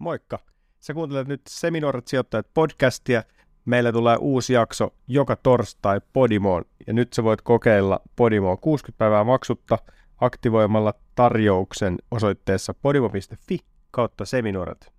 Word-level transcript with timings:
Moikka! 0.00 0.38
Sä 0.80 0.94
kuuntelet 0.94 1.28
nyt 1.28 1.40
Seminoorat 1.48 2.08
sijoittajat 2.08 2.46
podcastia. 2.54 3.22
Meillä 3.64 3.92
tulee 3.92 4.16
uusi 4.20 4.52
jakso 4.52 4.94
joka 5.08 5.36
torstai 5.36 6.00
Podimoon 6.12 6.64
ja 6.86 6.92
nyt 6.92 7.12
sä 7.12 7.24
voit 7.24 7.42
kokeilla 7.42 8.00
Podimoa 8.16 8.56
60 8.56 8.98
päivää 8.98 9.24
maksutta 9.24 9.78
aktivoimalla 10.20 10.94
tarjouksen 11.14 11.98
osoitteessa 12.10 12.74
podimo.fi 12.74 13.58
kautta 13.90 14.24
seminoorat. 14.24 14.92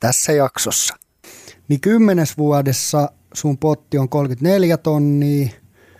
Tässä 0.00 0.32
jaksossa. 0.32 0.96
Niin 1.68 1.80
kymmenes 1.80 2.38
vuodessa 2.38 3.12
sun 3.34 3.58
potti 3.58 3.98
on 3.98 4.08
34 4.08 4.76
tonnia. 4.76 5.48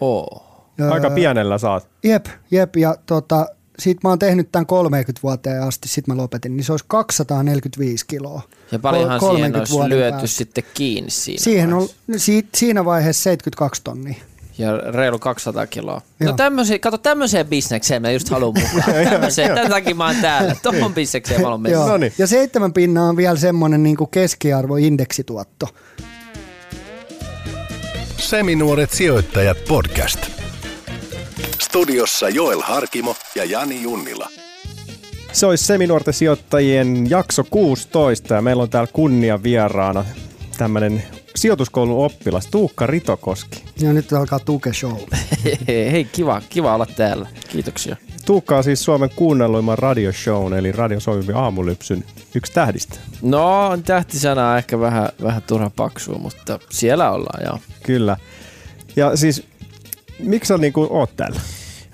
Oo. 0.01 0.47
Aika 0.91 1.11
pienellä 1.11 1.59
saat. 1.59 1.89
Jep, 2.05 2.27
jep. 2.51 2.77
Ja 2.77 2.97
tota, 3.07 3.47
sit 3.81 3.99
mä 4.05 4.09
oon 4.09 4.19
tehnyt 4.19 4.53
tämän 4.53 4.67
30 4.67 5.21
vuoteen 5.23 5.63
asti, 5.63 5.89
sit 5.89 6.07
mä 6.07 6.17
lopetin, 6.17 6.57
niin 6.57 6.65
se 6.65 6.73
olisi 6.73 6.85
245 6.89 8.07
kiloa. 8.07 8.43
Ja 8.73 8.79
paljonhan 8.79 9.21
siihen 9.21 9.37
30 9.37 9.75
olisi 9.75 9.89
lyöty 9.89 10.11
päästä. 10.11 10.27
sitten 10.27 10.65
kiinni 10.75 11.11
siinä 11.11 11.43
Siihen 11.45 11.73
on, 11.73 11.79
vaiheessa. 11.81 12.25
si, 12.27 12.47
siinä 12.55 12.85
vaiheessa 12.85 13.23
72 13.23 13.81
tonnia. 13.85 14.15
Ja 14.59 14.77
reilu 14.79 15.19
200 15.19 15.67
kiloa. 15.67 16.03
Joo. 16.21 16.31
No 16.31 16.37
tämmöiseen, 16.37 16.81
kato 16.81 16.99
tämmöiseen 16.99 17.47
bisnekseen 17.47 18.03
mä 18.03 18.11
just 18.11 18.29
haluan 18.29 18.55
mukaan. 18.63 18.93
Tämmöiseen, 19.11 19.55
tämän 19.55 19.71
takia 19.71 19.95
mä 19.95 20.07
oon 20.07 20.17
täällä. 20.17 20.57
Tuohon 20.63 20.95
bisnekseen 20.95 21.41
mä 21.41 21.45
haluan 21.45 21.61
mennä. 21.61 21.79
Joo. 21.79 21.89
Noniin. 21.89 22.13
Ja 22.19 22.27
seitsemän 22.27 22.73
pinna 22.73 23.05
on 23.05 23.17
vielä 23.17 23.37
semmoinen 23.37 23.83
niin 23.83 23.97
keskiarvoindeksituotto. 24.11 25.69
Seminuoret 28.19 28.91
sijoittajat 28.91 29.57
podcast. 29.69 30.40
Studiossa 31.71 32.29
Joel 32.29 32.61
Harkimo 32.61 33.17
ja 33.35 33.45
Jani 33.45 33.83
Junnila. 33.83 34.29
Se 35.33 35.47
olisi 35.47 35.65
Seminuorten 35.65 36.15
sijoittajien 36.15 37.11
jakso 37.11 37.45
16 37.51 38.35
ja 38.35 38.43
meillä 38.43 38.63
on 38.63 38.71
täällä 38.71 38.91
kunnia 38.93 39.43
vieraana 39.43 40.05
tämmöinen 40.59 41.03
sijoituskoulun 41.37 42.05
oppilas 42.05 42.47
Tuukka 42.47 42.87
Ritokoski. 42.87 43.65
Ja 43.81 43.93
nyt 43.93 44.13
alkaa 44.13 44.39
tuke 44.39 44.73
show. 44.73 44.97
Hei, 45.69 46.05
kiva, 46.05 46.43
kiva 46.49 46.75
olla 46.75 46.87
täällä. 46.87 47.29
Kiitoksia. 47.49 47.97
Tuukka 48.27 48.57
on 48.57 48.65
siis 48.65 48.85
Suomen 48.85 49.11
kuunnelluimman 49.17 49.79
radioshown 49.79 50.55
eli 50.55 50.73
Radio 50.73 51.01
Suomi 51.01 51.33
aamulypsyn 51.35 52.05
yksi 52.35 52.53
tähdistä. 52.53 52.97
No, 53.23 53.79
tähtisana 53.85 54.51
on 54.51 54.59
ehkä 54.59 54.81
vähän, 54.81 55.09
vähän 55.23 55.43
turha 55.43 55.71
paksua, 55.77 56.19
mutta 56.19 56.59
siellä 56.71 57.11
ollaan, 57.11 57.45
joo. 57.45 57.59
Kyllä. 57.83 58.17
Ja 58.97 59.17
siis, 59.17 59.43
miksi 60.19 60.49
sä 60.49 60.59
niin 60.59 60.73
oot 60.77 61.17
täällä? 61.17 61.41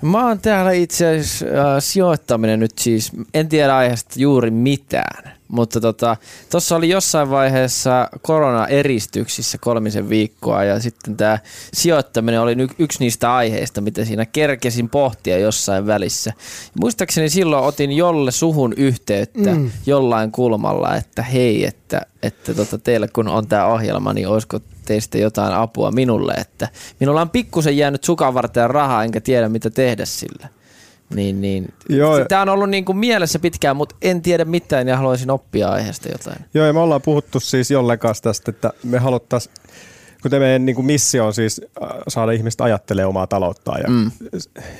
Mä 0.01 0.27
oon 0.27 0.39
täällä 0.39 0.71
itse 0.71 1.07
asiassa 1.07 1.45
äh, 1.45 1.51
sijoittaminen 1.79 2.59
nyt 2.59 2.77
siis, 2.77 3.11
en 3.33 3.49
tiedä 3.49 3.75
aiheesta 3.75 4.13
juuri 4.17 4.51
mitään, 4.51 5.36
mutta 5.47 5.81
tota, 5.81 6.17
tuossa 6.51 6.75
oli 6.75 6.89
jossain 6.89 7.29
vaiheessa 7.29 8.09
korona-eristyksissä 8.21 9.57
kolmisen 9.57 10.09
viikkoa 10.09 10.63
ja 10.63 10.79
sitten 10.79 11.17
tämä 11.17 11.39
sijoittaminen 11.73 12.41
oli 12.41 12.55
y- 12.59 12.75
yksi 12.79 12.99
niistä 12.99 13.35
aiheista, 13.35 13.81
mitä 13.81 14.05
siinä 14.05 14.25
kerkesin 14.25 14.89
pohtia 14.89 15.37
jossain 15.37 15.87
välissä. 15.87 16.33
Muistaakseni 16.79 17.29
silloin 17.29 17.63
otin 17.63 17.91
jolle 17.91 18.31
suhun 18.31 18.73
yhteyttä 18.77 19.55
mm. 19.55 19.71
jollain 19.85 20.31
kulmalla, 20.31 20.95
että 20.95 21.21
hei, 21.21 21.65
että, 21.65 22.01
että 22.23 22.53
tota, 22.53 22.77
teille 22.77 23.07
kun 23.07 23.27
on 23.27 23.47
tämä 23.47 23.65
ohjelma, 23.65 24.13
niin 24.13 24.27
olisiko 24.27 24.59
teistä 24.85 25.17
jotain 25.17 25.53
apua 25.53 25.91
minulle, 25.91 26.33
että 26.33 26.67
minulla 26.99 27.21
on 27.21 27.29
pikkusen 27.29 27.77
jäänyt 27.77 28.03
sukan 28.03 28.33
varten 28.33 28.69
rahaa, 28.69 29.03
enkä 29.03 29.21
tiedä 29.21 29.49
mitä 29.49 29.69
tehdä 29.69 30.05
sillä. 30.05 30.47
Niin, 31.15 31.41
niin. 31.41 31.73
Joo. 31.89 32.25
Tämä 32.25 32.41
on 32.41 32.49
ollut 32.49 32.69
niin 32.69 32.85
kuin 32.85 32.97
mielessä 32.97 33.39
pitkään, 33.39 33.75
mutta 33.75 33.95
en 34.01 34.21
tiedä 34.21 34.45
mitään 34.45 34.87
ja 34.87 34.97
haluaisin 34.97 35.31
oppia 35.31 35.69
aiheesta 35.69 36.09
jotain. 36.11 36.37
Joo, 36.53 36.65
ja 36.65 36.73
me 36.73 36.79
ollaan 36.79 37.01
puhuttu 37.01 37.39
siis 37.39 37.71
jolleen 37.71 37.99
kanssa 37.99 38.23
tästä, 38.23 38.51
että 38.51 38.73
me 38.83 38.97
haluttaisiin, 38.97 39.55
kuten 40.21 40.41
meidän 40.41 40.65
niin 40.65 40.75
kuin 40.75 40.85
missio 40.85 41.25
on 41.25 41.33
siis 41.33 41.61
äh, 41.83 41.89
saada 42.07 42.31
ihmistä 42.31 42.63
ajattelemaan 42.63 43.09
omaa 43.09 43.27
talouttaan 43.27 43.81
ja 43.81 43.89
mm. 43.89 44.11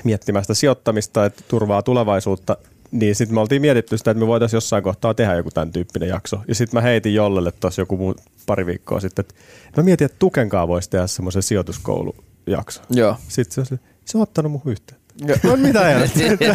miettimään 0.04 0.44
sitä 0.44 0.54
sijoittamista, 0.54 1.24
että 1.24 1.42
turvaa 1.48 1.82
tulevaisuutta, 1.82 2.56
niin 2.90 3.14
sitten 3.14 3.34
me 3.34 3.40
oltiin 3.40 3.62
mietitty 3.62 3.98
sitä, 3.98 4.10
että 4.10 4.20
me 4.20 4.26
voitaisiin 4.26 4.56
jossain 4.56 4.82
kohtaa 4.82 5.14
tehdä 5.14 5.34
joku 5.34 5.50
tämän 5.50 5.72
tyyppinen 5.72 6.08
jakso. 6.08 6.40
Ja 6.48 6.54
sitten 6.54 6.78
mä 6.78 6.82
heitin 6.82 7.14
Jollelle 7.14 7.52
tuossa 7.52 7.82
joku 7.82 7.96
muu, 7.96 8.14
pari 8.46 8.66
viikkoa 8.66 9.00
sitten, 9.00 9.22
että 9.22 9.34
mä 9.76 9.82
mietin, 9.82 10.04
että 10.04 10.16
Tukenkaa 10.18 10.68
voisi 10.68 10.90
tehdä 10.90 11.06
semmoisen 11.06 11.42
sijoituskoulujakson. 11.42 12.84
Joo. 12.90 13.16
Sitten 13.28 13.66
se, 13.66 13.74
oli, 13.74 13.80
se 14.04 14.18
on 14.18 14.22
ottanut 14.22 14.52
mun 14.52 14.62
yhteyttä. 14.66 14.97
No 15.42 15.56
mitä 15.56 15.90
ei 15.90 16.08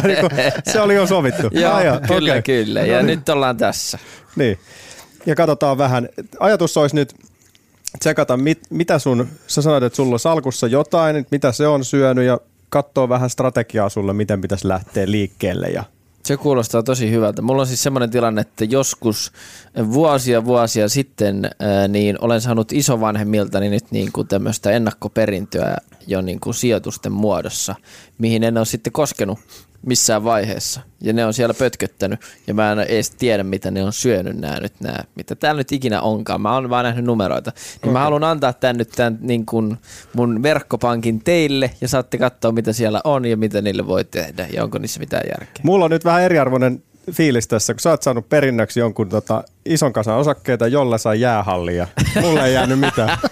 Se 0.72 0.80
oli 0.80 0.94
jo 0.94 1.06
sovittu. 1.06 1.48
Joo, 1.52 1.80
joo, 1.80 2.00
kyllä, 2.08 2.32
okei. 2.32 2.64
kyllä. 2.64 2.80
Ja 2.80 3.02
nyt 3.02 3.28
ollaan 3.28 3.56
tässä. 3.56 3.98
Niin. 4.36 4.58
Ja 5.26 5.34
katsotaan 5.34 5.78
vähän. 5.78 6.08
Ajatus 6.40 6.76
olisi 6.76 6.96
nyt 6.96 7.14
tsekata, 7.98 8.36
mit, 8.36 8.60
mitä 8.70 8.98
sun, 8.98 9.28
sä 9.46 9.62
sanoit, 9.62 9.84
että 9.84 9.96
sulla 9.96 10.14
on 10.14 10.20
salkussa 10.20 10.66
jotain, 10.66 11.26
mitä 11.30 11.52
se 11.52 11.66
on 11.66 11.84
syönyt 11.84 12.24
ja 12.24 12.40
katsoa 12.68 13.08
vähän 13.08 13.30
strategiaa 13.30 13.88
sulle, 13.88 14.12
miten 14.12 14.40
pitäisi 14.40 14.68
lähteä 14.68 15.10
liikkeelle. 15.10 15.66
Ja, 15.66 15.84
Se 16.24 16.36
kuulostaa 16.36 16.82
tosi 16.82 17.10
hyvältä. 17.10 17.42
Mulla 17.42 17.62
on 17.62 17.66
siis 17.66 17.82
semmoinen 17.82 18.10
tilanne, 18.10 18.40
että 18.40 18.64
joskus 18.64 19.32
vuosia 19.92 20.44
vuosia 20.44 20.88
sitten 20.88 21.50
niin 21.88 22.16
olen 22.20 22.40
saanut 22.40 22.72
isovanhemmiltani 22.72 23.70
nyt 23.70 23.84
niin 23.90 24.12
kuin 24.12 24.28
tämmöistä 24.28 24.70
ennakkoperintöä 24.70 25.76
jo 26.06 26.20
niin 26.20 26.40
kuin 26.40 26.54
sijoitusten 26.54 27.12
muodossa, 27.12 27.74
mihin 28.18 28.44
en 28.44 28.58
ole 28.58 28.66
sitten 28.66 28.92
koskenut 28.92 29.38
missään 29.86 30.24
vaiheessa. 30.24 30.80
Ja 31.00 31.12
ne 31.12 31.26
on 31.26 31.34
siellä 31.34 31.54
pötköttänyt 31.54 32.20
ja 32.46 32.54
mä 32.54 32.72
en 32.72 32.78
edes 32.78 33.10
tiedä, 33.10 33.44
mitä 33.44 33.70
ne 33.70 33.84
on 33.84 33.92
syönyt 33.92 34.36
nämä 34.36 34.60
nyt 34.60 34.72
nämä, 34.80 34.98
mitä 35.14 35.34
täällä 35.34 35.60
nyt 35.60 35.72
ikinä 35.72 36.00
onkaan. 36.00 36.40
Mä 36.40 36.54
oon 36.54 36.70
vaan 36.70 36.84
nähnyt 36.84 37.04
numeroita. 37.04 37.50
Niin 37.54 37.78
okay. 37.78 37.92
mä 37.92 38.00
haluan 38.00 38.24
antaa 38.24 38.52
tämän 38.52 38.76
nyt 38.76 38.88
tämän 38.96 39.18
niin 39.20 39.46
kuin 39.46 39.76
mun 40.14 40.42
verkkopankin 40.42 41.24
teille 41.24 41.70
ja 41.80 41.88
saatte 41.88 42.18
katsoa, 42.18 42.52
mitä 42.52 42.72
siellä 42.72 43.00
on 43.04 43.24
ja 43.24 43.36
mitä 43.36 43.62
niille 43.62 43.86
voi 43.86 44.04
tehdä 44.04 44.46
ja 44.52 44.64
onko 44.64 44.78
niissä 44.78 45.00
mitään 45.00 45.22
järkeä. 45.30 45.62
mulla 45.62 45.84
on 45.84 45.90
nyt 45.90 46.04
vähän 46.04 46.22
eriarvoinen 46.22 46.82
fiilis 47.12 47.48
tässä, 47.48 47.74
kun 47.74 47.80
sä 47.80 47.90
oot 47.90 48.02
saanut 48.02 48.28
perinnöksi 48.28 48.80
jonkun 48.80 49.08
tota, 49.08 49.44
ison 49.64 49.92
kasan 49.92 50.16
osakkeita, 50.16 50.66
jolla 50.66 50.98
sai 50.98 51.20
jäähallia. 51.20 51.86
mulle 52.20 52.46
ei 52.46 52.54
jäänyt 52.54 52.80
mitään. 52.80 53.18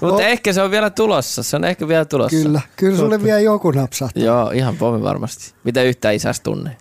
Mutta 0.00 0.22
ehkä 0.22 0.52
se 0.52 0.62
on 0.62 0.70
vielä 0.70 0.90
tulossa. 0.90 1.42
Se 1.42 1.56
on 1.56 1.64
ehkä 1.64 1.88
vielä 1.88 2.04
tulossa. 2.04 2.38
Kyllä, 2.42 2.60
kyllä 2.76 2.96
sulle 2.96 3.22
vielä 3.22 3.40
joku 3.40 3.70
napsahtaa. 3.70 4.22
Joo, 4.22 4.50
ihan 4.50 4.76
pommi 4.76 5.02
varmasti. 5.02 5.52
Mitä 5.64 5.82
yhtään 5.82 6.14
isästä 6.14 6.44
tunne. 6.44 6.70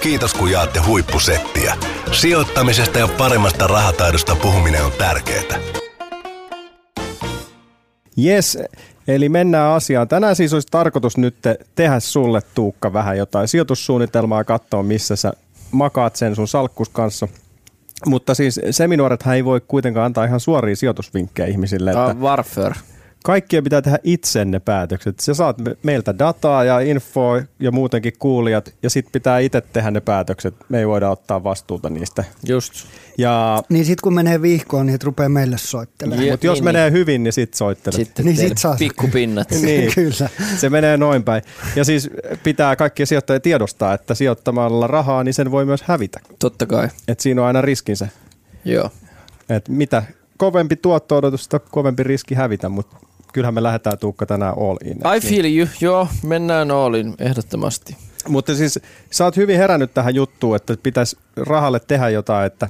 Kiitos 0.00 0.34
kun 0.34 0.50
jaatte 0.50 0.80
huippusettiä. 0.80 1.76
Sijoittamisesta 2.12 2.98
ja 2.98 3.08
paremmasta 3.08 3.66
rahataidosta 3.66 4.36
puhuminen 4.36 4.84
on 4.84 4.92
tärkeää. 4.92 5.42
Yes, 8.24 8.58
eli 9.08 9.28
mennään 9.28 9.72
asiaan. 9.72 10.08
Tänään 10.08 10.36
siis 10.36 10.52
olisi 10.52 10.68
tarkoitus 10.70 11.16
nyt 11.16 11.36
te- 11.42 11.58
tehdä 11.74 12.00
sulle 12.00 12.40
Tuukka 12.54 12.92
vähän 12.92 13.18
jotain 13.18 13.48
sijoitussuunnitelmaa 13.48 14.40
ja 14.40 14.44
katsoa, 14.44 14.82
missä 14.82 15.16
sä 15.16 15.32
makaat 15.70 16.16
sen 16.16 16.36
sun 16.36 16.48
salkkus 16.48 16.88
kanssa. 16.88 17.28
Mutta 18.06 18.34
siis 18.34 18.60
seminuorethan 18.70 19.34
ei 19.34 19.44
voi 19.44 19.60
kuitenkaan 19.68 20.06
antaa 20.06 20.24
ihan 20.24 20.40
suoria 20.40 20.76
sijoitusvinkkejä 20.76 21.46
ihmisille. 21.46 21.90
Että 21.90 22.16
Warfare. 22.20 22.74
Kaikkien 23.26 23.64
pitää 23.64 23.82
tehdä 23.82 23.98
itse 24.04 24.44
ne 24.44 24.60
päätökset. 24.60 25.20
Sä 25.20 25.34
saat 25.34 25.58
me- 25.58 25.76
meiltä 25.82 26.18
dataa 26.18 26.64
ja 26.64 26.80
infoa 26.80 27.42
ja 27.60 27.72
muutenkin 27.72 28.12
kuulijat 28.18 28.74
ja 28.82 28.90
sit 28.90 29.06
pitää 29.12 29.38
itse 29.38 29.60
tehdä 29.60 29.90
ne 29.90 30.00
päätökset. 30.00 30.54
Me 30.68 30.78
ei 30.78 30.88
voida 30.88 31.10
ottaa 31.10 31.44
vastuuta 31.44 31.90
niistä. 31.90 32.24
Just. 32.46 32.72
Ja, 33.18 33.62
Niin 33.68 33.84
sit 33.84 34.00
kun 34.00 34.14
menee 34.14 34.42
vihkoon, 34.42 34.86
niin 34.86 34.94
et 34.94 35.04
rupeaa 35.04 35.28
meille 35.28 35.58
soittelemaan. 35.58 36.28
Mutta 36.30 36.46
jos 36.46 36.56
niin, 36.58 36.64
menee 36.64 36.90
hyvin, 36.90 37.22
niin 37.22 37.32
sit 37.32 37.54
soittelet. 37.54 37.96
Sitten 37.96 38.24
Niin 38.24 38.36
niin 38.36 38.48
sit 38.48 38.58
saa- 38.58 38.76
pikkupinnat. 38.78 39.50
Niin. 39.62 39.94
Kyllä. 39.94 40.28
Se 40.56 40.70
menee 40.70 40.96
noin 40.96 41.24
päin. 41.24 41.42
Ja 41.76 41.84
siis 41.84 42.10
pitää 42.42 42.76
kaikkien 42.76 43.06
sijoittajien 43.06 43.42
tiedostaa, 43.42 43.94
että 43.94 44.14
sijoittamalla 44.14 44.86
rahaa, 44.86 45.24
niin 45.24 45.34
sen 45.34 45.50
voi 45.50 45.64
myös 45.64 45.82
hävitä. 45.82 46.20
Totta 46.38 46.66
kai. 46.66 46.88
Et 47.08 47.20
siinä 47.20 47.40
on 47.40 47.46
aina 47.46 47.60
riskinsä. 47.62 48.08
Joo. 48.64 48.90
Et 49.48 49.68
mitä 49.68 50.02
kovempi 50.36 50.76
tuotto-odotus, 50.76 51.44
sitä 51.44 51.58
kovempi 51.58 52.02
riski 52.02 52.34
hävitä, 52.34 52.68
mutta 52.68 52.96
kyllähän 53.36 53.54
me 53.54 53.62
lähdetään 53.62 53.98
Tuukka 53.98 54.26
tänään 54.26 54.54
all 54.58 54.76
in. 54.84 54.96
I 55.16 55.20
feel 55.20 55.44
you. 55.44 55.68
Joo, 55.80 56.08
mennään 56.22 56.70
Oolin 56.70 57.14
ehdottomasti. 57.18 57.96
Mutta 58.28 58.54
siis 58.54 58.78
sä 59.10 59.24
oot 59.24 59.36
hyvin 59.36 59.56
herännyt 59.56 59.94
tähän 59.94 60.14
juttuun, 60.14 60.56
että 60.56 60.76
pitäisi 60.82 61.16
rahalle 61.36 61.80
tehdä 61.80 62.08
jotain, 62.08 62.46
että 62.46 62.68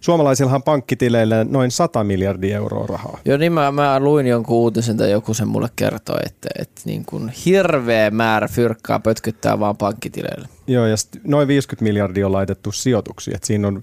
suomalaisillahan 0.00 0.62
pankkitileille 0.62 1.44
noin 1.44 1.70
100 1.70 2.04
miljardia 2.04 2.56
euroa 2.56 2.86
rahaa. 2.86 3.18
Joo, 3.24 3.36
niin 3.36 3.52
mä, 3.52 3.72
mä 3.72 4.00
luin 4.00 4.26
jonkun 4.26 4.56
uutisen 4.56 4.96
tai 4.96 5.10
joku 5.10 5.34
sen 5.34 5.48
mulle 5.48 5.68
kertoi, 5.76 6.18
että, 6.26 6.48
että 6.58 6.80
niin 6.84 7.04
kuin 7.04 7.28
hirveä 7.46 8.10
määrä 8.10 8.48
fyrkkaa 8.48 8.98
pötkyttää 8.98 9.60
vaan 9.60 9.76
pankkitileille. 9.76 10.48
Joo, 10.66 10.86
ja 10.86 10.96
noin 11.24 11.48
50 11.48 11.82
miljardia 11.82 12.26
on 12.26 12.32
laitettu 12.32 12.72
sijoituksiin. 12.72 13.36
Et 13.36 13.44
siinä 13.44 13.68
on 13.68 13.82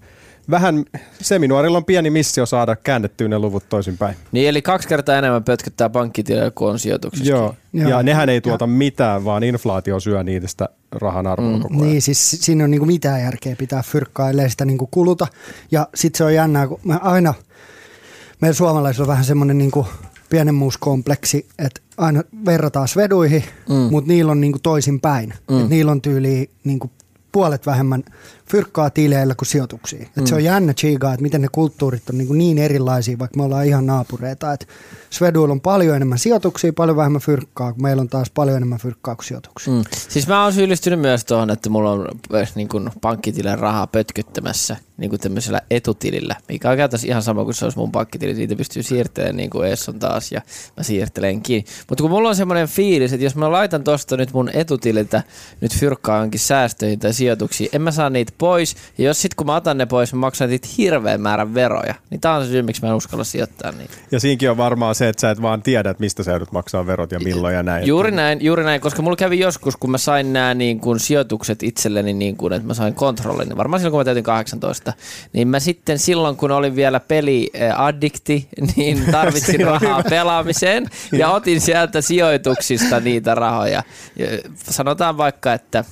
vähän 0.49 0.85
seminuorilla 1.21 1.77
on 1.77 1.85
pieni 1.85 2.09
missio 2.09 2.45
saada 2.45 2.75
käännettyä 2.75 3.27
ne 3.27 3.39
luvut 3.39 3.63
toisinpäin. 3.69 4.15
Niin 4.31 4.49
eli 4.49 4.61
kaksi 4.61 4.87
kertaa 4.87 5.17
enemmän 5.17 5.43
pötköttää 5.43 5.89
pankkitilillä 5.89 6.51
kuin 6.51 6.71
on. 6.71 6.79
Joo. 7.23 7.55
Joo. 7.73 7.89
Ja 7.89 8.03
nehän 8.03 8.29
ei 8.29 8.41
tuota 8.41 8.67
mitään, 8.67 9.25
vaan 9.25 9.43
inflaatio 9.43 9.99
syö 9.99 10.23
niistä 10.23 10.69
rahan 10.91 11.27
arvoa 11.27 11.55
mm. 11.55 11.61
koko 11.61 11.73
ajan. 11.73 11.87
Niin, 11.87 12.01
siis 12.01 12.31
siinä 12.31 12.63
on 12.63 12.71
niinku 12.71 12.85
mitään 12.85 13.21
järkeä 13.21 13.55
pitää 13.55 13.83
fyrkkaa, 13.83 14.29
ellei 14.29 14.49
sitä 14.49 14.65
niinku 14.65 14.87
kuluta. 14.91 15.27
Ja 15.71 15.87
sitten 15.95 16.17
se 16.17 16.23
on 16.23 16.33
jännää, 16.33 16.67
kun 16.67 16.79
me 16.83 16.99
aina, 17.01 17.33
meillä 18.41 18.55
suomalaisilla 18.55 19.03
on 19.03 19.07
vähän 19.07 19.25
semmoinen 19.25 19.57
niinku 19.57 19.87
pienemmuuskompleksi, 20.29 21.47
että 21.59 21.81
aina 21.97 22.23
verrataan 22.45 22.87
sveduihin, 22.87 23.43
mm. 23.69 23.75
mutta 23.75 24.07
niillä 24.07 24.31
on 24.31 24.41
niinku 24.41 24.59
toisinpäin. 24.59 25.33
Mm. 25.51 25.61
Et 25.61 25.69
niillä 25.69 25.91
on 25.91 26.01
tyyli 26.01 26.49
niinku 26.63 26.91
puolet 27.31 27.65
vähemmän 27.65 28.03
fyrkkaa 28.49 28.89
tileillä 28.89 29.35
kuin 29.35 29.47
sijoituksia. 29.47 29.99
Mm. 29.99 30.21
Et 30.21 30.27
se 30.27 30.35
on 30.35 30.43
jännä 30.43 30.73
chigaa, 30.73 31.13
että 31.13 31.23
miten 31.23 31.41
ne 31.41 31.47
kulttuurit 31.51 32.09
on 32.09 32.17
niin, 32.17 32.37
niin 32.37 32.57
erilaisia, 32.57 33.19
vaikka 33.19 33.37
me 33.37 33.43
ollaan 33.43 33.65
ihan 33.65 33.85
naapureita. 33.85 34.53
Et 34.53 34.67
Sveduilla 35.09 35.51
on 35.51 35.61
paljon 35.61 35.95
enemmän 35.95 36.19
sijoituksia, 36.19 36.73
paljon 36.73 36.97
vähemmän 36.97 37.21
fyrkkaa, 37.21 37.73
kun 37.73 37.81
meillä 37.81 38.01
on 38.01 38.09
taas 38.09 38.29
paljon 38.29 38.57
enemmän 38.57 38.79
fyrkkaa 38.79 39.15
kuin 39.15 39.25
sijoituksia. 39.25 39.73
Mm. 39.73 39.83
Siis 40.09 40.27
mä 40.27 40.43
oon 40.43 40.53
syyllistynyt 40.53 40.99
myös 40.99 41.25
tuohon, 41.25 41.49
että 41.49 41.69
mulla 41.69 41.91
on 41.91 42.07
niin 42.55 42.69
kuin 42.69 42.89
pankkitilin 43.01 43.59
rahaa 43.59 43.87
pötkyttämässä 43.87 44.77
niin 45.03 45.09
kuin 45.09 45.19
tämmöisellä 45.19 45.61
etutilillä, 45.71 46.35
mikä 46.49 46.69
on 46.69 46.77
käytännössä 46.77 47.07
ihan 47.07 47.23
sama 47.23 47.43
kuin 47.43 47.53
se 47.53 47.65
olisi 47.65 47.77
mun 47.77 47.91
pankkitili, 47.91 48.35
siitä 48.35 48.55
pystyy 48.55 48.83
siirtelemään 48.83 49.37
niin 49.37 49.49
kuin 49.49 49.67
Esson 49.67 49.99
taas 49.99 50.31
ja 50.31 50.41
mä 50.77 50.83
siirtelenkin. 50.83 51.65
Mutta 51.89 52.01
kun 52.01 52.11
mulla 52.11 52.29
on 52.29 52.35
semmoinen 52.35 52.67
fiilis, 52.67 53.13
että 53.13 53.23
jos 53.23 53.35
mä 53.35 53.51
laitan 53.51 53.83
tosta 53.83 54.17
nyt 54.17 54.33
mun 54.33 54.49
etutililtä 54.53 55.23
nyt 55.61 55.75
fyrkkaa 55.75 56.19
jonkin 56.19 56.39
säästöihin 56.39 56.99
tai 56.99 57.13
sijoituksiin, 57.13 57.69
en 57.73 57.81
mä 57.81 57.91
saa 57.91 58.09
niitä 58.09 58.33
pois. 58.37 58.75
Ja 58.97 59.05
jos 59.05 59.21
sit 59.21 59.35
kun 59.35 59.47
mä 59.47 59.55
otan 59.55 59.77
ne 59.77 59.85
pois, 59.85 60.13
mä 60.13 60.19
maksan 60.19 60.49
niitä 60.49 60.67
hirveän 60.77 61.21
määrän 61.21 61.53
veroja. 61.53 61.95
Niin 62.09 62.21
tää 62.21 62.35
on 62.35 62.45
se 62.45 62.51
syy, 62.51 62.61
miksi 62.61 62.81
mä 62.81 62.87
en 62.87 62.95
uskalla 62.95 63.23
sijoittaa 63.23 63.71
niitä. 63.71 63.93
Ja 64.11 64.19
siinkin 64.19 64.51
on 64.51 64.57
varmaan 64.57 64.95
se, 64.95 65.09
että 65.09 65.21
sä 65.21 65.31
et 65.31 65.41
vaan 65.41 65.61
tiedä, 65.61 65.89
että 65.89 66.01
mistä 66.01 66.23
sä 66.23 66.31
joudut 66.31 66.51
maksaa 66.51 66.85
verot 66.85 67.11
ja 67.11 67.19
milloin 67.19 67.55
ja 67.55 67.63
näin. 67.63 67.87
Juuri 67.87 68.11
näin, 68.11 68.41
juuri 68.41 68.63
näin, 68.63 68.81
koska 68.81 69.01
mulla 69.01 69.15
kävi 69.15 69.39
joskus, 69.39 69.77
kun 69.77 69.91
mä 69.91 69.97
sain 69.97 70.33
nämä 70.33 70.53
niin 70.53 70.79
kuin 70.79 70.99
sijoitukset 70.99 71.63
itselleni, 71.63 72.13
niin 72.13 72.37
kuin, 72.37 72.53
että 72.53 72.67
mä 72.67 72.73
sain 72.73 72.93
kontrollin, 72.93 73.47
niin 73.47 73.57
varmaan 73.57 73.79
silloin 73.79 73.91
kun 73.91 73.99
mä 73.99 74.05
täytin 74.05 74.23
18, 74.23 74.92
niin 75.33 75.47
mä 75.47 75.59
sitten 75.59 75.99
silloin, 75.99 76.35
kun 76.35 76.51
olin 76.51 76.75
vielä 76.75 76.99
peliaddikti, 76.99 78.47
niin 78.75 79.05
tarvitsin 79.11 79.61
rahaa 79.61 80.03
pelaamiseen 80.09 80.89
ja 81.11 81.29
otin 81.29 81.61
sieltä 81.61 82.01
sijoituksista 82.01 82.99
niitä 82.99 83.35
rahoja. 83.35 83.83
Ja 84.15 84.27
sanotaan 84.69 85.17
vaikka, 85.17 85.53
että 85.53 85.83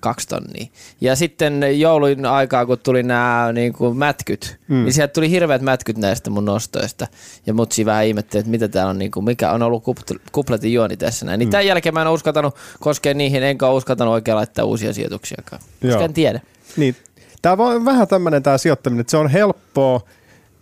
kaksi 0.00 0.28
tonnia. 0.28 0.66
Ja 1.00 1.16
sitten 1.16 1.80
joulun 1.80 2.26
aikaa, 2.26 2.66
kun 2.66 2.78
tuli 2.78 3.02
nämä 3.02 3.52
niin 3.52 3.72
kuin 3.72 3.96
mätkyt, 3.96 4.56
mm. 4.68 4.84
niin 4.84 4.92
sieltä 4.92 5.12
tuli 5.12 5.30
hirveät 5.30 5.62
mätkyt 5.62 5.96
näistä 5.96 6.30
mun 6.30 6.44
nostoista. 6.44 7.06
Ja 7.46 7.54
mutsi 7.54 7.84
vähän 7.84 8.06
ihmetteli, 8.06 8.40
että 8.40 8.50
mitä 8.50 8.68
täällä 8.68 8.90
on, 8.90 8.98
niin 8.98 9.10
kuin, 9.10 9.24
mikä 9.24 9.52
on 9.52 9.62
ollut 9.62 9.84
kupl- 9.84 10.20
kupletin 10.32 10.72
juoni 10.72 10.96
tässä 10.96 11.26
näin. 11.26 11.38
Niin 11.38 11.48
mm. 11.48 11.50
tämän 11.50 11.66
jälkeen 11.66 11.94
mä 11.94 12.02
en 12.02 12.08
uskaltanut 12.08 12.56
koskea 12.80 13.14
niihin, 13.14 13.42
enkä 13.42 13.70
uskaltanut 13.70 14.14
oikein 14.14 14.36
laittaa 14.36 14.64
uusia 14.64 14.92
sijoituksiakaan. 14.92 15.62
Koska 15.82 16.04
en 16.04 16.14
tiedä. 16.14 16.40
Niin, 16.76 16.96
tämä 17.50 17.68
on 17.68 17.84
vähän 17.84 18.08
tämmöinen 18.08 18.42
tämä 18.42 18.58
sijoittaminen, 18.58 19.00
että 19.00 19.10
se 19.10 19.16
on 19.16 19.30
helppoa 19.30 20.00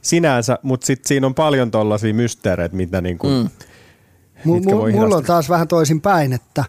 sinänsä, 0.03 0.59
mutta 0.63 0.87
sitten 0.87 1.09
siinä 1.09 1.27
on 1.27 1.35
paljon 1.35 1.71
tollaisia 1.71 2.15
mysteereitä, 2.15 2.77
mitä 2.77 3.01
niinku, 3.01 3.29
mm. 3.29 3.51
Mitkä 4.45 4.77
voi 4.77 4.93
mulla 4.93 5.17
on 5.17 5.25
taas 5.25 5.49
vähän 5.49 5.69
toisin 5.69 6.01
päin, 6.01 6.33
että 6.33 6.65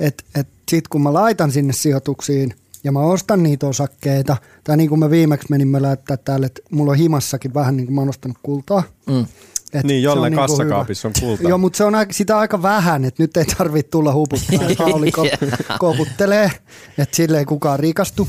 et, 0.00 0.24
et 0.34 0.48
sit 0.70 0.88
kun 0.88 1.02
mä 1.02 1.12
laitan 1.12 1.50
sinne 1.50 1.72
sijoituksiin 1.72 2.54
ja 2.84 2.92
mä 2.92 3.00
ostan 3.00 3.42
niitä 3.42 3.66
osakkeita, 3.66 4.36
tai 4.64 4.76
niin 4.76 4.88
kuin 4.88 4.98
mä 4.98 5.10
viimeksi 5.10 5.46
menin 5.50 5.68
mä 5.68 5.82
laittaa 5.82 6.16
täällä, 6.16 6.46
että 6.46 6.62
mulla 6.70 6.92
on 6.92 6.98
himassakin 6.98 7.54
vähän 7.54 7.76
niin 7.76 7.86
kuin 7.86 7.94
mä 7.94 8.00
oon 8.00 8.08
ostanut 8.08 8.38
kultaa. 8.42 8.82
Mm. 9.06 9.26
Et 9.72 9.84
Niin, 9.84 10.02
jolle 10.02 10.26
on 10.26 10.32
niinku 10.32 10.46
kassakaapissa 10.46 11.08
hyvä. 11.08 11.18
on 11.18 11.28
kultaa. 11.28 11.48
Joo, 11.48 11.58
mutta 11.58 11.76
se 11.76 11.84
on 11.84 11.94
aika, 11.94 12.12
sitä 12.12 12.38
aika 12.38 12.62
vähän, 12.62 13.04
että 13.04 13.22
nyt 13.22 13.36
ei 13.36 13.44
tarvitse 13.44 13.90
tulla 13.90 14.12
huputtaa, 14.14 14.68
että 14.68 14.84
Pauli 14.84 15.10
ko- 15.18 15.76
koputtelee, 15.78 16.50
että 16.98 17.16
sille 17.16 17.38
ei 17.38 17.44
kukaan 17.44 17.78
rikastu. 17.80 18.28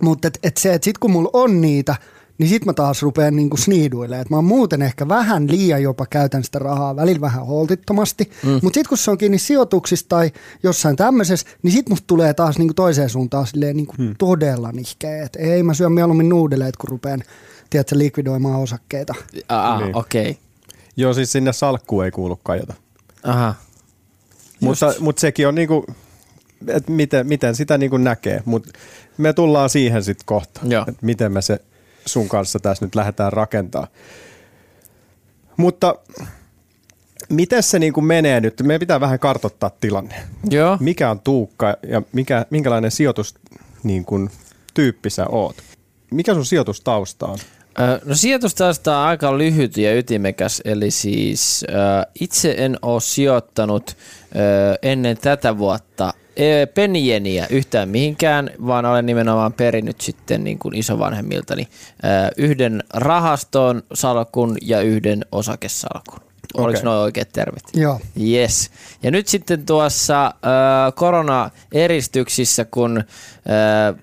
Mutta 0.00 0.28
et, 0.28 0.38
et 0.42 0.56
se, 0.56 0.74
että 0.74 0.84
sit 0.84 0.98
kun 0.98 1.10
mulla 1.10 1.30
on 1.32 1.60
niitä, 1.60 1.96
niin 2.38 2.48
sit 2.48 2.64
mä 2.64 2.72
taas 2.72 3.02
rupean 3.02 3.36
niinku 3.36 3.56
sniiduilemaan. 3.56 4.22
Et 4.22 4.30
mä 4.30 4.36
oon 4.36 4.44
muuten 4.44 4.82
ehkä 4.82 5.08
vähän 5.08 5.50
liian 5.50 5.82
jopa 5.82 6.06
käytän 6.06 6.44
sitä 6.44 6.58
rahaa, 6.58 6.96
välillä 6.96 7.20
vähän 7.20 7.46
holtittomasti. 7.46 8.30
Mm. 8.42 8.60
Mutta 8.62 8.74
sit 8.74 8.88
kun 8.88 8.98
se 8.98 9.10
on 9.10 9.18
kiinni 9.18 9.38
sijoituksista 9.38 10.08
tai 10.08 10.30
jossain 10.62 10.96
tämmöisessä, 10.96 11.46
niin 11.62 11.72
sit 11.72 11.88
musta 11.88 12.06
tulee 12.06 12.34
taas 12.34 12.58
niinku 12.58 12.74
toiseen 12.74 13.10
suuntaan 13.10 13.46
silleen 13.46 13.76
niinku 13.76 13.94
mm. 13.98 14.14
todella 14.18 14.72
nihkeä. 14.72 15.24
Et 15.24 15.36
ei 15.36 15.62
mä 15.62 15.74
syön 15.74 15.92
mieluummin 15.92 16.28
nuudeleet, 16.28 16.76
kun 16.76 16.90
rupean 16.90 17.22
tiedätkö, 17.70 17.98
likvidoimaan 17.98 18.60
osakkeita. 18.60 19.14
Aa, 19.48 19.76
Niin. 19.76 19.84
niin. 19.86 19.96
okei. 19.96 20.30
Okay. 20.30 20.42
Joo, 20.96 21.14
siis 21.14 21.32
sinne 21.32 21.52
salkkuun 21.52 22.04
ei 22.04 22.10
kuulu 22.10 22.40
kajota. 22.42 22.74
Aha. 23.22 23.54
Mutta, 24.60 24.94
mutta 25.00 25.20
sekin 25.20 25.48
on 25.48 25.54
niinku, 25.54 25.86
että 26.68 26.92
miten, 26.92 27.26
miten 27.26 27.56
sitä 27.56 27.78
niinku 27.78 27.96
näkee. 27.96 28.42
Mutta 28.44 28.70
me 29.18 29.32
tullaan 29.32 29.70
siihen 29.70 30.04
sitten 30.04 30.26
kohta, 30.26 30.60
että 30.88 30.92
miten 31.02 31.32
me 31.32 31.42
se 31.42 31.58
sun 32.06 32.28
kanssa 32.28 32.58
tässä 32.58 32.84
nyt 32.84 32.94
lähdetään 32.94 33.32
rakentaa. 33.32 33.86
Mutta 35.56 35.94
miten 37.28 37.62
se 37.62 37.78
niinku 37.78 38.00
menee 38.00 38.40
nyt? 38.40 38.62
Meidän 38.62 38.80
pitää 38.80 39.00
vähän 39.00 39.18
kartoittaa 39.18 39.70
tilanne. 39.80 40.14
Joo. 40.50 40.76
Mikä 40.80 41.10
on 41.10 41.20
Tuukka 41.20 41.76
ja 41.88 42.02
mikä, 42.12 42.46
minkälainen 42.50 42.90
sijoitus 42.90 43.34
niin 43.82 44.04
kun, 44.04 44.30
tyyppi 44.74 45.10
sä 45.10 45.26
oot? 45.26 45.56
Mikä 46.10 46.34
sun 46.34 46.46
sijoitustausta 46.46 47.26
on? 47.26 47.38
No 48.04 48.14
sijoitus 48.14 48.54
tästä 48.54 48.98
on 48.98 49.06
aika 49.06 49.38
lyhyt 49.38 49.76
ja 49.76 49.96
ytimekäs, 49.98 50.62
eli 50.64 50.90
siis 50.90 51.64
itse 52.20 52.54
en 52.58 52.78
ole 52.82 53.00
sijoittanut 53.00 53.96
ennen 54.82 55.18
tätä 55.18 55.58
vuotta 55.58 56.14
ö, 56.40 56.66
penjeniä 56.66 57.46
yhtään 57.50 57.88
mihinkään, 57.88 58.50
vaan 58.66 58.84
olen 58.84 59.06
nimenomaan 59.06 59.52
perinnyt 59.52 60.00
sitten 60.00 60.44
niin 60.44 60.58
kuin 60.58 60.74
isovanhemmiltani 60.74 61.68
yhden 62.36 62.82
rahaston 62.94 63.82
salkun 63.94 64.56
ja 64.62 64.80
yhden 64.80 65.24
osakesalkun. 65.32 66.31
Oliko 66.54 66.70
Okei. 66.70 66.82
noin 66.84 67.00
oikeat 67.00 67.28
termit? 67.32 67.62
Joo. 67.74 68.00
Yes. 68.20 68.70
Ja 69.02 69.10
nyt 69.10 69.28
sitten 69.28 69.66
tuossa 69.66 70.26
äh, 70.26 70.32
koronaeristyksissä, 70.94 72.64
kun 72.64 72.98
äh, 72.98 73.04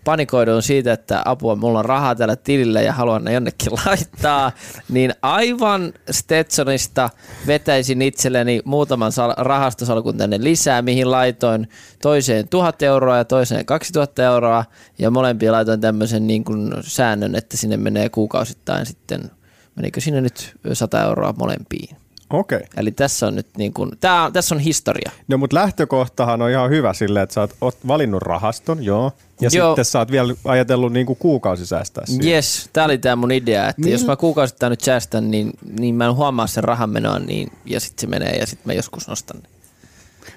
panikoidun 0.03 0.63
siitä, 0.63 0.93
että 0.93 1.21
apua, 1.25 1.55
mulla 1.55 1.79
on 1.79 1.85
rahaa 1.85 2.15
tällä 2.15 2.35
tilillä 2.35 2.81
ja 2.81 2.93
haluan 2.93 3.23
ne 3.23 3.33
jonnekin 3.33 3.71
laittaa, 3.85 4.51
niin 4.89 5.13
aivan 5.21 5.93
Stetsonista 6.11 7.09
vetäisin 7.47 8.01
itselleni 8.01 8.61
muutaman 8.65 9.11
sal- 9.11 9.35
rahastosalkun 9.37 10.17
tänne 10.17 10.37
lisää, 10.41 10.81
mihin 10.81 11.11
laitoin 11.11 11.67
toiseen 12.01 12.47
1000 12.47 12.81
euroa 12.81 13.17
ja 13.17 13.25
toiseen 13.25 13.65
2000 13.65 14.23
euroa 14.23 14.65
ja 14.99 15.11
molempia 15.11 15.51
laitoin 15.51 15.81
tämmöisen 15.81 16.27
niin 16.27 16.43
kuin 16.43 16.73
säännön, 16.81 17.35
että 17.35 17.57
sinne 17.57 17.77
menee 17.77 18.09
kuukausittain 18.09 18.85
sitten, 18.85 19.31
menikö 19.75 20.01
sinne 20.01 20.21
nyt 20.21 20.55
100 20.73 21.03
euroa 21.03 21.33
molempiin. 21.37 21.98
Okei. 22.29 22.61
Eli 22.77 22.91
tässä 22.91 23.27
on 23.27 23.35
nyt 23.35 23.47
niin 23.57 23.73
kuin, 23.73 23.91
tää, 23.99 24.31
tässä 24.31 24.55
on 24.55 24.61
historia. 24.61 25.11
No 25.27 25.37
mutta 25.37 25.55
lähtökohtahan 25.55 26.41
on 26.41 26.49
ihan 26.49 26.69
hyvä 26.69 26.93
silleen, 26.93 27.23
että 27.23 27.33
sä 27.33 27.41
oot, 27.41 27.55
oot 27.61 27.77
valinnut 27.87 28.21
rahaston, 28.21 28.83
joo. 28.83 29.11
Ja 29.41 29.49
Joo. 29.53 29.69
sitten 29.71 29.85
sä 29.85 29.99
oot 29.99 30.11
vielä 30.11 30.33
ajatellut 30.45 30.93
niin 30.93 31.05
kuin 31.05 31.19
kuukausi 31.19 31.65
säästää 31.65 32.05
siihen. 32.05 32.27
Yes, 32.27 32.69
tämä 32.73 32.85
oli 32.85 32.97
tämä 32.97 33.15
mun 33.15 33.31
idea, 33.31 33.69
että 33.69 33.81
Mil- 33.81 33.91
jos 33.91 34.05
mä 34.05 34.15
kuukausittain 34.15 34.69
nyt 34.69 34.81
säästän, 34.81 35.31
niin, 35.31 35.51
niin 35.79 35.95
mä 35.95 36.05
en 36.05 36.15
huomaa 36.15 36.47
sen 36.47 36.63
rahan 36.63 36.89
menoa, 36.89 37.19
niin, 37.19 37.51
ja 37.65 37.79
sitten 37.79 38.01
se 38.01 38.07
menee 38.07 38.31
ja 38.31 38.47
sitten 38.47 38.67
mä 38.67 38.73
joskus 38.73 39.07
nostan 39.07 39.37
ne. 39.37 39.49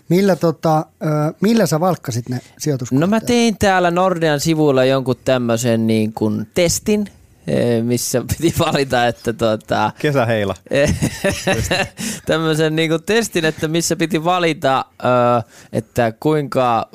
Millä, 0.09 0.37
tota, 0.37 0.87
millä 1.41 1.67
sä 1.67 1.81
valkkasit 1.81 2.29
ne 2.29 2.41
sijoituskohteet? 2.59 3.01
No 3.01 3.07
mä 3.17 3.21
tein 3.21 3.59
täällä 3.59 3.91
Nordean 3.91 4.41
sivuilla 4.41 4.85
jonkun 4.85 5.17
tämmöisen 5.25 5.87
niin 5.87 6.13
kuin 6.13 6.47
testin, 6.55 7.09
missä 7.83 8.23
piti 8.39 8.55
valita, 8.59 9.07
että 9.07 9.33
tota, 9.33 9.91
Kesäheila. 9.99 10.55
tämmöisen 12.27 12.77
niinku 12.77 12.99
testin, 12.99 13.45
että 13.45 13.69
missä 13.69 13.97
piti 13.97 14.25
valita, 14.25 14.85
että 15.73 16.13
kuinka 16.21 16.89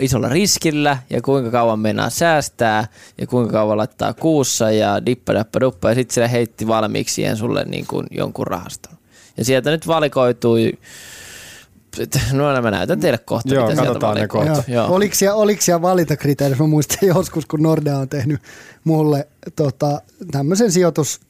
isolla 0.00 0.28
riskillä 0.28 0.98
ja 1.10 1.22
kuinka 1.22 1.50
kauan 1.50 1.78
meinaa 1.78 2.10
säästää 2.10 2.88
ja 3.18 3.26
kuinka 3.26 3.52
kauan 3.52 3.76
laittaa 3.76 4.14
kuussa 4.14 4.70
ja 4.70 5.06
dippa 5.06 5.32
duppa 5.60 5.88
ja 5.88 5.94
sitten 5.94 6.14
se 6.14 6.30
heitti 6.32 6.66
valmiiksi 6.66 7.14
siihen 7.14 7.36
sulle 7.36 7.64
niinku 7.64 8.04
jonkun 8.10 8.46
rahaston. 8.46 8.96
Ja 9.36 9.44
sieltä 9.44 9.70
nyt 9.70 9.86
valikoitui, 9.86 10.72
no 12.32 12.62
mä 12.62 12.70
näytän 12.70 13.00
teille 13.00 13.18
kohta, 13.18 13.54
Joo, 13.54 13.64
mitä 13.64 13.74
sieltä 13.74 13.88
katsotaan 13.88 14.16
ne 14.16 14.28
kohta. 14.28 14.62
Joo. 14.68 14.86
Oliko, 14.94 15.14
siellä, 15.14 15.36
oliko 15.36 15.62
siellä 15.62 15.82
valintakriteerissä? 15.82 16.64
Mä 16.64 16.68
muistan 16.68 16.98
joskus, 17.16 17.46
kun 17.46 17.62
Nordea 17.62 17.98
on 17.98 18.08
tehnyt 18.08 18.40
mulle 18.84 19.28
tota, 19.56 20.02
tämmöisen 20.30 20.72
sijoitus, 20.72 21.20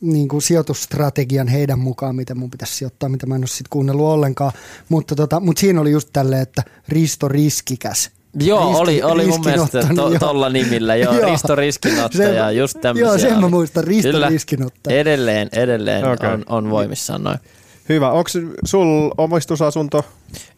niin 0.00 0.28
kuin 0.28 0.42
sijoitusstrategian 0.42 1.48
heidän 1.48 1.78
mukaan, 1.78 2.16
mitä 2.16 2.34
mun 2.34 2.50
pitäisi 2.50 2.74
sijoittaa, 2.74 3.08
mitä 3.08 3.26
mä 3.26 3.34
en 3.34 3.40
ole 3.40 3.46
sitten 3.46 3.70
kuunnellut 3.70 4.06
ollenkaan. 4.06 4.52
Mutta, 4.88 5.14
tota, 5.14 5.40
mutta 5.40 5.60
siinä 5.60 5.80
oli 5.80 5.90
just 5.90 6.08
tälleen, 6.12 6.42
että 6.42 6.62
risto 6.88 7.28
riskikäs 7.28 8.10
Joo, 8.40 8.70
Riski- 8.70 8.80
oli, 8.80 9.02
oli 9.02 9.26
mun 9.26 9.40
mielestä 9.44 9.80
to, 9.96 10.18
tolla 10.18 10.48
nimillä, 10.48 10.96
joo, 10.96 11.14
Joo. 11.18 11.30
Risto 11.30 11.54
Riskinottaja, 11.54 12.50
just 12.50 12.80
tämmöisiä. 12.80 13.08
Joo, 13.08 13.18
sen 13.18 13.40
mä 13.40 13.48
muistan, 13.48 13.84
Risto 13.84 14.10
Kyllä. 14.10 14.28
Riskinottaja. 14.28 14.98
Edelleen, 14.98 15.48
edelleen 15.52 16.04
Okei. 16.04 16.30
on, 16.30 16.44
on 16.48 16.70
voimissaan 16.70 17.22
noin. 17.22 17.38
Hyvä. 17.88 18.10
Onko 18.10 18.30
sul 18.64 19.10
omistusasunto, 19.18 20.04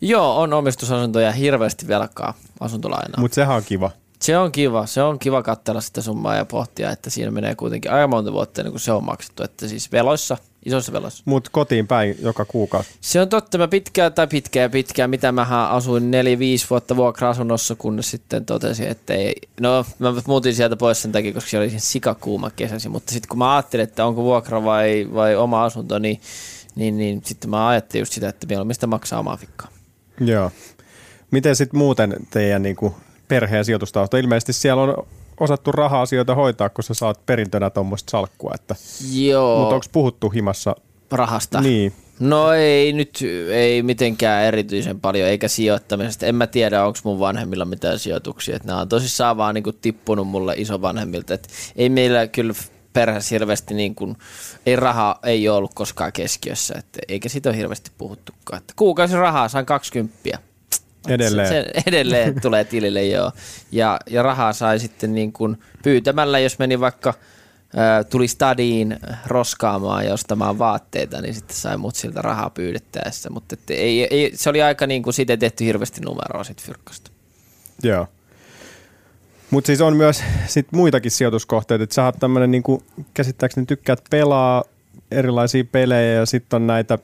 Joo, 0.00 0.40
on 0.40 0.52
omistusasuntoja 0.52 1.32
hirveästi 1.32 1.88
velkaa 1.88 2.34
asuntolainaa. 2.60 3.20
mutta 3.20 3.34
sehän 3.34 3.56
on 3.56 3.62
kiva. 3.64 3.90
Se 4.22 4.38
on 4.38 4.52
kiva, 4.52 4.86
se 4.86 5.02
on 5.02 5.18
kiva 5.18 5.42
katsella 5.42 5.80
sitä 5.80 6.00
summaa 6.00 6.34
ja 6.36 6.44
pohtia, 6.44 6.90
että 6.90 7.10
siinä 7.10 7.30
menee 7.30 7.54
kuitenkin 7.54 7.90
aika 7.90 8.06
monta 8.06 8.32
vuotta 8.32 8.60
ennen 8.60 8.72
kuin 8.72 8.80
se 8.80 8.92
on 8.92 9.04
maksettu, 9.04 9.42
että 9.42 9.68
siis 9.68 9.92
veloissa, 9.92 10.36
isoissa 10.66 10.92
veloissa. 10.92 11.22
Mutta 11.26 11.50
kotiin 11.52 11.86
päin 11.86 12.16
joka 12.22 12.44
kuukausi. 12.44 12.88
Se 13.00 13.20
on 13.20 13.28
totta, 13.28 13.58
mä 13.58 13.68
pitkään 13.68 14.12
tai 14.12 14.26
pitkään 14.26 14.70
pitkään, 14.70 15.10
mitä 15.10 15.32
mä 15.32 15.68
asuin 15.68 16.10
4-5 16.64 16.66
vuotta 16.70 16.96
vuokra-asunnossa, 16.96 17.74
kunnes 17.74 18.10
sitten 18.10 18.44
totesin, 18.46 18.88
että 18.88 19.14
ei, 19.14 19.34
no 19.60 19.84
mä 19.98 20.14
muutin 20.26 20.54
sieltä 20.54 20.76
pois 20.76 21.02
sen 21.02 21.12
takia, 21.12 21.32
koska 21.32 21.50
siellä 21.50 21.64
oli 21.64 21.74
sikakuuma 21.80 22.50
kesäsi, 22.50 22.88
mutta 22.88 23.12
sitten 23.12 23.28
kun 23.28 23.38
mä 23.38 23.54
ajattelin, 23.54 23.84
että 23.84 24.06
onko 24.06 24.22
vuokra 24.22 24.64
vai, 24.64 25.08
vai 25.14 25.36
oma 25.36 25.64
asunto, 25.64 25.98
niin, 25.98 26.20
niin, 26.76 26.98
niin 26.98 27.20
sitten 27.24 27.50
mä 27.50 27.68
ajattelin 27.68 28.02
just 28.02 28.12
sitä, 28.12 28.28
että 28.28 28.46
mieluummin 28.46 28.74
sitä 28.74 28.86
maksaa 28.86 29.20
omaa 29.20 29.36
fikkaa. 29.36 29.68
Joo. 30.20 30.50
Miten 31.30 31.56
sitten 31.56 31.78
muuten 31.78 32.16
teidän 32.30 32.62
niinku 32.62 32.94
perheen 33.28 33.64
sijoitustausta? 33.64 34.18
Ilmeisesti 34.18 34.52
siellä 34.52 34.82
on 34.82 35.06
osattu 35.40 35.72
raha-asioita 35.72 36.34
hoitaa, 36.34 36.68
kun 36.68 36.84
sä 36.84 36.94
saat 36.94 37.26
perintönä 37.26 37.70
tuommoista 37.70 38.10
salkkua. 38.10 38.52
Että, 38.54 38.74
Joo, 39.12 39.58
mutta 39.58 39.74
onko 39.74 39.86
puhuttu 39.92 40.30
himassa? 40.30 40.76
rahasta. 41.10 41.60
Niin. 41.60 41.92
No 42.20 42.52
ei 42.52 42.92
nyt, 42.92 43.18
ei 43.50 43.82
mitenkään 43.82 44.44
erityisen 44.44 45.00
paljon, 45.00 45.28
eikä 45.28 45.48
sijoittamisesta. 45.48 46.26
En 46.26 46.34
mä 46.34 46.46
tiedä, 46.46 46.84
onko 46.84 46.98
mun 47.04 47.18
vanhemmilla 47.18 47.64
mitään 47.64 47.98
sijoituksia. 47.98 48.56
Et 48.56 48.64
nämä 48.64 48.80
on 48.80 48.88
tosissaan 48.88 49.36
vaan 49.36 49.54
niinku 49.54 49.72
tippunut 49.72 50.28
mulle 50.28 50.54
isovanhemmilta. 50.56 51.34
Et 51.34 51.48
ei 51.76 51.88
meillä 51.88 52.26
kyllä 52.26 52.54
perheessä 52.96 53.34
hirveästi, 53.34 53.74
niin 53.74 53.94
kuin, 53.94 54.16
ei 54.66 54.76
raha 54.76 55.18
ei 55.22 55.48
ole 55.48 55.58
ollut 55.58 55.74
koskaan 55.74 56.12
keskiössä, 56.12 56.74
et 56.78 56.86
eikä 57.08 57.28
siitä 57.28 57.48
ole 57.48 57.56
hirveästi 57.56 57.90
puhuttukaan. 57.98 58.62
Et 58.62 58.72
kuukausi 58.76 59.16
rahaa 59.16 59.48
sain 59.48 59.66
20. 59.66 60.38
Edelleen. 61.08 61.48
Se, 61.48 61.64
se 61.74 61.82
edelleen 61.86 62.40
tulee 62.42 62.64
tilille, 62.64 63.04
joo. 63.04 63.32
Ja, 63.72 63.98
ja 64.10 64.22
rahaa 64.22 64.52
sai 64.52 64.78
sitten 64.78 65.14
niin 65.14 65.32
kuin 65.32 65.58
pyytämällä, 65.82 66.38
jos 66.38 66.58
meni 66.58 66.80
vaikka 66.80 67.14
tuli 68.10 68.28
stadiin 68.28 68.98
roskaamaan 69.26 70.06
ja 70.06 70.12
ostamaan 70.12 70.58
vaatteita, 70.58 71.20
niin 71.20 71.34
sitten 71.34 71.56
sai 71.56 71.76
mut 71.76 71.94
siltä 71.94 72.22
rahaa 72.22 72.50
pyydettäessä. 72.50 73.30
Mutta 73.30 73.56
ei, 73.70 74.06
ei, 74.10 74.32
se 74.34 74.50
oli 74.50 74.62
aika 74.62 74.86
niin 74.86 75.02
kuin, 75.02 75.14
siitä 75.14 75.36
tehty 75.36 75.64
hirveästi 75.64 76.00
numeroa 76.00 76.44
sit 76.44 76.62
fyrkkasta. 76.62 77.10
Joo. 77.82 78.08
Mutta 79.50 79.66
siis 79.66 79.80
on 79.80 79.96
myös 79.96 80.22
sit 80.46 80.66
muitakin 80.72 81.10
sijoituskohteita, 81.10 81.84
että 81.84 81.94
sä 81.94 82.04
oot 82.04 82.16
tämmönen 82.20 82.50
niinku, 82.50 82.82
käsittääkseni 83.14 83.66
tykkäät 83.66 84.00
pelaa 84.10 84.64
erilaisia 85.10 85.64
pelejä 85.64 86.12
ja 86.12 86.26
sitten 86.26 86.56
on 86.56 86.66
näitä 86.66 86.98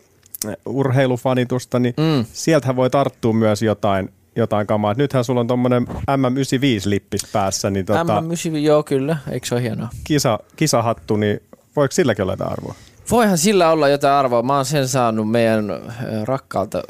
eh, 0.49 0.57
urheilufanitusta, 0.67 1.79
niin 1.79 1.95
mm. 1.97 2.25
Sieltähän 2.33 2.77
voi 2.77 2.91
tarttua 2.91 3.33
myös 3.33 3.63
jotain, 3.63 4.13
jotain 4.37 4.67
kamaa. 4.67 4.93
Et 4.93 4.99
nythän 4.99 5.25
sulla 5.25 5.41
on 5.41 5.47
tommonen 5.47 5.87
MM95-lippis 5.89 7.27
päässä, 7.33 7.71
niin 7.71 7.87
tota, 7.87 7.99
Tota... 7.99 8.21
M9, 8.21 8.57
joo 8.57 8.83
kyllä, 8.83 9.17
eikö 9.31 9.47
se 9.47 9.55
ole 9.55 9.63
hienoa? 9.63 9.89
kisa, 10.05 10.39
kisahattu, 10.57 11.17
niin 11.17 11.41
voiko 11.77 11.93
silläkin 11.93 12.23
olla 12.23 12.33
jotain 12.33 12.53
arvoa? 12.53 12.75
Voihan 13.11 13.39
sillä 13.39 13.71
olla 13.71 13.89
jotain 13.89 14.15
arvoa. 14.15 14.43
Mä 14.43 14.57
oon 14.57 14.65
sen 14.65 14.89
saanut 14.89 15.31
meidän 15.31 15.71
ö, 15.71 15.81
rakkaalta, 16.25 16.83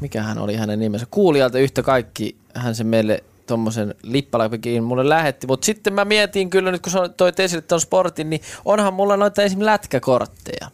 mikä 0.00 0.22
hän 0.22 0.38
oli 0.38 0.56
hänen 0.56 0.78
nimensä, 0.80 1.06
kuulijalta 1.10 1.58
yhtä 1.58 1.82
kaikki. 1.82 2.36
Hän 2.54 2.74
se 2.74 2.84
meille 2.84 3.24
tuommoisen 3.46 3.94
lippalapikin 4.02 4.84
mulle 4.84 5.08
lähetti. 5.08 5.46
Mutta 5.46 5.66
sitten 5.66 5.92
mä 5.92 6.04
mietin 6.04 6.50
kyllä 6.50 6.70
nyt, 6.70 6.82
kun 6.82 6.92
sä 6.92 7.08
toit 7.08 7.40
esille 7.40 7.62
tuon 7.62 7.80
sportin, 7.80 8.30
niin 8.30 8.40
onhan 8.64 8.94
mulla 8.94 9.16
noita 9.16 9.42
esim. 9.42 9.64
lätkäkortteja 9.64 10.70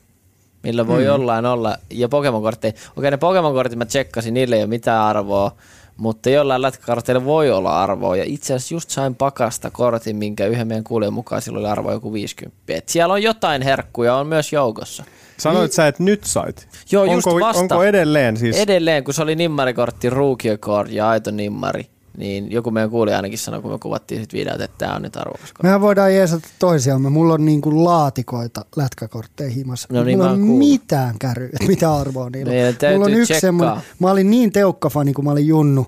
millä 0.63 0.87
voi 0.87 1.01
mm. 1.01 1.07
jollain 1.07 1.47
olla, 1.47 1.77
ja 1.91 2.09
Pokemon-kortteja. 2.09 2.73
Okei, 2.97 3.11
ne 3.11 3.17
Pokemon-kortit 3.17 3.79
mä 3.79 3.85
tsekkasin, 3.85 4.35
niille 4.35 4.57
ei 4.57 4.63
ole 4.63 4.69
mitään 4.69 5.03
arvoa, 5.03 5.53
mutta 5.97 6.31
jollain 6.31 6.63
lätkäkorteilla 6.63 7.25
voi 7.25 7.51
olla 7.51 7.83
arvoa. 7.83 8.17
Ja 8.17 8.25
itse 8.27 8.55
asiassa 8.55 8.75
just 8.75 8.91
sain 8.91 9.15
pakasta 9.15 9.71
kortin, 9.71 10.17
minkä 10.17 10.47
yhden 10.47 10.69
meidän 10.69 10.85
kuulijan 10.85 11.13
mukaan 11.13 11.43
sillä 11.43 11.59
oli 11.59 11.69
arvo 11.69 11.93
joku 11.93 12.13
50. 12.13 12.57
Et 12.69 12.89
siellä 12.89 13.15
on 13.15 13.23
jotain 13.23 13.63
herkkuja, 13.63 14.15
on 14.15 14.27
myös 14.27 14.53
joukossa. 14.53 15.05
Sanoit 15.39 15.73
sä, 15.73 15.87
että 15.87 16.03
nyt 16.03 16.25
sait. 16.25 16.69
Joo, 16.93 17.05
just 17.05 17.27
onko, 17.27 17.41
vasta. 17.41 17.61
onko 17.61 17.85
edelleen 17.85 18.37
siis? 18.37 18.57
Edelleen, 18.57 19.05
kun 19.05 19.15
se 19.15 19.23
oli 19.23 19.37
nimmarikortti, 19.37 20.09
Card 20.61 20.91
ja 20.91 21.09
aito 21.09 21.31
nimmari, 21.31 21.87
niin 22.17 22.53
joku 22.53 22.71
meidän 22.71 22.91
kuulija 22.91 23.17
ainakin 23.17 23.39
sanoi, 23.39 23.63
kun 23.63 23.71
me 23.73 23.79
kuvattiin 23.79 24.21
sit 24.21 24.33
videot, 24.33 24.61
että 24.61 24.79
tämä 24.79 24.95
on 24.97 25.03
nyt 25.03 25.17
arvokas 25.17 25.41
kortti. 25.41 25.63
Mehän 25.63 25.81
voidaan 25.81 26.15
jeesata 26.15 26.49
toisiamme. 26.59 27.11
Mulla 27.11 27.35
on 27.35 27.45
niinku 27.45 27.85
laatikoita 27.85 28.65
lätkäkortteja 28.77 29.51
himassa. 29.51 29.89
No 29.93 30.05
niin, 30.05 30.19
Mulla 30.19 30.31
on 30.31 30.41
mitään 30.41 31.15
käryä, 31.19 31.47
että 31.53 31.67
mitä 31.73 31.95
arvoa 31.95 32.31
niillä 32.31 32.69
on. 32.69 32.75
täytyy 32.75 32.99
Mulla 32.99 33.07
on 33.07 33.15
yksi 33.15 33.41
semmoinen, 33.41 33.77
mä 33.99 34.11
olin 34.11 34.31
niin 34.31 34.53
teukkafani, 34.53 35.13
kun 35.13 35.25
mä 35.25 35.31
olin 35.31 35.47
junnu, 35.47 35.87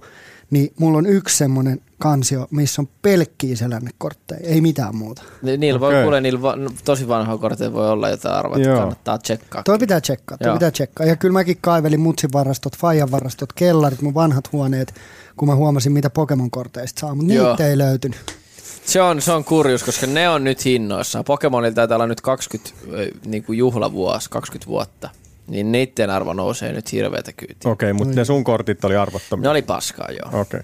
niin 0.51 0.73
mulla 0.79 0.99
on 0.99 1.07
yksi 1.07 1.37
semmoinen 1.39 1.81
kansio, 1.99 2.47
missä 2.51 2.83
on 2.83 2.89
pelkkiä 3.03 3.57
selännekortteja, 3.57 4.41
ei 4.45 4.61
mitään 4.61 4.97
muuta. 4.97 5.23
Ni- 5.43 5.57
Niillä 5.57 5.81
voi 5.81 5.89
Okei. 5.89 6.03
kuule, 6.03 6.21
niillä 6.21 6.43
va- 6.43 6.57
no, 6.57 6.71
tosi 6.85 7.09
vanhoilla 7.09 7.41
korteilla 7.41 7.75
voi 7.75 7.89
olla 7.91 8.09
jotain 8.09 8.35
arvoa, 8.35 8.57
että 8.57 8.69
Joo. 8.69 8.79
kannattaa 8.79 9.19
tsekkaa. 9.19 9.63
Toi 9.63 9.79
pitää 9.79 10.01
tsekkaa, 10.01 10.39
toi 10.39 10.47
Joo. 10.49 10.55
pitää 10.57 10.71
tsekkaa. 10.71 11.07
Ja 11.07 11.17
kyllä 11.17 11.33
mäkin 11.33 11.59
kaivelin 11.61 12.01
mutsin 12.01 12.33
varastot, 12.33 12.77
Fajan 12.77 13.11
varastot, 13.11 13.53
kellarit, 13.53 14.03
mun 14.03 14.15
vanhat 14.15 14.53
huoneet, 14.53 14.95
kun 15.37 15.49
mä 15.49 15.55
huomasin, 15.55 15.93
mitä 15.93 16.11
Pokemon-korteista 16.11 17.01
saa, 17.01 17.15
mutta 17.15 17.33
Joo. 17.33 17.51
niitä 17.51 17.69
ei 17.69 17.79
löytynyt. 17.79 18.37
Se 18.85 19.03
on, 19.03 19.23
se 19.23 19.33
on 19.33 19.45
kurjus, 19.45 19.83
koska 19.83 20.07
ne 20.07 20.29
on 20.29 20.45
nyt 20.45 20.65
hinnoissaan. 20.65 21.25
Pokemonilla 21.25 21.75
taitaa 21.75 21.97
olla 21.97 22.07
nyt 22.07 22.21
20 22.21 22.71
ö, 22.93 23.11
niin 23.27 23.45
kuin 23.45 23.59
juhlavuosi, 23.59 24.31
20 24.31 24.67
vuotta. 24.67 25.11
Niin 25.47 25.73
niiden 25.73 26.11
arvo 26.11 26.33
nousee 26.33 26.73
nyt 26.73 26.93
hirveätä 26.93 27.33
kyytiä. 27.33 27.71
Okei, 27.71 27.91
okay, 27.91 27.93
mutta 27.93 28.15
ne 28.15 28.25
sun 28.25 28.45
kortit 28.45 28.85
oli 28.85 28.97
arvottomia. 28.97 29.43
Ne 29.43 29.49
oli 29.49 29.63
paskaa, 29.63 30.09
joo. 30.11 30.41
Okei. 30.41 30.41
Okay. 30.41 30.63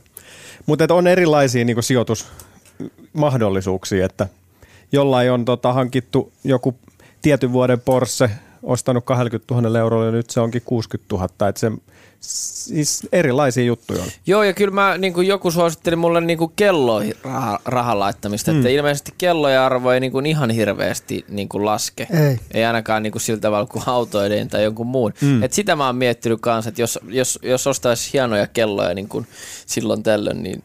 Mutta 0.66 0.94
on 0.94 1.06
erilaisia 1.06 1.64
niin 1.64 1.82
sijoitusmahdollisuuksia, 1.82 4.06
että 4.06 4.28
jollain 4.92 5.32
on 5.32 5.44
tota, 5.44 5.72
hankittu 5.72 6.32
joku 6.44 6.74
tietyn 7.22 7.52
vuoden 7.52 7.80
Porsche, 7.80 8.30
ostanut 8.62 9.04
20 9.04 9.54
000 9.54 9.78
eurolla 9.78 10.06
ja 10.06 10.12
nyt 10.12 10.30
se 10.30 10.40
onkin 10.40 10.62
60 10.64 11.14
000. 11.14 11.48
Et 11.48 11.56
se, 11.56 11.72
siis 12.20 13.08
erilaisia 13.12 13.64
juttuja 13.64 14.02
on. 14.02 14.08
Joo, 14.26 14.42
ja 14.42 14.52
kyllä 14.52 14.74
mä, 14.74 14.98
niin 14.98 15.12
kuin 15.12 15.26
joku 15.26 15.50
suositteli 15.50 15.96
mulle 15.96 16.20
niin 16.20 16.38
kuin 16.38 16.52
kelloihin 16.56 17.14
raha, 17.22 17.60
rahan 17.64 17.98
laittamista, 17.98 18.52
mm. 18.52 18.58
että 18.58 18.68
ilmeisesti 18.68 19.14
kellojen 19.18 19.60
arvo 19.60 19.90
ei 19.90 20.00
niin 20.00 20.12
kuin 20.12 20.26
ihan 20.26 20.50
hirveästi 20.50 21.24
niin 21.28 21.48
kuin 21.48 21.64
laske. 21.64 22.06
Ei. 22.28 22.40
Ei 22.54 22.64
ainakaan 22.64 23.02
niin 23.02 23.12
kuin 23.12 23.22
sillä 23.22 23.40
tavalla 23.40 23.66
kuin 23.66 23.84
autoiden 23.86 24.48
tai 24.48 24.64
jonkun 24.64 24.86
muun. 24.86 25.12
Mm. 25.20 25.42
Et 25.42 25.52
sitä 25.52 25.76
mä 25.76 25.86
oon 25.86 25.96
miettinyt 25.96 26.40
kanssa, 26.40 26.68
että 26.68 26.82
jos, 26.82 26.98
jos, 27.08 27.38
jos 27.42 27.66
ostaisi 27.66 28.12
hienoja 28.12 28.46
kelloja 28.46 28.94
niin 28.94 29.08
kuin 29.08 29.26
silloin 29.66 30.02
tällöin, 30.02 30.42
niin 30.42 30.62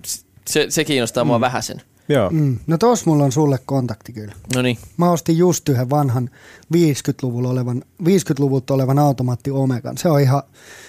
se, 0.47 0.65
se 0.69 0.83
kiinnostaa 0.83 1.23
mm. 1.23 1.27
mua 1.27 1.41
vähäsen. 1.41 1.81
Joo. 2.09 2.29
Mm. 2.29 2.57
No 2.67 2.77
tos 2.77 3.05
mulla 3.05 3.23
on 3.23 3.31
sulle 3.31 3.59
kontakti 3.65 4.13
kyllä. 4.13 4.33
No 4.55 4.61
niin. 4.61 4.77
Mä 4.97 5.11
ostin 5.11 5.37
just 5.37 5.69
yhden 5.69 5.89
vanhan 5.89 6.29
50-luvulla 6.73 7.49
olevan, 7.49 7.83
50-luvulta 8.03 8.73
olevan 8.73 8.99
automaatti 8.99 9.51
Omegan. 9.51 9.97
Se 9.97 10.09
on 10.09 10.21
ihan, 10.21 10.43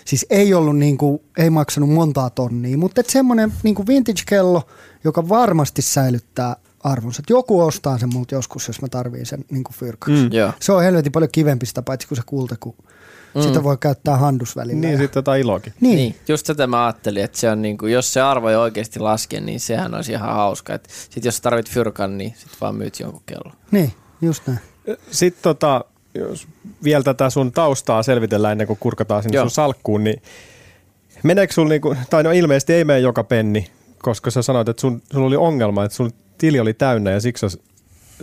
siis 0.04 0.26
ei 0.30 0.54
ollut 0.54 0.78
niinku, 0.78 1.22
ei 1.38 1.50
maksanut 1.50 1.90
montaa 1.90 2.30
tonnia, 2.30 2.78
mutta 2.78 3.00
et 3.00 3.10
semmonen 3.10 3.52
niinku 3.62 3.86
vintage-kello, 3.86 4.62
joka 5.04 5.28
varmasti 5.28 5.82
säilyttää 5.82 6.56
arvonsa. 6.86 7.22
Et 7.24 7.30
joku 7.30 7.60
ostaa 7.60 7.98
sen 7.98 8.08
multa 8.14 8.34
joskus, 8.34 8.68
jos 8.68 8.82
mä 8.82 8.88
tarviin 8.88 9.26
sen 9.26 9.44
niinku 9.50 9.72
fyrkaksi. 9.72 10.22
Mm. 10.22 10.32
Joo. 10.32 10.52
Se 10.60 10.72
on 10.72 10.82
helvetin 10.82 11.12
paljon 11.12 11.30
kivempi 11.32 11.66
sitä, 11.66 11.82
paitsi 11.82 12.08
kuin 12.08 12.16
se 12.16 12.22
kulta, 12.26 12.56
kun 12.60 12.74
mm. 13.34 13.42
sitä 13.42 13.62
voi 13.62 13.76
käyttää 13.80 14.16
handusvälillä. 14.16 14.80
Niin 14.80 14.92
ja- 14.92 14.98
sitten 14.98 15.24
tota 15.24 15.36
ilokin. 15.36 15.72
niin. 15.80 15.96
Niin, 15.96 16.16
just 16.28 16.46
tätä 16.46 16.66
mä 16.66 16.86
ajattelin, 16.86 17.24
että 17.24 17.38
se 17.38 17.50
on 17.50 17.62
niinku, 17.62 17.86
jos 17.86 18.12
se 18.12 18.20
arvo 18.20 18.48
ei 18.48 18.56
oikeasti 18.56 19.00
laske, 19.00 19.40
niin 19.40 19.60
sehän 19.60 19.94
olisi 19.94 20.12
ihan 20.12 20.34
hauska. 20.34 20.74
Et 20.74 20.88
sit 21.10 21.24
jos 21.24 21.40
tarvit 21.40 21.70
fyrkan, 21.70 22.18
niin 22.18 22.34
sit 22.36 22.52
vaan 22.60 22.74
myyt 22.74 23.00
jonkun 23.00 23.22
kellon. 23.26 23.52
niin, 23.70 23.92
just 24.20 24.42
näin. 24.46 24.60
Sitten 25.10 25.42
tota, 25.42 25.84
jos 26.14 26.48
vielä 26.84 27.02
tätä 27.02 27.30
sun 27.30 27.52
taustaa 27.52 28.02
selvitellään 28.02 28.52
ennen 28.52 28.66
kuin 28.66 28.78
kurkataan 28.80 29.22
sinne 29.22 29.36
Joo. 29.36 29.44
sun 29.44 29.50
salkkuun, 29.50 30.04
niin 30.04 30.22
meneekö 31.22 31.52
sun, 31.54 31.68
niinku, 31.68 31.96
tai 32.10 32.22
no 32.22 32.30
ilmeisesti 32.30 32.72
ei 32.72 32.84
mene 32.84 32.98
joka 32.98 33.24
penni, 33.24 33.70
koska 33.98 34.30
sä 34.30 34.42
sanoit, 34.42 34.68
että 34.68 34.80
sun, 34.80 35.02
sulla 35.12 35.26
oli 35.26 35.36
ongelma, 35.36 35.84
että 35.84 35.96
sun 35.96 36.10
tili 36.38 36.60
oli 36.60 36.74
täynnä 36.74 37.10
ja 37.10 37.20
siksi 37.20 37.48
sä 37.48 37.58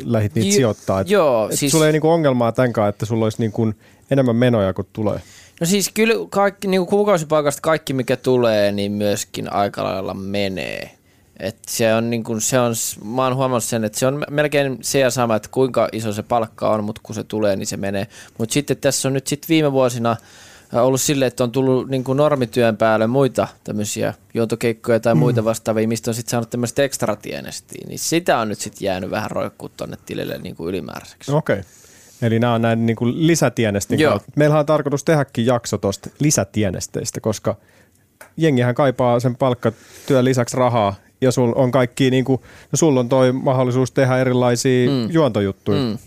lähdit 0.05 0.35
niitä 0.35 0.47
Ji- 0.47 0.53
sijoittaa. 0.53 0.99
Et, 1.01 1.09
joo, 1.09 1.49
et 1.49 1.59
siis- 1.59 1.71
Sulla 1.71 1.85
ei 1.85 1.91
niinku 1.91 2.09
ongelmaa 2.09 2.51
tämänkaan, 2.51 2.89
että 2.89 3.05
sulla 3.05 3.25
olisi 3.25 3.37
niinku 3.41 3.73
enemmän 4.11 4.35
menoja 4.35 4.73
kuin 4.73 4.87
tulee. 4.93 5.19
No 5.61 5.65
siis 5.67 5.91
kyllä 5.93 6.13
kaikki, 6.29 6.67
niin 6.67 6.85
kuukausipaikasta 6.85 7.61
kaikki 7.61 7.93
mikä 7.93 8.17
tulee, 8.17 8.71
niin 8.71 8.91
myöskin 8.91 9.53
aika 9.53 9.83
lailla 9.83 10.13
menee. 10.13 10.91
Et 11.39 11.57
se 11.67 11.93
on 11.93 12.09
niin 12.09 12.23
kuin, 12.23 12.41
se 12.41 12.59
on, 12.59 12.73
mä 13.05 13.23
oon 13.23 13.35
huomannut 13.35 13.63
sen, 13.63 13.83
että 13.83 13.99
se 13.99 14.07
on 14.07 14.25
melkein 14.29 14.77
se 14.81 14.99
ja 14.99 15.09
sama, 15.11 15.35
että 15.35 15.49
kuinka 15.51 15.89
iso 15.91 16.13
se 16.13 16.23
palkka 16.23 16.69
on, 16.69 16.83
mutta 16.83 17.01
kun 17.03 17.15
se 17.15 17.23
tulee, 17.23 17.55
niin 17.55 17.67
se 17.67 17.77
menee. 17.77 18.07
Mutta 18.37 18.53
sitten 18.53 18.77
tässä 18.77 19.07
on 19.07 19.13
nyt 19.13 19.27
sitten 19.27 19.49
viime 19.49 19.71
vuosina 19.71 20.15
ollut 20.81 21.01
silleen, 21.01 21.27
että 21.27 21.43
on 21.43 21.51
tullut 21.51 21.89
niin 21.89 22.03
kuin 22.03 22.17
normityön 22.17 22.77
päälle 22.77 23.07
muita 23.07 23.47
tämmöisiä 23.63 24.13
juontokeikkoja 24.33 24.99
tai 24.99 25.15
muita 25.15 25.41
mm. 25.41 25.45
vastaavia, 25.45 25.87
mistä 25.87 26.11
on 26.11 26.15
sitten 26.15 26.31
saanut 26.31 26.49
tämmöistä 26.49 26.83
ekstratienestiä, 26.83 27.85
niin 27.87 27.99
sitä 27.99 28.37
on 28.37 28.49
nyt 28.49 28.59
sitten 28.59 28.85
jäänyt 28.85 29.11
vähän 29.11 29.31
roikkuu 29.31 29.69
tuonne 29.69 29.97
tilille 30.05 30.37
niin 30.37 30.55
kuin 30.55 30.69
ylimääräiseksi. 30.69 31.31
Okei. 31.31 31.59
Okay. 31.59 31.63
Eli 32.21 32.39
nämä 32.39 32.53
on 32.53 32.61
näin 32.61 32.85
niin 32.85 32.95
kuin 32.95 33.27
lisätienestin 33.27 33.99
Joo. 33.99 34.11
kautta. 34.11 34.31
Meillähän 34.35 34.59
on 34.59 34.65
tarkoitus 34.65 35.03
tehdäkin 35.03 35.45
jakso 35.45 35.77
tuosta 35.77 36.09
lisätienesteistä, 36.19 37.21
koska 37.21 37.55
jengihän 38.37 38.75
kaipaa 38.75 39.19
sen 39.19 39.35
palkkatyön 39.35 40.25
lisäksi 40.25 40.57
rahaa 40.57 40.95
ja 41.21 41.31
sul 41.31 41.53
on 41.55 41.71
kaikki, 41.71 42.11
niin 42.11 42.25
kuin, 42.25 42.41
no 42.71 42.75
sulla 42.75 42.99
on 42.99 43.09
toi 43.09 43.31
mahdollisuus 43.31 43.91
tehdä 43.91 44.17
erilaisia 44.17 44.89
mm. 44.89 45.11
juontojuttuja, 45.11 45.81
mm. 45.81 45.97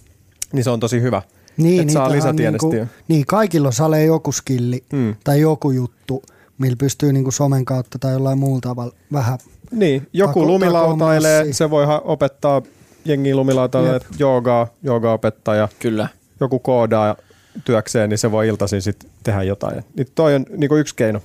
niin 0.52 0.64
se 0.64 0.70
on 0.70 0.80
tosi 0.80 1.00
hyvä. 1.00 1.22
Niin, 1.56 1.80
että 1.80 1.92
saa 1.92 2.12
lisätienestiä. 2.12 2.70
Niinku, 2.70 2.92
niin, 3.08 3.26
kaikilla 3.26 3.66
on 3.68 3.72
sale 3.72 4.04
joku 4.04 4.32
skilli 4.32 4.84
Mm. 4.92 5.14
tai 5.24 5.40
joku 5.40 5.70
juttu, 5.70 6.22
millä 6.58 6.76
pystyy 6.76 7.12
niinku 7.12 7.30
somen 7.30 7.64
kautta 7.64 7.98
tai 7.98 8.12
jollain 8.12 8.38
muulla 8.38 8.60
tavalla 8.60 8.94
vähän. 9.12 9.38
Niin, 9.70 10.06
joku 10.12 10.46
lumilautailee, 10.46 11.52
se 11.52 11.70
voi 11.70 11.86
ha- 11.86 12.02
opettaa 12.04 12.62
jengiä 13.04 13.36
lumilautailee 13.36 14.00
joogaa, 14.18 14.66
joogaopettaja, 14.82 15.68
Kyllä. 15.78 16.08
joku 16.40 16.58
koodaa 16.58 17.16
työkseen, 17.64 18.10
niin 18.10 18.18
se 18.18 18.30
voi 18.30 18.48
iltaisin 18.48 18.82
sitten 18.82 19.10
tehdä 19.22 19.42
jotain. 19.42 19.84
Niin 19.96 20.06
toi 20.14 20.34
on 20.34 20.46
niinku 20.56 20.76
yksi 20.76 20.94
keino. 20.94 21.20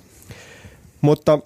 Mutta 1.02 1.40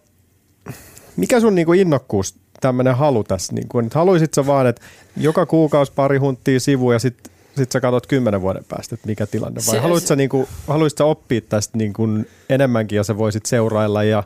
mikä 1.18 1.39
sun 1.39 1.56
niinku 1.56 1.74
innokkuus, 1.74 2.36
tämmöinen 2.62 2.96
halu 2.96 3.24
tässä? 3.24 3.54
Niinku, 3.54 3.82
nyt 3.82 3.94
haluisit 3.94 4.34
sä 4.34 4.46
vaan, 4.48 4.68
että 4.68 4.82
joka 5.18 5.46
kuukausi 5.46 5.92
pari 5.96 6.18
hunttia 6.18 6.60
sivu 6.60 6.92
ja 6.92 7.00
sitten 7.00 7.32
sit 7.58 7.72
sä 7.72 7.80
katsot 7.82 8.08
kymmenen 8.08 8.42
vuoden 8.42 8.64
päästä, 8.70 8.96
että 8.96 9.08
mikä 9.08 9.26
tilanne. 9.26 9.62
Vai 9.68 9.76
Se- 9.76 9.80
haluaisit 9.80 10.08
sä, 10.08 10.16
niinku, 10.16 10.48
haluaisit 10.68 10.98
sä 10.98 11.06
oppia 11.06 11.42
tästä 11.42 11.78
niinku 11.78 12.08
enemmänkin 12.50 12.96
ja 12.96 13.04
sä 13.04 13.18
voisit 13.18 13.46
seurailla 13.46 14.04
ja 14.04 14.24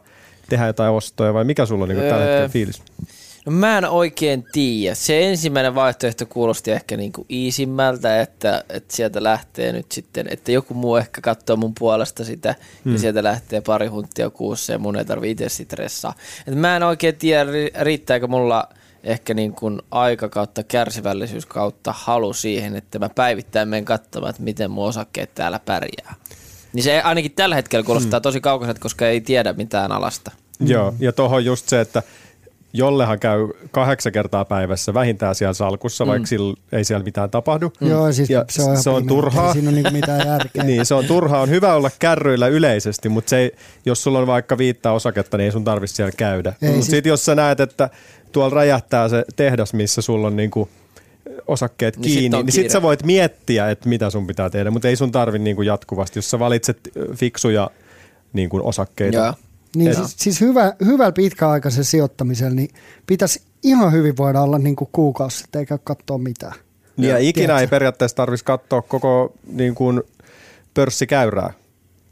tehdä 0.49 0.67
jotain 0.67 0.93
ostoja 0.93 1.33
vai 1.33 1.43
mikä 1.43 1.65
sulla 1.65 1.83
on 1.83 1.89
niinku 1.89 2.03
tällä 2.03 2.17
Öö, 2.25 2.31
hetkellä 2.31 2.49
fiilis? 2.49 2.81
No 3.45 3.51
mä 3.51 3.77
en 3.77 3.85
oikein 3.85 4.45
tiedä. 4.51 4.95
Se 4.95 5.29
ensimmäinen 5.29 5.75
vaihtoehto 5.75 6.25
kuulosti 6.25 6.71
ehkä 6.71 6.97
niinku 6.97 7.25
iisimmältä, 7.29 8.21
että, 8.21 8.63
että 8.69 8.95
sieltä 8.95 9.23
lähtee 9.23 9.71
nyt 9.71 9.91
sitten, 9.91 10.27
että 10.29 10.51
joku 10.51 10.73
muu 10.73 10.95
ehkä 10.95 11.21
katsoo 11.21 11.55
mun 11.55 11.73
puolesta 11.79 12.23
sitä 12.23 12.55
hmm. 12.85 12.93
ja 12.93 12.99
sieltä 12.99 13.23
lähtee 13.23 13.61
pari 13.61 13.87
hunttia 13.87 14.29
kuussa 14.29 14.73
ja 14.73 14.79
mun 14.79 14.95
ei 14.95 15.05
tarvi 15.05 15.31
itse 15.31 15.49
stressaa. 15.49 16.13
Et 16.47 16.55
mä 16.55 16.75
en 16.75 16.83
oikein 16.83 17.15
tiedä, 17.15 17.51
ri- 17.51 17.81
riittääkö 17.81 18.27
mulla 18.27 18.69
ehkä 19.03 19.33
niin 19.33 19.53
kuin 19.53 19.81
aika 19.91 20.29
kautta 20.29 20.63
kärsivällisyys 20.63 21.45
kautta 21.45 21.93
halu 21.97 22.33
siihen, 22.33 22.75
että 22.75 22.99
mä 22.99 23.09
päivittäin 23.09 23.69
menen 23.69 23.85
katsomaan, 23.85 24.29
että 24.29 24.43
miten 24.43 24.71
mun 24.71 24.87
osakkeet 24.87 25.35
täällä 25.35 25.59
pärjää. 25.65 26.15
Niin 26.73 26.83
se 26.83 27.01
ainakin 27.01 27.31
tällä 27.31 27.55
hetkellä 27.55 27.83
kuulostaa 27.83 28.21
tosi 28.21 28.41
kaukaiselta, 28.41 28.81
koska 28.81 29.07
ei 29.07 29.21
tiedä 29.21 29.53
mitään 29.53 29.91
alasta. 29.91 30.31
Mm. 30.59 30.67
Joo, 30.67 30.93
ja 30.99 31.11
tuohon 31.13 31.45
just 31.45 31.69
se, 31.69 31.81
että 31.81 32.03
jollehan 32.73 33.19
käy 33.19 33.47
kahdeksan 33.71 34.11
kertaa 34.11 34.45
päivässä 34.45 34.93
vähintään 34.93 35.35
siellä 35.35 35.53
salkussa, 35.53 36.05
mm. 36.05 36.09
vaikka 36.09 36.27
sillä 36.27 36.55
ei 36.71 36.83
siellä 36.83 37.03
mitään 37.03 37.29
tapahdu. 37.29 37.71
Mm. 37.81 37.89
Joo, 37.89 38.11
siis 38.11 38.29
Ja 38.29 38.45
se 38.49 38.63
on, 38.63 38.77
se 38.77 38.89
on 38.89 39.07
turhaa. 39.07 39.53
Siinä 39.53 39.69
ole 39.69 39.75
niinku 39.75 39.91
mitään 39.91 40.27
järkeä. 40.27 40.63
Niin, 40.69 40.85
se 40.85 40.93
on 40.93 41.05
turhaa. 41.05 41.41
On 41.41 41.49
hyvä 41.49 41.73
olla 41.73 41.91
kärryillä 41.99 42.47
yleisesti, 42.47 43.09
mutta 43.09 43.29
se 43.29 43.37
ei, 43.37 43.51
jos 43.85 44.03
sulla 44.03 44.19
on 44.19 44.27
vaikka 44.27 44.57
viittä 44.57 44.91
osaketta, 44.91 45.37
niin 45.37 45.45
ei 45.45 45.51
sun 45.51 45.63
tarvitse 45.63 45.95
siellä 45.95 46.11
käydä. 46.17 46.53
Mutta 46.61 46.73
siis- 46.73 46.85
sitten 46.85 47.09
jos 47.09 47.25
sä 47.25 47.35
näet, 47.35 47.59
että 47.59 47.89
tuolla 48.31 48.55
räjähtää 48.55 49.09
se 49.09 49.25
tehdas, 49.35 49.73
missä 49.73 50.01
sulla 50.01 50.27
on 50.27 50.35
niinku 50.35 50.69
osakkeet 51.47 51.97
Niin 51.97 52.19
kiinni, 52.19 52.37
niin 52.37 52.51
sit 52.51 52.61
kiire. 52.61 52.69
sä 52.69 52.81
voit 52.81 53.03
miettiä, 53.03 53.69
että 53.69 53.89
mitä 53.89 54.09
sun 54.09 54.27
pitää 54.27 54.49
tehdä, 54.49 54.71
mutta 54.71 54.87
ei 54.87 54.95
sun 54.95 55.11
tarvi 55.11 55.39
niinku 55.39 55.61
jatkuvasti. 55.61 56.19
Jos 56.19 56.31
sä 56.31 56.39
valitset 56.39 56.79
fiksuja 57.15 57.69
niinku 58.33 58.61
osakkeita, 58.63 59.17
Joo. 59.17 59.33
Niin 59.75 59.95
siis, 59.95 60.15
siis 60.17 60.41
hyvä, 60.41 60.73
hyvällä 60.85 61.11
pitkäaikaisen 61.11 61.83
sijoittamisella 61.83 62.53
niin 62.53 62.69
pitäisi 63.07 63.41
ihan 63.63 63.91
hyvin 63.91 64.17
voida 64.17 64.41
olla 64.41 64.59
niin 64.59 64.75
kuin 64.75 64.89
kuukausi 64.91 65.37
sitten 65.37 65.59
eikä 65.59 65.77
katsoa 65.83 66.17
mitään. 66.17 66.53
Niin 66.97 67.09
ja 67.09 67.17
ikinä 67.17 67.45
Tiedätkö? 67.45 67.61
ei 67.61 67.67
periaatteessa 67.67 68.17
tarvitsisi 68.17 68.45
katsoa 68.45 68.81
koko 68.81 69.33
niin 69.51 69.75
kuin, 69.75 70.01
pörssikäyrää. 70.73 71.53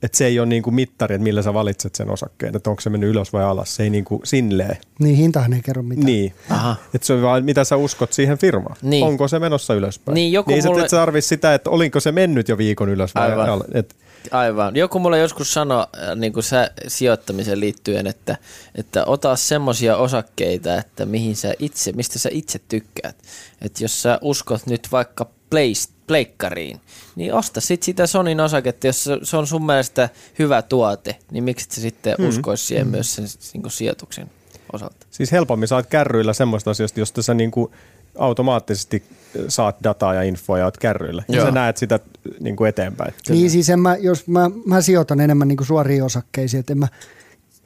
Että 0.03 0.17
se 0.17 0.25
ei 0.25 0.39
ole 0.39 0.47
niin 0.47 0.63
kuin 0.63 0.73
mittari, 0.73 1.15
että 1.15 1.23
millä 1.23 1.41
sä 1.41 1.53
valitset 1.53 1.95
sen 1.95 2.09
osakkeen, 2.09 2.55
että 2.55 2.69
onko 2.69 2.81
se 2.81 2.89
mennyt 2.89 3.09
ylös 3.09 3.33
vai 3.33 3.43
alas. 3.43 3.75
Se 3.75 3.83
ei 3.83 3.89
niin 3.89 4.05
kuin 4.05 4.21
silleen. 4.23 4.77
Niin 4.99 5.15
hintahan 5.15 5.53
ei 5.53 5.61
kerro 5.61 5.83
mitään. 5.83 6.05
Niin. 6.05 6.33
Aha. 6.49 6.75
Että 6.93 7.07
se 7.07 7.13
on 7.13 7.21
vaan, 7.21 7.45
mitä 7.45 7.63
sä 7.63 7.75
uskot 7.75 8.13
siihen 8.13 8.37
firmaan. 8.37 8.75
Niin. 8.81 9.05
Onko 9.05 9.27
se 9.27 9.39
menossa 9.39 9.73
ylöspäin. 9.73 10.13
Niin, 10.13 10.31
joku 10.31 10.51
niin 10.51 10.65
mulle- 10.65 10.83
et 10.83 10.89
sä 10.89 11.05
sitä, 11.19 11.53
että 11.53 11.69
olinko 11.69 11.99
se 11.99 12.11
mennyt 12.11 12.49
jo 12.49 12.57
viikon 12.57 12.89
ylös 12.89 13.15
vai 13.15 13.31
Aivan. 13.31 13.49
al- 13.49 13.63
et, 13.73 13.95
Aivan. 14.31 14.75
Joku 14.75 14.99
mulle 14.99 15.19
joskus 15.19 15.53
sanoi 15.53 15.81
äh, 16.09 16.15
niin 16.15 16.33
kuin 16.33 16.43
sä, 16.43 16.71
sijoittamiseen 16.87 17.59
liittyen, 17.59 18.07
että, 18.07 18.37
että 18.75 19.05
ota 19.05 19.35
semmoisia 19.35 19.97
osakkeita, 19.97 20.75
että 20.77 21.05
mihin 21.05 21.35
sä 21.35 21.53
itse, 21.59 21.91
mistä 21.91 22.19
sä 22.19 22.29
itse 22.31 22.59
tykkäät. 22.69 23.15
Että 23.61 23.83
jos 23.83 24.01
sä 24.01 24.19
uskot 24.21 24.65
nyt 24.65 24.87
vaikka 24.91 25.25
Play- 25.49 25.96
pleikkariin, 26.07 26.81
niin 27.15 27.33
osta 27.33 27.61
sit 27.61 27.83
sitä 27.83 28.07
Sonin 28.07 28.39
osaketta, 28.39 28.87
jos 28.87 29.03
se- 29.03 29.19
se 29.23 29.37
on 29.37 29.47
sun 29.47 29.65
mielestä 29.65 30.09
hyvä 30.39 30.61
tuote, 30.61 31.15
niin 31.31 31.43
miksi 31.43 31.67
sä 31.71 31.81
sitten 31.81 32.15
mm. 32.19 32.27
uskoisi 32.27 32.65
siihen 32.65 32.87
myös 32.87 33.15
sen 33.15 33.25
niin 33.53 33.61
kuin 33.61 33.71
sijoituksen 33.71 34.29
osalta. 34.73 35.07
Siis 35.11 35.31
helpommin 35.31 35.67
saat 35.67 35.85
kärryillä 35.85 36.33
semmoista 36.33 36.71
asioista, 36.71 36.99
josta 36.99 37.21
sä 37.21 37.33
niin 37.33 37.51
kuin 37.51 37.71
automaattisesti 38.17 39.03
saat 39.47 39.75
dataa 39.83 40.13
ja 40.13 40.21
infoa 40.21 40.57
ja 40.57 40.65
oot 40.65 40.77
kärryillä. 40.77 41.23
Ja 41.27 41.35
Joo. 41.35 41.45
sä 41.45 41.51
näet 41.51 41.77
sitä 41.77 41.99
niin 42.39 42.55
kuin 42.55 42.69
eteenpäin. 42.69 43.13
Niin 43.29 43.51
siis 43.51 43.69
en 43.69 43.79
mä, 43.79 43.95
jos 43.95 44.27
mä, 44.27 44.51
mä 44.65 44.81
sijoitan 44.81 45.19
enemmän 45.19 45.47
niin 45.47 45.57
kuin 45.57 45.67
suoriin 45.67 46.03
osakkeisiin, 46.03 46.59
että 46.59 46.73
en 46.73 46.79
mä 46.79 46.87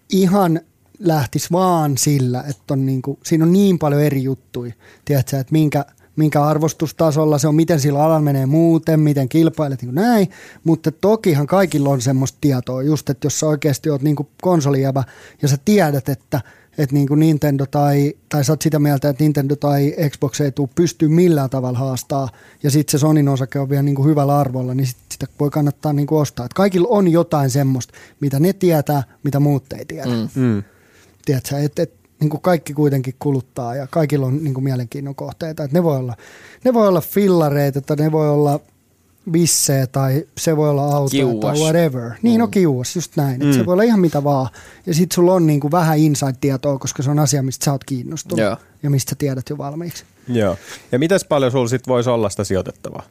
ihan 0.09 0.61
lähtis 0.99 1.51
vaan 1.51 1.97
sillä, 1.97 2.43
että 2.49 2.73
on 2.73 2.85
niin 2.85 3.01
kuin, 3.01 3.19
siinä 3.23 3.45
on 3.45 3.53
niin 3.53 3.79
paljon 3.79 4.01
eri 4.01 4.23
juttuja. 4.23 4.73
Tiedätkö, 5.05 5.39
että 5.39 5.51
minkä, 5.51 5.85
minkä 6.15 6.43
arvostustasolla 6.43 7.37
se 7.37 7.47
on, 7.47 7.55
miten 7.55 7.79
sillä 7.79 8.03
alalla 8.03 8.21
menee 8.21 8.45
muuten, 8.45 8.99
miten 8.99 9.29
kilpailet, 9.29 9.81
niin 9.81 9.93
kuin 9.93 10.03
näin. 10.03 10.29
Mutta 10.63 10.91
tokihan 10.91 11.47
kaikilla 11.47 11.89
on 11.89 12.01
semmoista 12.01 12.37
tietoa, 12.41 12.83
just 12.83 13.09
että 13.09 13.25
jos 13.25 13.39
sä 13.39 13.47
oikeasti 13.47 13.89
oot 13.89 14.01
niin 14.01 14.15
kuin 14.15 14.27
konsolijävä 14.41 15.03
ja 15.41 15.47
sä 15.47 15.57
tiedät, 15.65 16.09
että 16.09 16.41
että 16.77 16.95
niin 16.95 17.07
kuin 17.07 17.19
Nintendo 17.19 17.65
tai, 17.65 18.13
tai 18.29 18.43
sä 18.43 18.51
oot 18.51 18.61
sitä 18.61 18.79
mieltä, 18.79 19.09
että 19.09 19.23
Nintendo 19.23 19.55
tai 19.55 19.95
Xbox 20.09 20.41
ei 20.41 20.51
tule 20.51 20.69
pystyä 20.75 21.09
millään 21.09 21.49
tavalla 21.49 21.79
haastaa, 21.79 22.29
ja 22.63 22.71
sitten 22.71 22.91
se 22.91 22.97
Sonin 23.01 23.29
osake 23.29 23.59
on 23.59 23.69
vielä 23.69 23.83
niin 23.83 23.95
kuin 23.95 24.07
hyvällä 24.09 24.39
arvolla, 24.39 24.73
niin 24.73 24.87
sit 24.87 24.97
sitä 25.11 25.27
voi 25.39 25.49
kannattaa 25.49 25.93
niin 25.93 26.07
kuin 26.07 26.21
ostaa. 26.21 26.45
Et 26.45 26.53
kaikilla 26.53 26.87
on 26.91 27.07
jotain 27.07 27.49
semmoista, 27.49 27.93
mitä 28.19 28.39
ne 28.39 28.53
tietää, 28.53 29.03
mitä 29.23 29.39
muut 29.39 29.73
ei 29.73 29.85
tiedä. 29.85 30.05
Mm. 30.05 30.41
Mm. 30.41 30.63
Tiedätkö, 31.25 31.57
et, 31.57 31.79
et, 31.79 31.93
niin 32.21 32.29
kuin 32.29 32.41
kaikki 32.41 32.73
kuitenkin 32.73 33.15
kuluttaa 33.19 33.75
ja 33.75 33.87
kaikilla 33.87 34.25
on 34.25 34.43
niin 34.43 34.53
kuin 34.53 34.63
mielenkiinnon 34.63 35.15
kohteita. 35.15 35.63
Et 35.63 35.71
ne, 35.71 35.83
voi 35.83 35.97
olla, 35.97 36.15
ne 36.63 36.73
voi 36.73 36.87
olla 36.87 37.01
fillareita 37.01 37.81
tai 37.81 37.97
ne 37.97 38.11
voi 38.11 38.29
olla 38.29 38.59
vissejä 39.33 39.87
tai 39.87 40.25
se 40.37 40.57
voi 40.57 40.69
olla 40.69 40.83
auto 40.95 41.09
Kiuas. 41.11 41.39
tai 41.39 41.57
whatever. 41.57 42.11
Niin, 42.21 42.39
no 42.39 42.47
kiuas, 42.47 42.95
just 42.95 43.15
näin. 43.15 43.41
Et 43.41 43.53
Se 43.53 43.65
voi 43.65 43.73
olla 43.73 43.83
ihan 43.83 43.99
mitä 43.99 44.23
vaan. 44.23 44.49
Ja 44.85 44.93
sit 44.93 45.11
sulla 45.11 45.33
on 45.33 45.47
niinku 45.47 45.71
vähän 45.71 45.97
inside-tietoa, 45.97 46.77
koska 46.79 47.03
se 47.03 47.11
on 47.11 47.19
asia, 47.19 47.43
mistä 47.43 47.65
sä 47.65 47.71
oot 47.71 47.83
kiinnostunut 47.83 48.39
Joo. 48.39 48.57
ja 48.83 48.89
mistä 48.89 49.09
sä 49.09 49.15
tiedät 49.19 49.49
jo 49.49 49.57
valmiiksi. 49.57 50.03
Joo. 50.27 50.57
Ja 50.91 50.99
mitäs 50.99 51.25
paljon 51.25 51.51
sulla 51.51 51.67
sit 51.67 51.87
voisi 51.87 52.09
olla 52.09 52.29
sitä 52.29 52.43
sijoitettavaa? 52.43 53.03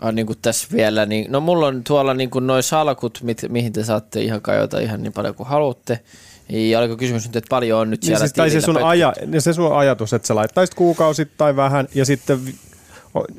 Ah, 0.00 0.12
niin 0.12 0.26
kuin 0.26 0.38
tässä 0.42 0.68
vielä, 0.72 1.06
niin, 1.06 1.32
no 1.32 1.40
mulla 1.40 1.66
on 1.66 1.84
tuolla 1.84 2.14
niin 2.14 2.30
kuin 2.30 2.46
noi 2.46 2.62
salkut, 2.62 3.20
mit, 3.22 3.42
mihin 3.48 3.72
te 3.72 3.84
saatte 3.84 4.20
ihan 4.22 4.40
kajota 4.40 4.80
ihan 4.80 5.02
niin 5.02 5.12
paljon 5.12 5.34
kuin 5.34 5.48
haluatte. 5.48 6.00
Ja 6.48 6.78
oliko 6.78 6.96
kysymys 6.96 7.26
nyt, 7.26 7.36
että 7.36 7.48
paljon 7.50 7.80
on 7.80 7.90
nyt 7.90 8.00
Niin 8.00 8.06
siellä 8.06 8.18
siis, 8.26 8.32
tai 8.32 8.50
se 8.50 8.60
sun, 8.60 8.82
aja, 8.82 9.12
niin 9.26 9.42
se 9.42 9.52
sun 9.52 9.76
ajatus, 9.76 10.12
että 10.12 10.28
sä 10.28 10.34
laittaisit 10.34 10.74
kuukausittain 10.74 11.56
vähän 11.56 11.88
ja 11.94 12.04
sitten, 12.04 12.40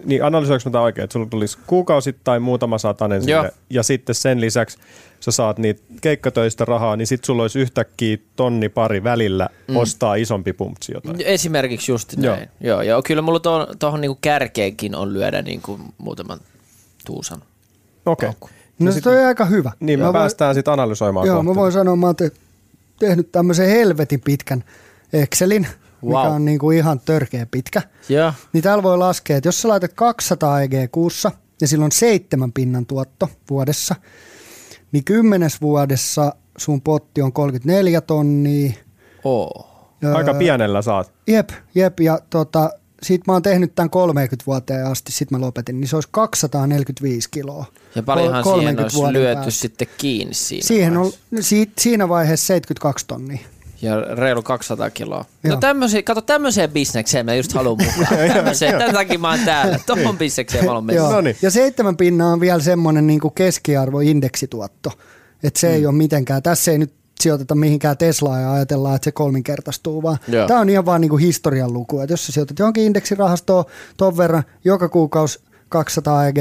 niin 0.05 0.23
analysoinko 0.23 0.69
mä 0.69 0.81
oikein, 0.81 1.03
että 1.03 1.13
sulla 1.13 1.25
tulisi 1.29 1.57
kuukausittain 1.67 2.41
muutama 2.41 2.77
satanen 2.77 3.27
Joo. 3.27 3.41
sinne 3.41 3.53
ja 3.69 3.83
sitten 3.83 4.15
sen 4.15 4.41
lisäksi 4.41 4.77
sä 5.19 5.31
saat 5.31 5.57
niitä 5.59 5.81
keikkatöistä 6.01 6.65
rahaa, 6.65 6.95
niin 6.95 7.07
sitten 7.07 7.25
sulla 7.25 7.41
olisi 7.41 7.59
yhtäkkiä 7.59 8.17
tonni 8.35 8.69
pari 8.69 9.03
välillä 9.03 9.49
mm. 9.67 9.75
ostaa 9.77 10.15
isompi 10.15 10.53
pumpsi 10.53 10.93
jotain. 10.93 11.21
Esimerkiksi 11.25 11.91
just 11.91 12.13
Joo. 12.17 12.35
näin. 12.35 12.49
Joo. 12.61 12.81
Joo, 12.81 12.81
ja 12.81 13.01
kyllä 13.01 13.21
mulla 13.21 13.39
tuohon, 13.39 13.67
tuohon 13.79 14.01
niin 14.01 14.17
kärkeenkin 14.21 14.95
on 14.95 15.13
lyödä 15.13 15.41
niin 15.41 15.61
kuin 15.61 15.81
muutaman 15.97 16.39
tuusan. 17.05 17.41
Okei. 18.05 18.27
paukku. 18.29 18.49
No, 18.79 18.91
se 18.91 19.09
on 19.09 19.25
aika 19.25 19.45
hyvä. 19.45 19.71
Niin 19.79 19.99
me 19.99 20.05
Mä 20.05 20.13
voin- 20.13 20.21
päästään 20.21 20.55
sitten 20.55 20.73
analysoimaan 20.73 21.27
Joo, 21.27 21.35
kohta. 21.35 21.49
mä 21.51 21.55
voin 21.55 21.71
sanoa, 21.71 21.95
mä 21.95 22.05
oon 22.05 22.15
te- 22.15 22.31
tehnyt 22.99 23.31
tämmöisen 23.31 23.69
helvetin 23.69 24.21
pitkän 24.21 24.63
Excelin, 25.13 25.61
mikä 26.01 26.13
Wow. 26.17 26.27
on 26.35 26.45
niinku 26.45 26.71
ihan 26.71 26.99
törkeä 26.99 27.45
pitkä. 27.51 27.81
Joo. 28.09 28.33
Niin 28.53 28.63
täällä 28.63 28.83
voi 28.83 28.97
laskea, 28.97 29.37
että 29.37 29.47
jos 29.47 29.61
sä 29.61 29.67
laitat 29.67 29.93
200 29.93 30.61
EG 30.61 30.73
kuussa 30.91 31.31
ja 31.61 31.67
silloin 31.67 31.91
seitsemän 31.91 32.51
pinnan 32.51 32.85
tuotto 32.85 33.29
vuodessa, 33.49 33.95
niin 34.91 35.03
kymmenes 35.03 35.61
vuodessa 35.61 36.35
sun 36.57 36.81
potti 36.81 37.21
on 37.21 37.33
34 37.33 38.01
tonnia. 38.01 38.73
Oo. 39.23 39.67
Aika 40.15 40.31
Öö, 40.31 40.37
pienellä 40.37 40.81
saat. 40.81 41.11
Jep, 41.27 41.49
jep, 41.75 41.99
ja 41.99 42.19
tota, 42.29 42.69
sit 43.01 43.27
mä 43.27 43.33
oon 43.33 43.41
tehnyt 43.41 43.75
tämän 43.75 43.89
30 43.89 44.43
vuoteen 44.47 44.85
asti, 44.85 45.11
sit 45.11 45.31
mä 45.31 45.41
lopetin, 45.41 45.79
niin 45.79 45.87
se 45.87 45.95
olisi 45.95 46.09
245 46.11 47.29
kiloa. 47.29 47.65
Ja 47.95 48.03
paljonhan 48.03 48.43
Kol- 48.43 48.59
siihen 48.59 48.75
30 48.75 48.97
olisi 49.07 49.13
lyöty 49.13 49.35
päästä. 49.35 49.51
sitten 49.51 49.87
kiinni 49.97 50.33
siinä 50.33 50.67
Siihen 50.67 50.97
on, 50.97 51.03
vaiheessa. 51.03 51.49
si, 51.49 51.71
siinä 51.77 52.09
vaiheessa 52.09 52.47
72 52.47 53.05
tonnia. 53.07 53.39
Ja 53.81 54.01
reilu 54.01 54.43
200 54.43 54.89
kiloa. 54.89 55.25
Joo. 55.43 55.55
No 55.55 55.59
tämmöisiä, 55.59 56.03
kato 56.03 56.21
tämmöiseen 56.21 56.71
bisnekseen 56.71 57.25
mä 57.25 57.35
just 57.35 57.53
haluan 57.53 57.77
mukaan. 57.85 58.29
Tämmöiseen, 58.33 58.77
tämän 58.77 58.93
takia 58.93 59.19
mä 59.19 59.29
oon 59.29 59.39
täällä. 59.45 59.79
Tohon 59.85 60.17
bisnekseen 60.17 60.63
mä 60.63 60.67
haluan 60.67 60.85
mennä. 60.85 61.33
Ja 61.41 61.51
seitsemän 61.51 61.97
pinnaa 61.97 62.33
on 62.33 62.39
vielä 62.39 62.61
semmoinen 62.61 63.07
niin 63.07 63.19
keskiarvoindeksituotto. 63.35 64.91
Että 65.43 65.59
se 65.59 65.67
mm. 65.67 65.73
ei 65.73 65.85
ole 65.85 65.95
mitenkään, 65.95 66.43
tässä 66.43 66.71
ei 66.71 66.77
nyt 66.77 66.93
sijoiteta 67.21 67.55
mihinkään 67.55 67.97
Teslaa 67.97 68.39
ja 68.39 68.53
ajatellaan, 68.53 68.95
että 68.95 69.03
se 69.03 69.11
kolminkertaistuu, 69.11 70.03
vaan 70.03 70.17
Joo. 70.27 70.47
tämä 70.47 70.59
on 70.59 70.69
ihan 70.69 70.85
vaan 70.85 71.01
niin 71.01 71.09
kuin 71.09 71.23
historian 71.23 71.73
luku. 71.73 71.99
Että 71.99 72.13
jos 72.13 72.25
sä 72.25 72.31
sijoitat 72.31 72.59
johonkin 72.59 72.83
indeksirahastoon 72.83 73.65
ton 73.97 74.17
verran 74.17 74.43
joka 74.65 74.89
kuukausi 74.89 75.39
200 75.69 76.27
EG, 76.27 76.37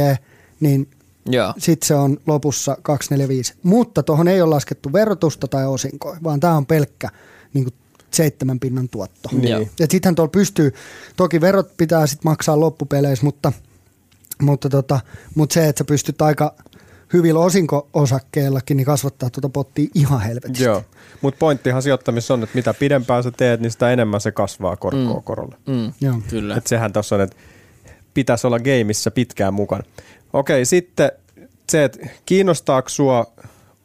niin 0.60 0.88
Joo. 1.26 1.54
sitten 1.58 1.86
se 1.86 1.94
on 1.94 2.16
lopussa 2.26 2.76
245. 2.82 3.54
Mutta 3.62 4.02
tuohon 4.02 4.28
ei 4.28 4.42
ole 4.42 4.50
laskettu 4.50 4.92
verotusta 4.92 5.48
tai 5.48 5.66
osinkoja, 5.66 6.18
vaan 6.24 6.40
tämä 6.40 6.56
on 6.56 6.66
pelkkä 6.66 7.08
niin 7.54 7.64
kuin 7.64 7.74
seitsemän 8.10 8.60
pinnan 8.60 8.88
tuotto. 8.88 9.28
Joo. 9.40 9.60
Ja 9.60 9.86
sittenhän 9.90 10.14
tuolla 10.14 10.30
pystyy, 10.30 10.74
toki 11.16 11.40
verot 11.40 11.76
pitää 11.76 12.06
sitten 12.06 12.30
maksaa 12.30 12.60
loppupeleissä, 12.60 13.24
mutta, 13.24 13.52
mutta, 14.42 14.68
tota, 14.68 15.00
mutta 15.34 15.54
se, 15.54 15.68
että 15.68 15.80
sä 15.80 15.84
pystyt 15.84 16.22
aika 16.22 16.54
hyvillä 17.12 17.40
osinko-osakkeillakin 17.40 18.76
niin 18.76 18.84
kasvattaa 18.84 19.30
tuota 19.30 19.48
pottia 19.48 19.88
ihan 19.94 20.20
helvetisti. 20.20 20.64
Joo, 20.64 20.82
mutta 21.22 21.38
pointtihan 21.38 21.82
sijoittamisessa 21.82 22.34
on, 22.34 22.42
että 22.42 22.56
mitä 22.56 22.74
pidempään 22.74 23.22
sä 23.22 23.30
teet, 23.30 23.60
niin 23.60 23.70
sitä 23.70 23.90
enemmän 23.90 24.20
se 24.20 24.32
kasvaa 24.32 24.76
korkoa 24.76 25.14
mm. 25.14 25.22
korolle. 25.22 25.56
Mm. 25.66 25.92
Joo. 26.00 26.20
Kyllä. 26.30 26.56
Et 26.56 26.66
sehän 26.66 26.92
tuossa 26.92 27.14
on, 27.14 27.20
että 27.20 27.36
pitäisi 28.14 28.46
olla 28.46 28.58
gameissa 28.58 29.10
pitkään 29.10 29.54
mukana. 29.54 29.82
Okei, 30.32 30.64
sitten 30.64 31.12
se, 31.68 31.84
että 31.84 32.06
kiinnostaako 32.26 32.88
sua 32.88 33.26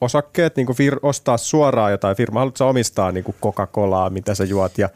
osakkeet, 0.01 0.55
niin 0.55 0.67
fir- 0.67 0.99
ostaa 1.01 1.37
suoraan 1.37 1.91
jotain 1.91 2.17
firmaa, 2.17 2.39
haluatko 2.39 2.69
omistaa 2.69 3.11
niin 3.11 3.25
Coca-Colaa, 3.41 4.09
mitä 4.09 4.35
sä 4.35 4.43
juot, 4.43 4.77
ja 4.77 4.89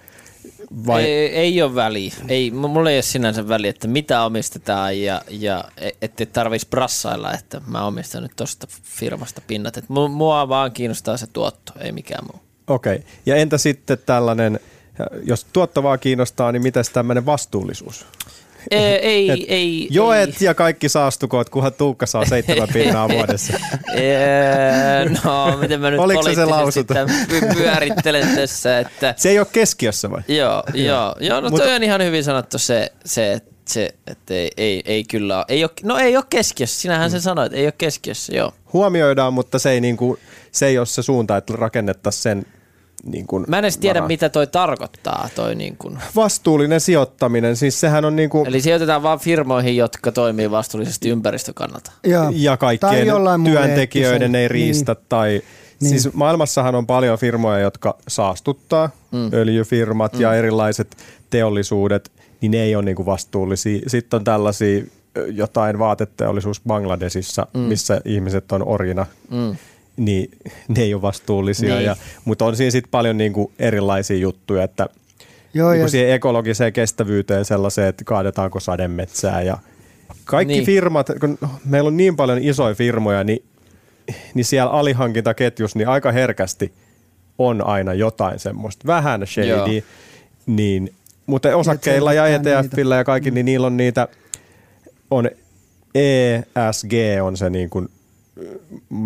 vai 0.87 1.03
Ei, 1.03 1.35
ei 1.35 1.61
ole 1.61 1.75
väliä. 1.75 2.13
Ei, 2.27 2.51
mulla 2.51 2.89
ei 2.89 2.95
ole 2.95 3.01
sinänsä 3.01 3.47
väliä, 3.47 3.69
että 3.69 3.87
mitä 3.87 4.25
omistetaan 4.25 5.01
ja, 5.01 5.21
ja 5.29 5.63
e- 5.77 5.89
ettei 6.01 6.25
tarvitsisi 6.25 6.69
brassailla, 6.69 7.33
että 7.33 7.61
mä 7.67 7.85
omistan 7.85 8.23
nyt 8.23 8.31
tosta 8.35 8.67
firmasta 8.83 9.41
pinnat. 9.47 9.77
Et 9.77 9.85
mu- 9.85 10.09
mua 10.09 10.49
vaan 10.49 10.71
kiinnostaa 10.71 11.17
se 11.17 11.27
tuotto, 11.27 11.73
ei 11.79 11.91
mikään 11.91 12.25
muu. 12.31 12.41
Okei. 12.67 13.03
Ja 13.25 13.35
entä 13.35 13.57
sitten 13.57 13.97
tällainen, 14.05 14.59
jos 15.23 15.45
tuotto 15.53 15.83
vaan 15.83 15.99
kiinnostaa, 15.99 16.51
niin 16.51 16.63
mitäs 16.63 16.89
tämmöinen 16.89 17.25
vastuullisuus? 17.25 18.05
Ei, 18.71 18.81
ei, 18.95 19.29
Et 19.29 19.39
ei. 19.47 19.87
Joet 19.91 20.29
ei. 20.29 20.45
ja 20.45 20.53
kaikki 20.53 20.89
saastukoot, 20.89 21.49
kunhan 21.49 21.73
Tuukka 21.73 22.05
saa 22.05 22.25
seitsemän 22.25 22.67
pinnaa 22.73 23.09
vuodessa. 23.15 23.53
No, 25.23 25.57
miten 25.57 25.81
mä 25.81 25.91
nyt 25.91 25.99
Oliko 25.99 26.23
se 26.33 26.45
lausunto? 26.45 26.93
pyörittelen 27.53 28.27
tässä, 28.35 28.79
että 28.79 29.13
Se 29.17 29.29
ei 29.29 29.39
ole 29.39 29.47
keskiössä 29.51 30.11
vai? 30.11 30.21
joo, 30.27 30.63
joo, 30.73 31.15
joo, 31.19 31.41
no 31.41 31.49
Mutta- 31.49 31.65
toi 31.65 31.75
on 31.75 31.83
ihan 31.83 32.03
hyvin 32.03 32.23
sanottu 32.23 32.57
se, 32.57 32.91
se 33.05 33.33
että 33.33 33.55
se, 33.73 33.89
että 34.07 34.33
ei, 34.33 34.51
ei, 34.57 34.81
ei 34.85 35.03
kyllä 35.03 35.37
ole, 35.37 35.45
ei 35.47 35.63
ole, 35.63 35.71
no 35.83 35.97
ei 35.97 36.17
ole 36.17 36.25
keskiössä, 36.29 36.81
sinähän 36.81 37.07
Mm. 37.09 37.11
sen 37.11 37.21
sanoit, 37.21 37.53
ei 37.53 37.65
ole 37.65 37.73
keskiössä, 37.77 38.35
joo. 38.35 38.51
Huomioidaan, 38.73 39.33
mutta 39.33 39.59
se 39.59 39.71
ei, 39.71 39.81
niinku, 39.81 40.17
se 40.51 40.65
ei 40.67 40.77
ole 40.77 40.85
se 40.85 41.01
suunta, 41.03 41.37
että 41.37 41.53
rakennettaisiin 41.57 42.21
sen 42.21 42.45
niin 43.05 43.27
kuin 43.27 43.45
Mä 43.47 43.57
en 43.57 43.65
edes 43.65 43.77
tiedä, 43.77 43.99
varaan. 43.99 44.07
mitä 44.07 44.29
toi 44.29 44.47
tarkoittaa, 44.47 45.29
toi 45.35 45.55
niin 45.55 45.77
kuin. 45.77 45.97
Vastuullinen 46.15 46.81
sijoittaminen, 46.81 47.55
siis 47.55 47.79
sehän 47.79 48.05
on 48.05 48.15
niin 48.15 48.29
kuin, 48.29 48.47
Eli 48.47 48.61
sijoitetaan 48.61 49.03
vaan 49.03 49.19
firmoihin, 49.19 49.77
jotka 49.77 50.11
toimii 50.11 50.51
vastuullisesti 50.51 51.09
ympäristön 51.09 51.53
kannalta. 51.53 51.91
Ja, 52.07 52.31
ja 52.35 52.57
kaikkien 52.57 53.07
työntekijöiden 53.43 54.35
ei 54.35 54.47
riistä 54.47 54.93
Niin. 54.93 55.05
tai 55.09 55.41
Niin. 55.81 55.89
Siis 55.89 56.13
maailmassahan 56.13 56.75
on 56.75 56.87
paljon 56.87 57.17
firmoja, 57.17 57.59
jotka 57.59 57.97
saastuttaa, 58.07 58.89
mm. 59.11 59.29
öljyfirmat 59.33 60.13
mm. 60.13 60.21
ja 60.21 60.33
erilaiset 60.33 60.97
teollisuudet, 61.29 62.11
niin 62.41 62.51
ne 62.51 62.61
ei 62.61 62.75
ole 62.75 62.85
niinku 62.85 63.05
vastuullisia. 63.05 63.81
Sitten 63.87 64.17
on 64.17 64.23
tällaisia 64.23 64.83
jotain 65.31 65.79
vaateteollisuus 65.79 66.61
Bangladesissa, 66.67 67.47
mm. 67.53 67.59
missä 67.59 68.01
ihmiset 68.05 68.51
on 68.51 68.67
orjina, 68.67 69.05
Mm. 69.31 69.55
Niin 69.97 70.31
ne 70.67 70.83
ei 70.83 70.93
ole 70.93 71.01
vastuullisia. 71.01 71.75
Niin. 71.75 71.85
Ja, 71.85 71.95
mutta 72.25 72.45
on 72.45 72.55
siinä 72.55 72.71
sitten 72.71 72.91
paljon 72.91 73.17
niinku 73.17 73.51
erilaisia 73.59 74.17
juttuja, 74.17 74.63
että 74.63 74.89
Joo, 75.53 75.69
niin 75.71 75.79
ja 75.79 75.83
kuin 75.83 75.91
siihen 75.91 76.13
ekologiseen 76.13 76.73
kestävyyteen 76.73 77.45
sellaiseen, 77.45 77.87
että 77.87 78.03
kaadetaanko 78.03 78.59
sademetsää 78.59 79.41
ja 79.41 79.57
kaikki 80.25 80.53
Niin. 80.53 80.57
niin. 80.57 80.65
firmat, 80.65 81.07
kun 81.19 81.37
meillä 81.65 81.87
on 81.87 81.97
niin 81.97 82.15
paljon 82.15 82.37
isoja 82.41 82.75
firmoja, 82.75 83.23
niin, 83.23 83.43
niin 84.33 84.45
siellä 84.45 84.71
alihankintaketjus 84.71 85.75
niin 85.75 85.87
aika 85.87 86.11
herkästi 86.11 86.73
on 87.37 87.67
aina 87.67 87.93
jotain 87.93 88.39
semmoista, 88.39 88.87
vähän 88.87 89.27
shady, 89.27 89.47
Joo. 89.47 89.67
niin, 90.45 90.93
mutta 91.25 91.55
osakkeilla 91.55 92.13
ja 92.13 92.27
ETFillä 92.27 92.95
ja 92.95 93.03
kaikki, 93.03 93.31
niin 93.31 93.45
niillä 93.45 93.67
on 93.67 93.77
niitä, 93.77 94.07
on 95.11 95.29
ESG 95.95 96.93
on 97.21 97.37
se 97.37 97.49
niin 97.49 97.69
kuin 97.69 97.89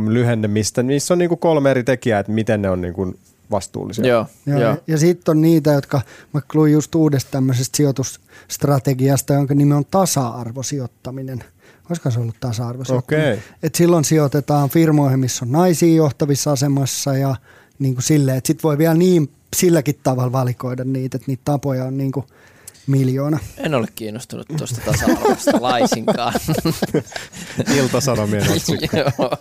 lyhenne, 0.08 0.48
mistä, 0.48 0.84
niissä 0.84 1.14
on 1.14 1.18
niin 1.18 1.30
kuin 1.30 1.40
kolme 1.40 1.72
eri 1.72 1.84
tekijää, 1.84 2.20
että 2.20 2.32
miten 2.32 2.62
ne 2.62 2.70
on 2.70 2.82
niin 2.82 2.94
kuin 2.94 3.20
vastuullisia. 3.52 4.08
Joo, 4.08 4.26
Joo, 4.46 4.60
ja, 4.60 4.78
ja 4.88 4.98
sitten 4.98 5.32
on 5.32 5.42
niitä, 5.42 5.72
jotka, 5.72 6.02
mä 6.34 6.42
luin 6.54 6.74
just 6.74 6.96
uudesta 6.96 7.32
tämmöisestä 7.32 7.78
sijoitusstrategiasta, 7.78 9.34
jonka 9.34 9.56
nimi 9.56 9.74
on 9.74 9.86
tasa-arvosijoittaminen. 9.92 11.44
Olisiko 11.90 12.12
se 12.12 12.20
ollut 12.20 12.36
tasa-arvosijoittaminen? 12.40 13.34
Okei. 13.34 13.44
Et 13.64 13.76
silloin 13.76 14.06
sijoitetaan 14.06 14.70
firmoihin, 14.70 15.20
missä 15.20 15.46
on 15.46 15.52
naisia 15.52 15.96
johtavissa 15.96 16.52
asemassa 16.52 17.18
ja 17.18 17.36
niin 17.80 17.94
kuin 17.94 18.04
silleen, 18.04 18.38
että 18.38 18.48
sit 18.48 18.64
voi 18.64 18.78
vielä 18.78 18.94
niin 18.94 19.30
silläkin 19.56 20.00
tavalla 20.04 20.32
valikoida 20.32 20.84
niitä, 20.84 21.18
että 21.18 21.28
niitä 21.28 21.42
tapoja 21.46 21.86
on 21.86 21.98
niin 21.98 22.12
kuin 22.12 22.26
miljoona. 22.90 23.40
En 23.58 23.76
ole 23.76 23.88
kiinnostunut 23.96 24.48
tuosta 24.58 24.82
tasa-arvosta 24.86 25.52
laisinkaan. 25.70 26.34
Iltasanomien 27.78 28.52
otsikko. 28.52 28.98
joo, 28.98 29.32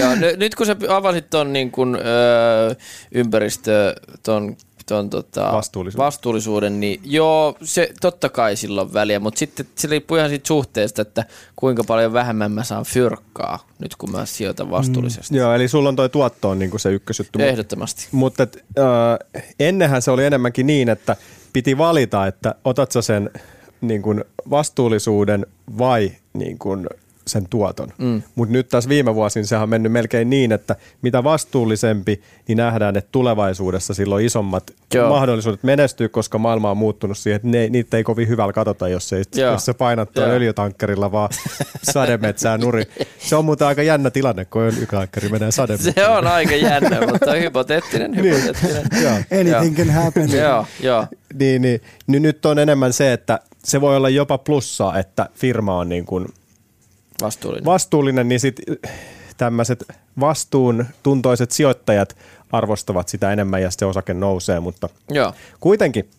joo. 0.00 0.14
Ny- 0.14 0.36
nyt 0.36 0.54
kun 0.54 0.66
sä 0.66 0.76
avasit 0.88 1.30
ton 1.30 1.52
niin 1.52 1.70
kun, 1.70 1.96
öö, 1.96 2.74
ympäristö, 3.12 3.94
ton, 4.22 4.56
ton 4.88 5.10
tota, 5.10 5.52
Vastuullisuuden. 5.52 6.04
vastuullisuuden, 6.04 6.80
niin 6.80 7.00
joo, 7.04 7.56
se 7.62 7.90
totta 8.00 8.28
kai 8.28 8.56
sillä 8.56 8.80
on 8.80 8.92
väliä, 8.92 9.20
mutta 9.20 9.38
sitten 9.38 9.66
se 9.74 9.88
riippuu 9.88 10.16
ihan 10.16 10.28
siitä 10.30 10.48
suhteesta, 10.48 11.02
että 11.02 11.24
kuinka 11.56 11.84
paljon 11.84 12.12
vähemmän 12.12 12.52
mä 12.52 12.64
saan 12.64 12.84
fyrkkaa 12.84 13.68
nyt 13.78 13.96
kun 13.96 14.10
mä 14.10 14.26
sijoitan 14.26 14.70
vastuullisesti. 14.70 15.36
Joo, 15.36 15.54
eli 15.54 15.68
sulla 15.68 15.88
on 15.88 15.96
toi 15.96 16.08
tuotto 16.08 16.48
on 16.48 16.58
niinku 16.58 16.78
se 16.78 16.92
ykkösjuttu. 16.92 17.38
Ehdottomasti. 17.38 18.08
Mutta 18.12 18.42
et, 18.42 18.64
äh, 18.78 19.42
ennenhän 19.60 20.02
se 20.02 20.10
oli 20.10 20.24
enemmänkin 20.24 20.66
niin, 20.66 20.88
että 20.88 21.16
piti 21.52 21.78
valita, 21.78 22.26
että 22.26 22.54
otat 22.64 22.92
sä 22.92 23.02
sen 23.02 23.30
niin 23.80 24.02
kun 24.02 24.24
vastuullisuuden 24.50 25.46
vai 25.78 26.12
niin 26.32 26.58
kun 26.58 26.86
sen 27.28 27.48
tuoton. 27.50 27.88
Mm. 27.98 28.22
Mutta 28.34 28.52
nyt 28.52 28.68
tässä 28.68 28.88
viime 28.88 29.14
vuosina 29.14 29.46
sehän 29.46 29.62
on 29.62 29.68
mennyt 29.68 29.92
melkein 29.92 30.30
niin, 30.30 30.52
että 30.52 30.76
mitä 31.02 31.24
vastuullisempi, 31.24 32.22
niin 32.48 32.58
nähdään, 32.58 32.96
että 32.96 33.08
tulevaisuudessa 33.12 33.94
silloin 33.94 34.26
isommat 34.26 34.70
Joo. 34.94 35.08
Mahdollisuudet 35.08 35.62
menestyä, 35.62 36.08
koska 36.08 36.38
maailma 36.38 36.70
on 36.70 36.76
muuttunut 36.76 37.18
siihen, 37.18 37.36
että 37.36 37.48
ne, 37.48 37.68
niitä 37.68 37.96
ei 37.96 38.04
kovin 38.04 38.28
hyvällä 38.28 38.52
katsota, 38.52 38.88
jos, 38.88 39.12
ei, 39.12 39.22
Joo. 39.36 39.52
jos 39.52 39.70
painat 39.78 40.12
tuon 40.12 40.28
Joo. 40.28 40.36
öljytankkerilla 40.36 41.12
vaan 41.12 41.28
sademetsää 41.92 42.58
nuri. 42.58 42.84
Se 43.18 43.36
on 43.36 43.44
muuten 43.44 43.66
aika 43.66 43.82
jännä 43.82 44.10
tilanne, 44.10 44.44
kun 44.44 44.62
öljytankkeri 44.62 45.28
menee 45.28 45.50
sademetsään. 45.50 45.94
Se 45.94 46.06
on 46.06 46.26
aika 46.26 46.54
jännä, 46.56 47.00
mutta 47.10 47.32
hypoteettinen, 47.32 48.16
hypoteettinen. 48.16 48.86
Joo. 49.02 49.40
Anything 49.40 49.76
can 49.76 49.90
happen. 49.90 50.32
joo, 50.32 50.66
joo. 50.80 51.06
Niin, 51.34 51.62
niin, 51.62 51.80
niin 52.06 52.22
nyt 52.22 52.46
on 52.46 52.58
enemmän 52.58 52.92
se, 52.92 53.12
että 53.12 53.40
se 53.64 53.80
voi 53.80 53.96
olla 53.96 54.08
jopa 54.08 54.38
plussaa, 54.38 54.98
että 54.98 55.28
firma 55.34 55.78
on 55.78 55.88
niin 55.88 56.04
kuin 56.04 56.28
Vastuullinen. 57.22 57.64
vastuullinen, 57.64 58.28
niin 58.28 58.40
sitten 58.40 58.76
tämmöiset 59.36 59.84
vastuun 60.20 60.84
tuntoiset 61.02 61.50
sijoittajat 61.50 62.16
arvostavat 62.52 63.08
sitä 63.08 63.32
enemmän 63.32 63.62
ja 63.62 63.70
sitten 63.70 63.86
se 63.86 63.90
osake 63.90 64.14
nousee, 64.14 64.60
mutta 64.60 64.88
joo. 65.10 65.32
kuitenkin. 65.60 66.10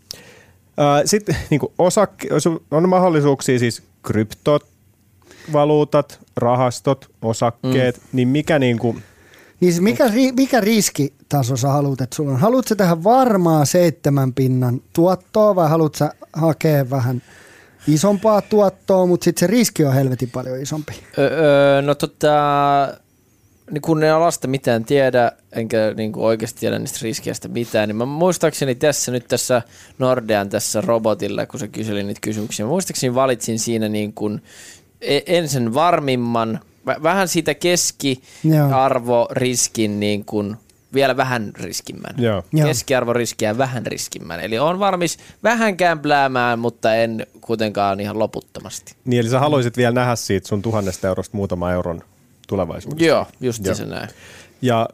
Sitten 1.06 1.36
niin 1.50 1.62
osakke, 1.78 2.28
on 2.72 2.90
mahdollisuuksia 2.90 3.60
siis 3.60 3.84
kryptot, 4.04 4.66
valuutat, 5.54 6.20
rahastot, 6.36 7.10
osakkeet, 7.22 7.98
mm. 7.98 8.04
niin 8.12 8.28
mikä 8.28 8.60
niin 8.60 8.80
kuin, 8.80 9.04
Niin 9.60 9.74
se 9.74 9.82
mikä, 9.82 10.08
ri- 10.08 10.34
mikä 10.36 10.62
riskitaso 10.62 11.58
sä 11.58 11.68
haluat, 11.68 12.02
että 12.02 12.16
sulla 12.16 12.32
on? 12.32 12.40
Haluatko 12.40 12.76
tehdä 12.76 13.04
varmaa 13.04 13.66
seitsemän 13.66 14.34
pinnan 14.34 14.82
tuottoa 14.94 15.56
vai 15.56 15.70
haluatko 15.70 16.10
hakea 16.34 16.90
vähän 16.90 17.22
isompaa 17.94 18.42
tuottoa, 18.42 19.06
mutta 19.06 19.24
sitten 19.24 19.40
se 19.40 19.48
riski 19.48 19.86
on 19.86 19.94
helvetin 19.94 20.32
paljon 20.32 20.62
isompi? 20.62 20.94
Öö, 21.18 21.82
no 21.82 21.96
tota, 21.96 22.34
niin 23.72 23.82
kun 23.82 24.04
en 24.04 24.14
alasta 24.14 24.48
mitään 24.48 24.86
tiedä, 24.86 25.32
enkä 25.52 25.78
niin 25.98 26.12
kuin 26.12 26.26
oikeasti 26.26 26.60
tiedä 26.60 26.80
niistä 26.80 27.00
riskeistä 27.02 27.48
mitään, 27.48 27.90
niin 27.90 27.96
mä 27.96 28.06
muistaakseni 28.06 28.76
tässä 28.76 29.12
nyt 29.12 29.28
tässä 29.28 29.62
Nordean 29.98 30.50
tässä 30.50 30.82
robotilla, 30.82 31.46
kun 31.46 31.60
se 31.60 31.68
kyseli 31.68 32.04
niitä 32.04 32.20
kysymyksiä, 32.24 32.66
mä 32.66 32.70
muistaakseni 32.70 33.16
valitsin 33.16 33.60
siinä 33.60 33.90
niin 33.90 34.14
kuin 34.14 34.42
e- 35.02 35.22
ensin 35.26 35.74
varmimman, 35.74 36.60
vä- 36.90 37.04
vähän 37.04 37.28
siitä 37.28 37.54
keskiarvoriskin 37.54 40.00
niin 40.00 40.26
kuin 40.26 40.58
vielä 40.94 41.18
vähän 41.18 41.52
riskimmän. 41.56 42.16
Joo. 42.18 42.44
Keskiarvoriskiä 42.66 43.58
vähän 43.58 43.86
riskimmän. 43.86 44.40
Eli 44.40 44.60
on 44.60 44.80
valmis 44.80 45.18
vähän 45.44 45.78
kämpläämään, 45.78 46.60
mutta 46.60 46.96
en 46.96 47.28
kuitenkaan 47.42 48.00
ihan 48.00 48.20
loputtomasti. 48.20 48.96
Niin, 49.06 49.20
eli 49.20 49.30
sä 49.30 49.40
haluaisit 49.40 49.78
vielä 49.78 49.94
nähdä 49.94 50.16
siitä 50.16 50.48
sun 50.48 50.62
tuhannesta 50.62 51.08
eurosta 51.08 51.38
muutama 51.38 51.72
euron 51.72 52.02
tulevaisuudessa. 52.48 53.06
Joo, 53.06 53.26
just 53.42 53.66
Joo. 53.66 53.76
se 53.76 53.86
näin. 53.86 54.10
Ja, 54.62 54.90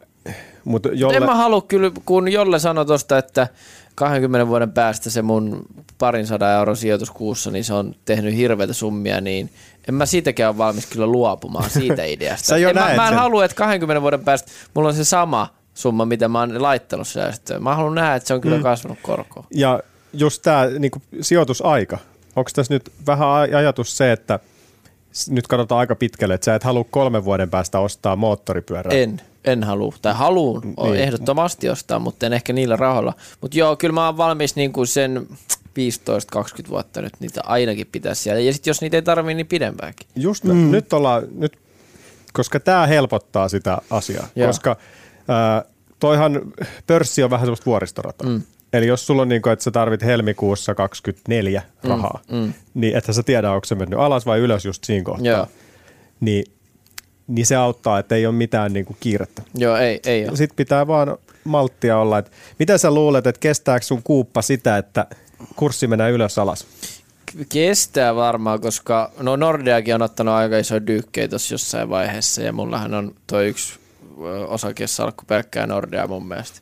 mutta 0.64 0.88
Jolle... 0.92 1.16
En 1.16 1.22
mä 1.22 1.34
halua 1.34 1.62
kyllä, 1.62 1.90
kun 2.04 2.32
Jolle 2.32 2.58
sanoi 2.58 2.86
tosta, 2.86 3.18
että 3.18 3.48
20 3.94 4.48
vuoden 4.48 4.72
päästä 4.72 5.10
se 5.10 5.22
mun 5.22 5.66
parin 5.98 6.26
sadan 6.26 6.52
euron 6.52 6.76
sijoitus 6.76 7.10
kuussa, 7.10 7.50
niin 7.50 7.64
se 7.64 7.74
on 7.74 7.94
tehnyt 8.04 8.36
hirveitä 8.36 8.72
summia, 8.72 9.20
niin 9.20 9.50
en 9.88 9.94
mä 9.94 10.06
siitäkään 10.06 10.50
ole 10.50 10.58
valmis 10.58 10.86
kyllä 10.86 11.06
luopumaan 11.06 11.70
siitä 11.70 12.04
ideasta. 12.14 12.46
Sä 12.46 12.58
jo 12.58 12.68
en, 12.68 12.74
mä, 12.74 12.80
näet 12.80 12.96
mä 12.96 13.08
en 13.08 13.14
halua, 13.14 13.44
että 13.44 13.54
20 13.54 14.02
vuoden 14.02 14.24
päästä 14.24 14.52
mulla 14.74 14.88
on 14.88 14.94
se 14.94 15.04
sama 15.04 15.48
summa, 15.76 16.04
mitä 16.04 16.28
mä 16.28 16.40
oon 16.40 16.62
laittanut 16.62 17.08
säästöön. 17.08 17.62
Mä 17.62 17.74
haluan 17.74 17.94
nähdä, 17.94 18.14
että 18.14 18.26
se 18.26 18.34
on 18.34 18.40
kyllä 18.40 18.56
mm. 18.56 18.62
kasvanut 18.62 18.98
korkoa. 19.02 19.46
ja 19.50 19.80
just 20.12 20.42
tämä 20.42 20.66
niinku, 20.78 21.02
sijoitusaika. 21.20 21.98
Onko 22.36 22.50
tässä 22.54 22.74
nyt 22.74 22.92
vähän 23.06 23.28
aj- 23.28 23.56
ajatus 23.56 23.96
se, 23.96 24.12
että 24.12 24.38
nyt 25.28 25.46
katsotaan 25.46 25.78
aika 25.78 25.96
pitkälle, 25.96 26.34
että 26.34 26.44
sä 26.44 26.54
et 26.54 26.64
halua 26.64 26.84
kolmen 26.90 27.24
vuoden 27.24 27.50
päästä 27.50 27.78
ostaa 27.78 28.16
moottoripyörää. 28.16 28.92
En, 28.94 29.20
en 29.44 29.64
halua, 29.64 29.94
tai 30.02 30.14
haluun 30.14 30.60
niin. 30.62 30.74
Niin. 30.82 30.94
ehdottomasti 30.96 31.68
ostaa, 31.68 31.98
mutta 31.98 32.26
en 32.26 32.32
ehkä 32.32 32.52
niillä 32.52 32.76
rahoilla. 32.76 33.12
Mutta 33.40 33.58
joo, 33.58 33.76
kyllä 33.76 33.94
mä 33.94 34.06
oon 34.06 34.16
valmis 34.16 34.56
niin 34.56 34.72
kuin 34.72 34.86
sen 34.86 35.26
15-20 36.66 36.68
vuotta 36.68 37.02
nyt 37.02 37.12
niitä 37.20 37.40
ainakin 37.44 37.86
pitäisi 37.92 38.22
siellä. 38.22 38.40
Ja 38.40 38.52
sitten 38.52 38.70
jos 38.70 38.80
niitä 38.80 38.96
ei 38.96 39.02
tarvii, 39.02 39.34
niin 39.34 39.46
pidempäänkin. 39.46 40.06
Just 40.16 40.44
mm. 40.44 40.70
nyt 40.70 40.92
ollaan, 40.92 41.22
nyt, 41.34 41.58
koska 42.32 42.60
tämä 42.60 42.86
helpottaa 42.86 43.48
sitä 43.48 43.78
asiaa, 43.90 44.28
Joo. 44.36 44.46
koska 44.46 44.76
toihan 46.00 46.40
pörssi 46.86 47.22
on 47.22 47.30
vähän 47.30 47.46
semmoista 47.46 47.66
vuoristorata. 47.66 48.24
Mm. 48.26 48.42
Eli 48.72 48.86
jos 48.86 49.06
sulla 49.06 49.22
on 49.22 49.28
niin 49.28 49.42
kuin, 49.42 49.52
että 49.52 49.62
sä 49.62 49.70
tarvit 49.70 50.02
helmikuussa 50.02 50.74
24 50.74 51.62
rahaa, 51.84 52.20
mm. 52.30 52.38
Mm. 52.38 52.52
niin 52.74 52.96
että 52.96 53.12
sä 53.12 53.22
tiedä, 53.22 53.50
onko 53.50 53.64
se 53.64 53.74
mennyt 53.74 53.98
alas 53.98 54.26
vai 54.26 54.38
ylös 54.38 54.64
just 54.64 54.84
siinä 54.84 55.04
kohtaa. 55.04 55.26
Joo. 55.26 55.46
Niin, 56.20 56.44
niin 57.26 57.46
se 57.46 57.56
auttaa, 57.56 57.98
että 57.98 58.14
ei 58.14 58.26
ole 58.26 58.34
mitään 58.34 58.72
niin 58.72 58.84
kuin 58.84 58.96
kiirettä. 59.00 59.42
Joo, 59.54 59.76
ei, 59.76 60.00
ei 60.06 60.28
ole. 60.28 60.36
Sitten 60.36 60.56
pitää 60.56 60.86
vaan 60.86 61.18
malttia 61.44 61.98
olla. 61.98 62.18
Että 62.18 62.30
mitä 62.58 62.78
sä 62.78 62.90
luulet, 62.90 63.26
että 63.26 63.40
kestääkö 63.40 63.86
sun 63.86 64.02
kuuppa 64.02 64.42
sitä, 64.42 64.78
että 64.78 65.06
kurssi 65.56 65.86
menee 65.86 66.10
ylös 66.10 66.38
alas? 66.38 66.66
Kestää 67.48 68.14
varmaan, 68.14 68.60
koska 68.60 69.12
no 69.20 69.36
Nordeakin 69.36 69.94
on 69.94 70.02
ottanut 70.02 70.34
aika 70.34 70.58
iso 70.58 70.86
dykkejä 70.86 71.28
tuossa 71.28 71.54
jossain 71.54 71.88
vaiheessa 71.88 72.42
ja 72.42 72.52
mullahan 72.52 72.94
on 72.94 73.14
toi 73.26 73.48
yksi 73.48 73.78
osakesalkku 74.48 75.24
pelkkää 75.26 75.66
Nordea 75.66 76.06
mun 76.06 76.28
mielestä. 76.28 76.60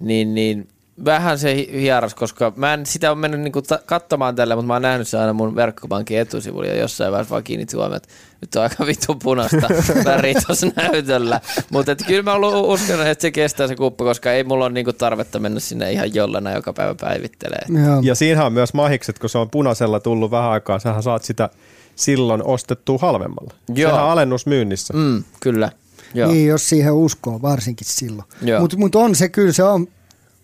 Niin, 0.00 0.34
niin 0.34 0.68
vähän 1.04 1.38
se 1.38 1.54
hi- 1.54 1.70
hieras, 1.80 2.14
koska 2.14 2.52
mä 2.56 2.74
en 2.74 2.86
sitä 2.86 3.10
ole 3.10 3.18
mennyt 3.18 3.40
niinku 3.40 3.62
ta- 3.62 3.78
katsomaan 3.86 4.36
tällä, 4.36 4.56
mutta 4.56 4.66
mä 4.66 4.72
oon 4.72 4.82
nähnyt 4.82 5.08
se 5.08 5.18
aina 5.18 5.32
mun 5.32 5.56
verkkopankin 5.56 6.18
etusivulla 6.18 6.66
ja 6.66 6.76
jossain 6.78 7.12
vaiheessa 7.12 7.30
vaan 7.30 7.44
kiinnitin 7.44 7.76
huomioon, 7.78 7.96
että 7.96 8.08
nyt 8.40 8.56
on 8.56 8.62
aika 8.62 8.86
vittu 8.86 9.14
punaista 9.14 9.68
väriä 10.04 10.34
tuossa 10.46 10.66
näytöllä. 10.76 11.40
Mutta 11.70 11.94
kyllä 11.96 12.22
mä 12.22 12.38
lu- 12.38 12.72
uskon, 12.72 13.06
että 13.06 13.22
se 13.22 13.30
kestää 13.30 13.66
se 13.68 13.76
kuppa, 13.76 14.04
koska 14.04 14.32
ei 14.32 14.44
mulla 14.44 14.64
ole 14.64 14.74
niinku 14.74 14.92
tarvetta 14.92 15.38
mennä 15.38 15.60
sinne 15.60 15.92
ihan 15.92 16.14
jollena 16.14 16.52
joka 16.52 16.72
päivä 16.72 16.94
päivittelee. 17.00 17.62
Joo. 17.86 18.00
Ja 18.02 18.14
siinähän 18.14 18.46
on 18.46 18.52
myös 18.52 18.74
mahikset, 18.74 19.18
kun 19.18 19.30
se 19.30 19.38
on 19.38 19.50
punaisella 19.50 20.00
tullut 20.00 20.30
vähän 20.30 20.50
aikaa, 20.50 20.78
sähän 20.78 21.02
saat 21.02 21.24
sitä 21.24 21.48
silloin 21.96 22.42
ostettua 22.44 22.98
halvemmalla. 23.02 23.54
Joo. 23.74 23.90
Sehän 23.90 24.04
on 24.04 24.10
alennusmyynnissä. 24.10 24.94
Mm. 24.94 25.00
Mm, 25.00 25.24
kyllä. 25.40 25.70
Joo. 26.14 26.32
Niin, 26.32 26.46
jos 26.48 26.68
siihen 26.68 26.92
uskoo, 26.92 27.42
varsinkin 27.42 27.86
silloin. 27.90 28.28
Mutta 28.60 28.76
mut 28.76 28.94
on 28.94 29.14
se 29.14 29.28
kyllä, 29.28 29.52
se 29.52 29.62
on, 29.62 29.88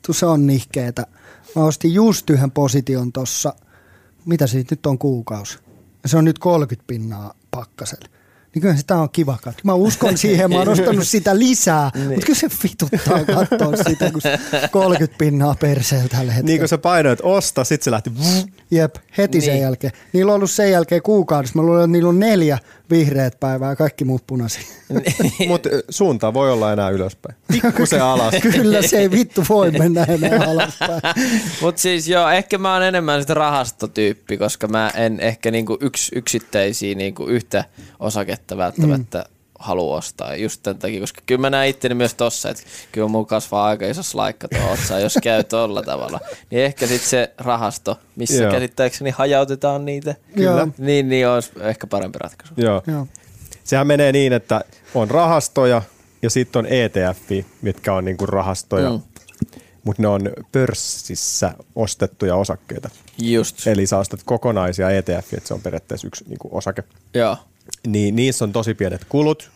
tu- 0.07 0.13
se 0.13 0.27
on 0.27 0.47
nihkeetä. 0.47 1.07
Mä 1.57 1.65
ostin 1.65 1.95
just 1.95 2.31
yhden 2.31 2.51
position 2.51 3.13
tossa, 3.13 3.55
mitä 4.25 4.47
siitä 4.47 4.73
nyt 4.75 4.87
on 4.87 4.99
kuukausi. 4.99 5.59
Ja 6.03 6.09
se 6.09 6.17
on 6.17 6.25
nyt 6.25 6.39
30 6.39 6.85
pinnaa 6.87 7.35
pakkasella. 7.51 8.09
Niin 8.55 8.63
kyllä 8.63 8.77
sitä 8.77 8.97
on 8.97 9.11
kiva 9.11 9.39
katsoa. 9.43 9.61
Mä 9.65 9.75
uskon 9.75 10.19
siihen, 10.19 10.51
mä 10.51 10.59
oon 10.59 10.69
ostanut 10.69 11.09
sitä 11.09 11.39
lisää, 11.39 11.91
Niin. 11.95 12.09
mutta 12.09 12.27
kyllä 12.27 12.39
se 12.41 12.49
vituttaa 12.63 13.25
katsoa 13.25 13.77
sitä, 13.89 14.11
kun 14.11 14.21
se 14.21 14.39
30 14.71 15.19
pinnaa 15.19 15.55
perseellä 15.61 16.09
tällä 16.09 16.33
hetkellä. 16.33 16.47
Niin 16.47 16.59
kun 16.59 16.69
sä 16.69 16.79
painoit 16.79 17.19
osta, 17.23 17.65
sit 17.65 17.83
se 17.83 17.91
lähti 17.91 18.13
Jep, 18.71 18.95
heti 19.19 19.41
sen 19.41 19.53
Niin. 19.55 19.63
jälkeen. 19.63 19.93
Niillä 20.13 20.33
on 20.33 20.37
ollut 20.37 20.51
sen 20.51 20.71
jälkeen 20.71 21.03
kuukaudessa. 21.03 21.59
Mä 21.59 21.63
luulen, 21.63 21.81
että 21.85 21.93
niillä 21.93 22.09
on 22.09 22.19
neljä 22.21 22.59
vihreät 22.91 23.41
päivää 23.41 23.71
ja 23.71 23.77
kaikki 23.77 24.05
muut 24.05 24.27
punaisia. 24.27 24.63
Mutta 25.49 25.69
suunta 25.89 26.35
voi 26.35 26.53
olla 26.53 26.73
enää 26.73 26.91
ylöspäin. 26.91 27.37
Pikkusen 27.49 28.03
alas. 28.03 28.35
Kyllä 28.43 28.83
se 28.83 28.99
ei 28.99 29.11
vittu 29.11 29.45
voi 29.49 29.71
mennä 29.71 30.05
enää 30.05 30.51
alaspäin. 30.51 31.01
Mutta 31.63 31.81
siis 31.81 32.09
joo, 32.09 32.29
ehkä 32.29 32.59
mä 32.59 32.73
oon 32.73 32.83
enemmän 32.83 33.21
sitä 33.21 33.35
rahastotyyppi, 33.35 34.37
koska 34.37 34.69
mä 34.69 34.91
en 34.95 35.21
ehkä 35.21 35.51
niinku 35.51 35.79
yks, 35.81 36.11
yksittäisiä 36.15 36.95
niinku 36.95 37.27
yhtä 37.27 37.65
osaketta 38.01 38.57
välttämättä 38.57 39.25
mm. 39.29 39.34
Halua 39.59 39.97
ostaa. 39.97 40.37
Just 40.37 40.63
tämän 40.63 40.79
takia, 40.79 41.01
koska 41.01 41.21
kyllä 41.27 41.41
mä 41.41 41.51
näen 41.51 41.71
itteni 41.71 41.95
myös 41.95 42.15
tossa, 42.15 42.51
että 42.51 42.63
kyllä 42.93 43.09
mulla 43.09 43.27
kasvaa 43.27 43.67
aika 43.67 43.87
iso 43.87 44.03
slaikka 44.03 44.49
tuo 44.49 44.73
otsa, 44.73 44.99
jos 44.99 45.19
käy 45.23 45.45
tolla 45.45 45.83
tavalla. 45.83 46.21
Niin 46.51 46.65
ehkä 46.65 46.87
sitten 46.87 47.09
se 47.09 47.35
rahasto, 47.39 47.99
missä 48.17 48.43
Joo. 48.43 48.53
käsittääkseni 48.53 49.11
hajautetaan 49.11 49.85
niitä, 49.85 50.15
Joo. 50.37 50.69
niin, 50.79 51.09
niin 51.09 51.29
olisi 51.29 51.53
ehkä 51.61 51.87
parempi 51.87 52.19
ratkaisu. 52.19 52.55
Joo. 52.57 52.83
Joo. 52.87 53.07
Sehän 53.65 53.87
menee 53.87 54.13
niin, 54.13 54.33
että 54.33 54.65
on 54.95 55.11
rahastoja 55.11 55.83
ja 56.23 56.31
sitten 56.31 56.59
on 56.59 56.67
ETF, 56.67 57.31
mitkä 57.63 57.95
on 57.95 58.05
niinku 58.05 58.27
rahastoja, 58.27 58.91
mm. 58.91 59.01
mutta 59.85 60.03
ne 60.03 60.09
on 60.09 60.31
pörssissä 60.53 61.55
ostettuja 61.75 62.37
osakkeita. 62.37 62.91
Just, 63.19 63.67
Eli 63.67 63.87
sä 63.87 63.99
ostat 63.99 64.21
kokonaisia 64.25 64.91
ETF, 64.91 65.35
että 65.35 65.49
se 65.49 65.55
on 65.55 65.63
periaatteessa 65.63 66.07
yksi 66.07 66.25
niinku 66.29 66.49
osake. 66.53 66.83
joo. 67.15 67.37
Niin 67.87 68.17
niissä 68.17 68.45
on 68.45 68.53
tosi 68.53 68.75
pienet 68.75 69.05
kulut, 69.09 69.51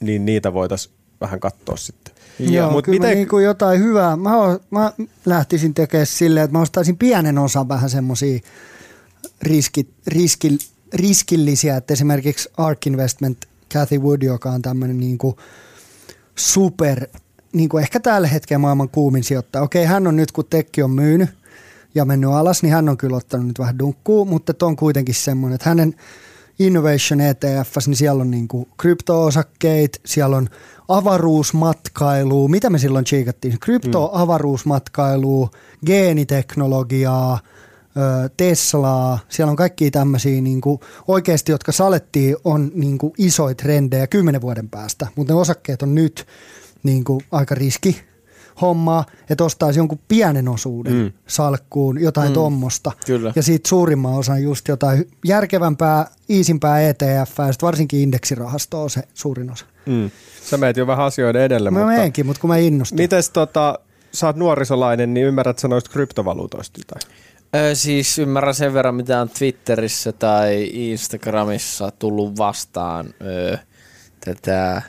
niin 0.00 0.24
niitä 0.24 0.52
voitaisiin 0.52 0.94
vähän 1.20 1.40
katsoa 1.40 1.76
sitten. 1.76 2.14
Joo, 2.38 2.70
Mut 2.70 2.84
kyllä 2.84 2.96
miten- 2.96 3.10
mä 3.10 3.14
niinku 3.14 3.38
jotain 3.38 3.80
hyvää. 3.80 4.16
Mä, 4.16 4.36
o- 4.36 4.60
mä 4.70 4.92
lähtisin 5.26 5.74
tekemään 5.74 6.06
silleen, 6.06 6.44
että 6.44 6.58
mä 6.58 6.62
ostaisin 6.62 6.96
pienen 6.96 7.38
osan 7.38 7.68
vähän 7.68 7.90
semmosia 7.90 8.38
riski, 9.42 9.88
riski, 10.06 10.58
riskillisiä, 10.94 11.76
että 11.76 11.92
esimerkiksi 11.94 12.48
Ark 12.56 12.86
Investment 12.86 13.38
Cathy 13.74 13.98
Wood, 13.98 14.22
joka 14.22 14.50
on 14.50 14.62
tämmöinen 14.62 15.00
niinku 15.00 15.36
super, 16.36 17.06
niinku 17.52 17.78
ehkä 17.78 18.00
tällä 18.00 18.28
hetkellä 18.28 18.58
maailman 18.58 18.88
kuumin 18.88 19.24
sijoittaja. 19.24 19.62
Okei, 19.62 19.84
hän 19.84 20.06
on 20.06 20.16
nyt 20.16 20.32
kun 20.32 20.44
tekki 20.50 20.82
on 20.82 20.90
myynyt 20.90 21.30
ja 21.94 22.04
mennyt 22.04 22.30
alas, 22.30 22.62
niin 22.62 22.72
hän 22.72 22.88
on 22.88 22.96
kyllä 22.96 23.16
ottanut 23.16 23.46
nyt 23.46 23.58
vähän 23.58 23.78
dunkkuu, 23.78 24.24
mutta 24.24 24.66
on 24.66 24.76
kuitenkin 24.76 25.14
semmoinen, 25.14 25.54
että 25.54 25.68
hänen 25.68 25.94
Innovation 26.58 27.20
ETFs, 27.20 27.88
niin 27.88 27.96
siellä 27.96 28.20
on 28.20 28.30
niinku 28.30 28.68
krypto-osakkeita, 28.76 30.00
siellä 30.06 30.36
on 30.36 30.48
avaruusmatkailua, 30.88 32.48
mitä 32.48 32.70
me 32.70 32.78
silloin 32.78 33.04
chiikattiin? 33.04 33.60
Krypto, 33.60 34.10
avaruusmatkailua, 34.12 35.50
geeniteknologiaa, 35.86 37.38
ö, 37.96 38.30
Teslaa, 38.36 39.18
siellä 39.28 39.50
on 39.50 39.56
kaikkia 39.56 39.90
tämmöisiä 39.90 40.40
niinku, 40.40 40.80
oikeasti, 41.08 41.52
jotka 41.52 41.72
salettiin, 41.72 42.36
on 42.44 42.70
niinku 42.74 43.14
isoja 43.18 43.54
trendejä 43.54 44.06
kymmenen 44.06 44.40
vuoden 44.40 44.68
päästä, 44.68 45.06
mutta 45.16 45.32
ne 45.32 45.40
osakkeet 45.40 45.82
on 45.82 45.94
nyt 45.94 46.26
niinku, 46.82 47.22
aika 47.32 47.54
riski 47.54 48.11
hommaa, 48.62 49.04
että 49.30 49.44
ostaisi 49.44 49.80
jonkun 49.80 49.98
pienen 50.08 50.48
osuuden 50.48 50.92
mm. 50.92 51.12
salkkuun, 51.26 52.00
jotain 52.00 52.28
mm. 52.28 52.34
tommosta. 52.34 52.92
Kyllä. 53.06 53.32
Ja 53.36 53.42
siitä 53.42 53.68
suurimman 53.68 54.14
osan 54.14 54.42
just 54.42 54.68
jotain 54.68 55.08
järkevämpää, 55.24 56.06
iisimpää 56.30 56.80
ETF, 56.80 57.38
ja 57.38 57.52
sit 57.52 57.62
varsinkin 57.62 58.00
indeksirahasto 58.00 58.82
on 58.82 58.90
se 58.90 59.02
suurin 59.14 59.50
osa. 59.52 59.66
Mm. 59.86 60.10
Sä 60.42 60.56
meet 60.56 60.76
jo 60.76 60.86
vähän 60.86 61.06
asioiden 61.06 61.42
edelle, 61.42 61.70
Mä 61.70 61.78
mutta 61.78 61.92
meenkin, 61.92 62.26
mutta 62.26 62.40
kun 62.40 62.48
mä 62.48 62.56
innostun. 62.56 62.98
mites 62.98 63.30
tota, 63.30 63.78
sä 64.12 64.26
oot 64.26 64.36
nuorisolainen, 64.36 65.14
niin 65.14 65.26
ymmärrät 65.26 65.58
sä 65.58 65.68
noista 65.68 65.90
kryptovaluutoista 65.90 66.80
jotain? 66.80 67.16
Ö, 67.56 67.74
siis 67.74 68.18
ymmärrän 68.18 68.54
sen 68.54 68.74
verran, 68.74 68.94
mitä 68.94 69.20
on 69.20 69.28
Twitterissä 69.28 70.12
tai 70.12 70.70
Instagramissa 70.72 71.90
tullut 71.98 72.38
vastaan 72.38 73.14
ö, 73.22 73.58
tätä, 74.24 74.82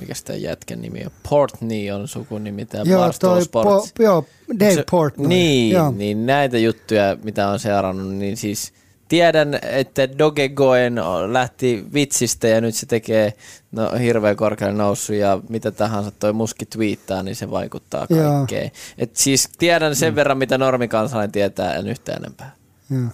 mikä 0.00 0.14
sitä 0.14 0.34
jätkän 0.34 0.80
nimi 0.80 1.04
on, 1.04 1.10
Portney 1.28 1.90
on 1.90 2.08
sukunimi, 2.08 2.66
tämä 2.66 2.84
joo, 2.86 3.02
Barstool 3.02 3.34
toi, 3.34 3.44
Sports. 3.44 3.92
po, 3.96 4.02
joo, 4.02 4.24
Dave 4.60 4.74
Se- 4.74 4.84
Portnoy. 4.90 5.28
Niin, 5.28 5.72
joo. 5.72 5.90
niin 5.90 6.26
näitä 6.26 6.58
juttuja, 6.58 7.16
mitä 7.22 7.48
on 7.48 7.58
seurannut, 7.58 8.14
niin 8.14 8.36
siis 8.36 8.72
tiedän, 9.08 9.58
että 9.62 10.18
Dogecoin 10.18 10.94
lähti 11.26 11.84
vitsistä 11.94 12.48
ja 12.48 12.60
nyt 12.60 12.74
se 12.74 12.86
tekee 12.86 13.32
no, 13.72 13.92
hirveän 13.92 14.36
korkealle 14.36 14.76
noussut 14.76 15.16
ja 15.16 15.40
mitä 15.48 15.70
tahansa 15.70 16.10
toi 16.10 16.32
muski 16.32 16.66
twiittaa, 16.66 17.22
niin 17.22 17.36
se 17.36 17.50
vaikuttaa 17.50 18.06
kaikkeen. 18.06 18.70
Et 18.98 19.16
siis 19.16 19.48
tiedän 19.58 19.96
sen 19.96 20.12
mm. 20.12 20.16
verran, 20.16 20.38
mitä 20.38 20.58
normikansalainen 20.58 21.32
tietää, 21.32 21.74
en 21.74 21.88
yhtään 21.88 22.18
enempää. 22.18 22.54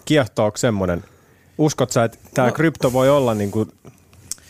Kiehtooko 0.05 0.57
semmoinen? 0.57 1.05
Uskot 1.59 1.91
sä, 1.91 2.05
että 2.05 2.19
tämä 2.35 2.49
no, 2.49 2.55
krypto 2.55 2.93
voi 2.93 3.11
olla 3.11 3.35
niin 3.35 3.51
kuin 3.51 3.73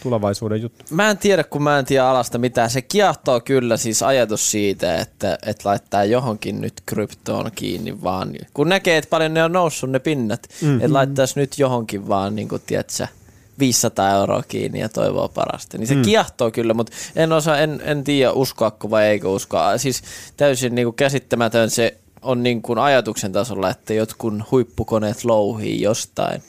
tulevaisuuden 0.07 0.63
juttu? 0.63 0.85
Mä 0.91 1.11
en 1.11 1.19
tiedä, 1.19 1.45
kun 1.45 1.63
mä 1.63 1.79
en 1.79 1.85
tiedä 1.85 2.09
alasta 2.09 2.39
mitään. 2.39 2.71
Se 2.71 2.83
kiehtoo 2.83 3.41
kyllä 3.41 3.77
siis 3.77 4.03
ajatus 4.03 4.51
siitä, 4.51 4.97
että, 4.97 5.39
että 5.47 5.69
laittaa 5.69 6.05
johonkin 6.05 6.61
nyt 6.61 6.75
kryptoon 6.87 7.51
kiinni 7.55 8.03
vaan. 8.03 8.33
Kun 8.55 8.69
näkee, 8.69 8.97
että 8.97 9.11
paljon 9.11 9.35
ne 9.35 9.45
on 9.45 9.53
noussut 9.53 9.91
ne 9.91 9.99
pinnat, 9.99 10.49
mm-hmm. 10.63 10.81
että 10.81 10.93
laittaisi 10.93 11.41
nyt 11.41 11.59
johonkin 11.59 12.09
vaan, 12.09 12.37
niin 12.37 12.49
kuin, 12.49 12.63
tiedätkö, 12.67 13.07
500 13.59 14.11
euroa 14.11 14.43
kiinni 14.49 14.81
ja 14.81 14.89
toivoo 14.89 15.29
parasta. 15.29 15.79
Niin 15.79 15.87
se 15.87 15.95
mm. 15.95 16.03
kiehtoo 16.03 16.51
kyllä, 16.51 16.75
mutta 16.75 16.93
en 17.17 17.33
osaa, 17.33 17.59
en, 17.59 17.81
en 17.85 18.05
tiedä 18.05 18.33
uskoako 18.33 18.91
vai 18.91 19.05
eikö 19.05 19.29
uskoa. 19.29 19.79
Siis 19.79 20.03
täysin 20.37 20.75
niin 20.75 20.87
kuin 20.87 20.97
käsittämätön 20.97 21.71
se 21.71 21.97
on 22.23 22.43
niin 22.43 22.63
kuin 22.63 22.79
ajatuksen 22.79 23.33
tasolla, 23.33 23.71
että 23.71 23.95
jotkut 23.95 24.35
huippukoneet 24.51 25.25
louhii 25.25 25.83
jostain, 25.83 26.43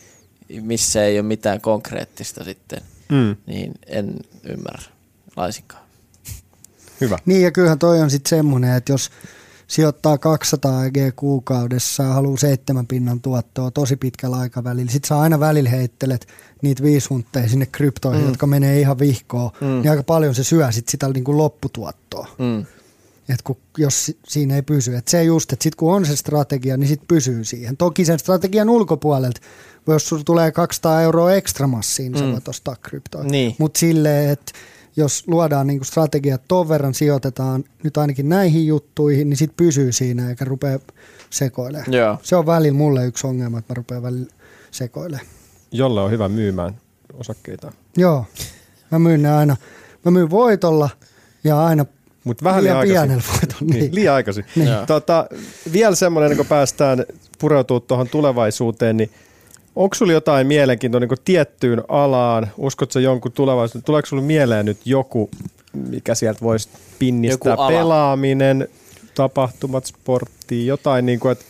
missä 0.62 1.04
ei 1.04 1.20
ole 1.20 1.28
mitään 1.28 1.62
konkreettista 1.62 2.44
sitten 2.44 2.82
mm. 3.10 3.36
niin 3.46 3.74
en 3.86 4.16
ymmärrä 4.44 4.84
laisinkaan. 5.36 5.84
Hyvä. 7.02 7.18
Niin 7.26 7.42
ja 7.42 7.52
kyllähän 7.52 7.80
toi 7.80 8.02
on 8.02 8.10
sitten 8.10 8.30
semmoinen, 8.30 8.76
että 8.76 8.92
jos 8.92 9.10
sijoittaa 9.68 10.18
200 10.18 10.86
EG 10.86 10.98
kuukaudessa 11.16 12.04
ja 12.04 12.10
haluaa 12.10 12.38
seitsemän 12.38 12.88
pinnan 12.88 13.22
tuottoa 13.22 13.72
tosi 13.72 13.96
pitkällä 13.96 14.38
aikavälillä, 14.38 14.92
sitten 14.92 15.08
sä 15.08 15.20
aina 15.20 15.40
välillä 15.40 15.70
heittelet 15.70 16.28
niitä 16.62 16.84
viisuntteja 16.84 17.50
sinne 17.50 17.66
kryptoihin, 17.66 18.22
mm. 18.22 18.28
jotka 18.28 18.48
menee 18.48 18.80
ihan 18.80 19.00
vihkoon, 19.00 19.52
mm. 19.62 19.68
niin 19.68 19.90
aika 19.90 20.04
paljon 20.04 20.36
se 20.36 20.44
syö 20.44 20.72
sit 20.72 20.88
sitä 20.88 21.08
niin 21.08 21.24
kuin 21.24 21.38
lopputuottoa. 21.38 22.28
Mm. 22.38 22.66
Et 23.30 23.42
kun, 23.42 23.58
jos 23.78 24.12
siinä 24.28 24.56
ei 24.56 24.62
pysy. 24.62 24.96
Et 24.96 25.08
se 25.08 25.24
just, 25.24 25.54
että 25.54 25.64
sitten 25.64 25.78
kun 25.78 25.94
on 25.94 26.06
se 26.06 26.16
strategia, 26.16 26.78
niin 26.78 26.88
sitten 26.88 27.08
pysyy 27.08 27.44
siihen. 27.44 27.78
Toki 27.78 28.06
sen 28.06 28.20
strategian 28.20 28.70
ulkopuolelta 28.70 29.42
jos 29.94 30.10
sulla 30.10 30.24
tulee 30.26 30.52
200 30.52 31.02
euroa 31.02 31.34
ekstra 31.34 31.68
massiin, 31.68 32.12
niin 32.12 32.24
mm. 32.24 32.28
sä 32.28 32.34
voit 32.34 32.48
ostaa 32.48 32.76
kryptoa. 32.82 33.24
Niin. 33.24 33.56
Mutta 33.58 33.80
silleen, 33.80 34.30
että 34.30 34.52
jos 34.98 35.24
luodaan 35.28 35.68
niinku 35.68 35.86
strategiat, 35.86 36.42
ton 36.48 36.70
verran 36.70 36.94
sijoitetaan 36.94 37.64
nyt 37.84 37.98
ainakin 37.98 38.30
näihin 38.30 38.68
juttuihin, 38.68 39.30
niin 39.30 39.38
sit 39.38 39.52
pysyy 39.58 39.92
siinä 39.92 40.30
eikä 40.30 40.46
rupea 40.46 40.80
sekoilemaan. 41.30 41.94
Joo. 41.94 42.18
Se 42.24 42.36
on 42.36 42.46
välillä 42.46 42.78
mulle 42.78 43.06
yksi 43.06 43.28
ongelma, 43.28 43.60
että 43.60 43.74
mä 43.74 43.76
rupean 43.76 44.04
välillä 44.04 44.34
sekoilemaan. 44.72 45.28
Jolle 45.72 46.02
on 46.02 46.12
hyvä 46.12 46.30
myymään 46.30 46.76
osakkeita. 47.14 47.72
Joo, 47.98 48.26
mä 48.92 49.00
myyn 49.00 49.22
ne 49.22 49.32
aina. 49.32 49.56
Mä 50.06 50.12
myyn 50.12 50.30
voitolla 50.30 50.90
ja 51.44 51.66
aina 51.66 51.86
Mut 52.28 52.44
vähän 52.44 52.64
liian, 52.64 52.88
liian 52.88 53.08
pienellä 53.08 53.24
voitolla. 53.32 53.74
Niin. 53.74 53.80
niin. 53.80 53.96
Liian 53.96 54.16
aikaisin. 54.16 54.46
Niin. 54.56 54.70
Tota, 54.88 55.28
vielä 55.72 55.96
semmoinen, 55.96 56.38
kun 56.38 56.46
päästään 56.46 57.06
pureutuu 57.40 57.80
tuohon 57.80 58.10
tulevaisuuteen, 58.10 58.98
niin 58.98 59.12
Onko 59.78 59.96
sulla 59.96 60.14
jotain 60.14 60.48
mielenkiintoista 60.48 61.08
niin 61.08 61.24
tiettyyn 61.26 61.84
alaan? 61.88 62.52
Uskotko 62.58 63.00
jonkun 63.00 63.32
tulevaisuuden? 63.32 63.84
Tuleeko 63.84 64.06
sulla 64.06 64.24
mieleen 64.24 64.66
nyt 64.66 64.78
joku, 64.86 65.30
mikä 65.74 66.16
sieltä 66.16 66.40
voisi 66.42 66.70
pinnistää? 67.00 67.58
Pelaaminen, 67.68 68.68
tapahtumat, 69.16 69.86
sportti, 69.86 70.68
jotain 70.68 71.06
niin 71.06 71.20
kuin, 71.20 71.32
että 71.32 71.46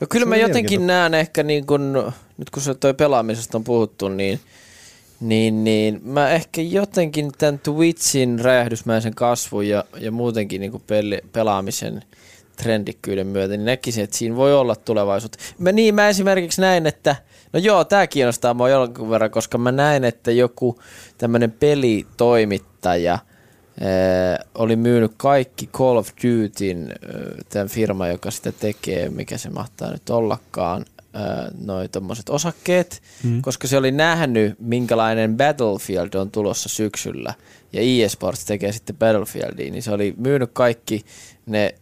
No 0.00 0.06
kyllä 0.10 0.26
mä 0.26 0.36
jotenkin 0.36 0.86
näen 0.86 1.14
ehkä, 1.14 1.42
niin 1.42 1.66
kun, 1.66 2.12
nyt 2.38 2.50
kun 2.50 2.62
se 2.62 2.74
toi 2.74 2.94
pelaamisesta 2.94 3.58
on 3.58 3.64
puhuttu, 3.64 4.08
niin, 4.08 4.40
niin, 5.20 5.64
niin 5.64 6.00
mä 6.04 6.30
ehkä 6.30 6.62
jotenkin 6.62 7.32
tämän 7.38 7.58
Twitchin 7.58 8.40
räjähdysmäisen 8.40 9.14
kasvun 9.14 9.68
ja, 9.68 9.84
ja 9.98 10.10
muutenkin 10.10 10.60
niin 10.60 10.82
peli, 10.86 11.18
pelaamisen– 11.32 12.02
trendikkyyden 12.62 13.26
myötä, 13.26 13.56
niin 13.56 13.64
näkisin, 13.64 14.04
että 14.04 14.16
siinä 14.16 14.36
voi 14.36 14.54
olla 14.54 14.76
tulevaisuutta. 14.76 15.38
Mä, 15.58 15.72
niin, 15.72 15.94
mä 15.94 16.08
esimerkiksi 16.08 16.60
näin, 16.60 16.86
että 16.86 17.16
no 17.52 17.60
joo, 17.60 17.84
tämä 17.84 18.06
kiinnostaa 18.06 18.54
mua 18.54 18.68
jonkun 18.68 19.10
verran, 19.10 19.30
koska 19.30 19.58
mä 19.58 19.72
näin, 19.72 20.04
että 20.04 20.30
joku 20.30 20.78
tämmöinen 21.18 21.52
pelitoimittaja 21.52 23.12
ää, 23.12 24.44
oli 24.54 24.76
myynyt 24.76 25.12
kaikki 25.16 25.66
Call 25.66 25.96
of 25.96 26.08
Dutyn, 26.08 26.94
tämän 27.48 27.68
firma, 27.68 28.08
joka 28.08 28.30
sitä 28.30 28.52
tekee, 28.52 29.08
mikä 29.08 29.38
se 29.38 29.50
mahtaa 29.50 29.90
nyt 29.90 30.10
ollakaan, 30.10 30.84
noin 31.64 31.90
tuommoiset 31.90 32.28
osakkeet, 32.28 33.02
mm. 33.22 33.42
koska 33.42 33.68
se 33.68 33.76
oli 33.76 33.90
nähnyt, 33.90 34.54
minkälainen 34.58 35.36
Battlefield 35.36 36.14
on 36.14 36.30
tulossa 36.30 36.68
syksyllä, 36.68 37.34
ja 37.72 38.04
eSports 38.04 38.44
tekee 38.44 38.72
sitten 38.72 38.96
Battlefieldia, 38.96 39.70
niin 39.70 39.82
se 39.82 39.90
oli 39.90 40.14
myynyt 40.16 40.50
kaikki 40.52 41.04
ne 41.46 41.74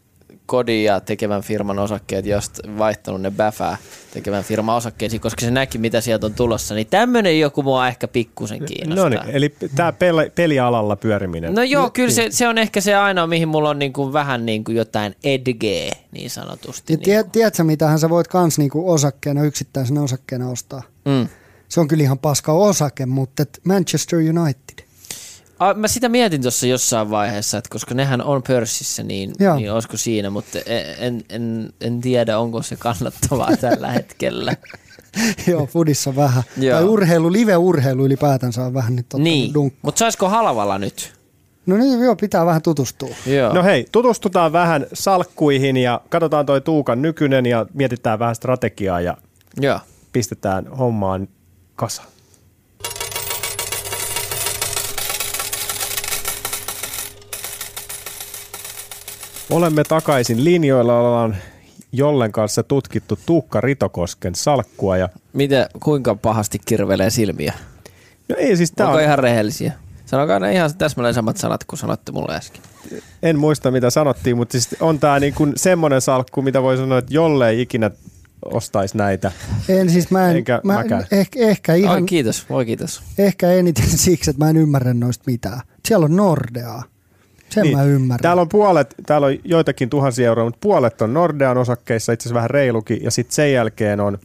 kodia 0.48 1.00
tekevän 1.00 1.42
firman 1.42 1.78
osakkeet, 1.78 2.26
josta 2.26 2.62
vaihtanut 2.78 3.20
ne 3.20 3.30
Bäfää 3.30 3.76
tekevän 4.12 4.44
firman 4.44 4.76
osakkeisiin, 4.76 5.20
koska 5.20 5.40
se 5.40 5.50
näki, 5.50 5.78
mitä 5.78 6.00
sieltä 6.00 6.26
on 6.26 6.34
tulossa. 6.34 6.74
Niin 6.74 6.86
tämmöinen 6.86 7.40
joku 7.40 7.62
mua 7.62 7.88
ehkä 7.88 8.08
pikkusen 8.08 8.64
kiinnostaa. 8.64 9.10
No 9.10 9.22
niin, 9.22 9.36
eli 9.36 9.54
tämä 9.74 9.92
peli, 9.92 10.30
pelialalla 10.34 10.96
pyöriminen. 10.96 11.54
No 11.54 11.62
joo, 11.62 11.90
kyllä 11.90 12.10
se, 12.10 12.26
se 12.30 12.48
on 12.48 12.58
ehkä 12.58 12.80
se 12.80 12.94
ainoa, 12.94 13.26
mihin 13.26 13.48
mulla 13.48 13.70
on 13.70 13.78
niin 13.78 13.92
kuin 13.92 14.12
vähän 14.12 14.46
niin 14.46 14.64
kuin 14.64 14.76
jotain 14.76 15.14
edgeä 15.24 15.92
niin 16.12 16.30
sanotusti. 16.30 16.92
Ja 16.92 16.98
niin 17.06 17.30
tiedätkö, 17.30 17.64
mitähän 17.64 17.98
sä 17.98 18.10
voit 18.10 18.28
kans 18.28 18.58
niin 18.58 18.70
kuin 18.70 18.86
osakkeena, 18.86 19.42
yksittäisenä 19.42 20.02
osakkeena 20.02 20.50
ostaa? 20.50 20.82
Mm. 21.04 21.28
Se 21.68 21.80
on 21.80 21.88
kyllä 21.88 22.02
ihan 22.02 22.18
paska 22.18 22.52
osake, 22.52 23.06
mutta 23.06 23.44
Manchester 23.64 24.18
United. 24.18 24.67
Mä 25.76 25.88
sitä 25.88 26.08
mietin 26.08 26.42
tuossa 26.42 26.66
jossain 26.66 27.10
vaiheessa, 27.10 27.58
että 27.58 27.70
koska 27.70 27.94
nehän 27.94 28.22
on 28.22 28.42
pörssissä, 28.42 29.02
niin, 29.02 29.32
niin 29.56 29.72
olisiko 29.72 29.96
siinä, 29.96 30.30
mutta 30.30 30.58
en, 30.98 31.24
en, 31.28 31.72
en 31.80 32.00
tiedä, 32.00 32.38
onko 32.38 32.62
se 32.62 32.76
kannattavaa 32.76 33.56
tällä 33.60 33.88
hetkellä. 33.88 34.56
Joo, 35.50 35.66
fudissa 35.66 36.16
vähän. 36.16 36.42
Joo. 36.56 36.78
Tai 36.78 36.88
urheilu, 36.88 37.32
live-urheilu 37.32 38.04
ylipäätänsä 38.04 38.64
on 38.64 38.74
vähän 38.74 38.96
nyt 38.96 39.06
Niin, 39.18 39.52
mutta 39.82 39.98
saisiko 39.98 40.28
halvalla 40.28 40.78
nyt? 40.78 41.18
No 41.66 41.76
niin, 41.76 42.00
joo, 42.00 42.16
pitää 42.16 42.46
vähän 42.46 42.62
tutustua. 42.62 43.14
Joo. 43.26 43.52
No 43.52 43.62
hei, 43.62 43.86
tutustutaan 43.92 44.52
vähän 44.52 44.86
salkkuihin 44.92 45.76
ja 45.76 46.00
katsotaan 46.08 46.46
toi 46.46 46.60
Tuukan 46.60 47.02
nykyinen 47.02 47.46
ja 47.46 47.66
mietitään 47.74 48.18
vähän 48.18 48.34
strategiaa 48.34 49.00
ja 49.00 49.16
joo. 49.60 49.80
pistetään 50.12 50.66
hommaan 50.66 51.28
kasaan. 51.76 52.08
Olemme 59.50 59.84
takaisin 59.84 60.44
linjoilla, 60.44 61.00
ollaan 61.00 61.36
Jollen 61.92 62.32
kanssa 62.32 62.62
tutkittu 62.62 63.18
Tuukka 63.26 63.60
Ritokosken 63.60 64.34
salkkua. 64.34 64.96
Ja... 64.96 65.08
Mitä, 65.32 65.68
kuinka 65.82 66.14
pahasti 66.14 66.58
kirvelee 66.64 67.10
silmiä? 67.10 67.52
No 68.28 68.36
ei 68.38 68.56
siis 68.56 68.72
tää 68.72 68.86
Onko 68.86 68.98
on... 68.98 69.04
ihan 69.04 69.18
rehellisiä? 69.18 69.72
Sanokaa 70.06 70.38
ne 70.38 70.52
ihan 70.52 70.74
täsmälleen 70.78 71.14
samat 71.14 71.36
sanat 71.36 71.64
kuin 71.64 71.78
sanoitte 71.78 72.12
mulle 72.12 72.34
äsken. 72.34 72.62
En 73.22 73.38
muista 73.38 73.70
mitä 73.70 73.90
sanottiin, 73.90 74.36
mutta 74.36 74.52
siis 74.52 74.76
on 74.80 74.98
tää 74.98 75.20
niin 75.20 75.34
kuin 75.34 75.52
semmoinen 75.56 76.00
salkku, 76.00 76.42
mitä 76.42 76.62
voi 76.62 76.76
sanoa, 76.76 76.98
että 76.98 77.14
jolle 77.14 77.48
ei 77.48 77.60
ikinä 77.60 77.90
ostaisi 78.44 78.96
näitä. 78.96 79.32
En 79.68 79.90
siis 79.90 80.10
mä 80.10 80.30
en, 80.30 80.36
Enkä 80.36 80.60
mä, 80.64 80.84
ehkä, 81.10 81.40
ehkä 81.40 81.74
ihan, 81.74 82.02
Oi, 82.02 82.06
kiitos, 82.06 82.48
voi 82.50 82.66
kiitos. 82.66 83.02
Ehkä 83.18 83.52
eniten 83.52 83.88
siksi, 83.88 84.30
että 84.30 84.44
mä 84.44 84.50
en 84.50 84.56
ymmärrä 84.56 84.94
noista 84.94 85.24
mitään. 85.26 85.60
Siellä 85.88 86.04
on 86.04 86.16
Nordeaa. 86.16 86.82
Sen 87.48 87.62
niin. 87.62 87.76
mä 87.76 87.84
ymmärrän. 87.84 88.22
Täällä 88.22 88.42
on 88.42 88.48
puolet, 88.48 88.94
täällä 89.06 89.26
on 89.26 89.36
joitakin 89.44 89.90
tuhansia 89.90 90.26
euroa, 90.26 90.44
mutta 90.44 90.58
puolet 90.60 91.02
on 91.02 91.14
Nordean 91.14 91.58
osakkeissa, 91.58 92.12
itse 92.12 92.22
asiassa 92.22 92.34
vähän 92.34 92.50
reilukin, 92.50 93.02
ja 93.02 93.10
sitten 93.10 93.34
sen 93.34 93.52
jälkeen 93.52 94.00
on, 94.00 94.18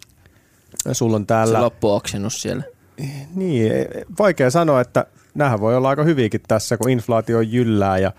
sulla 0.91 1.15
on 1.15 1.27
täällä... 1.27 1.57
Se 1.57 1.61
loppuoksennus 1.61 2.41
siellä. 2.41 2.63
Niin, 3.35 3.71
vaikea 4.19 4.49
sanoa, 4.49 4.81
että 4.81 5.05
nämähän 5.35 5.59
voi 5.59 5.75
olla 5.75 5.89
aika 5.89 6.03
hyviäkin 6.03 6.41
tässä, 6.47 6.77
kun 6.77 6.89
inflaatio 6.89 7.41
jyllää 7.41 7.97
ja 7.97 8.11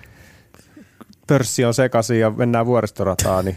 pörssi 1.26 1.64
on 1.64 1.74
sekaisin 1.74 2.20
ja 2.20 2.30
mennään 2.30 2.66
vuoristorataan, 2.66 3.44
niin 3.44 3.56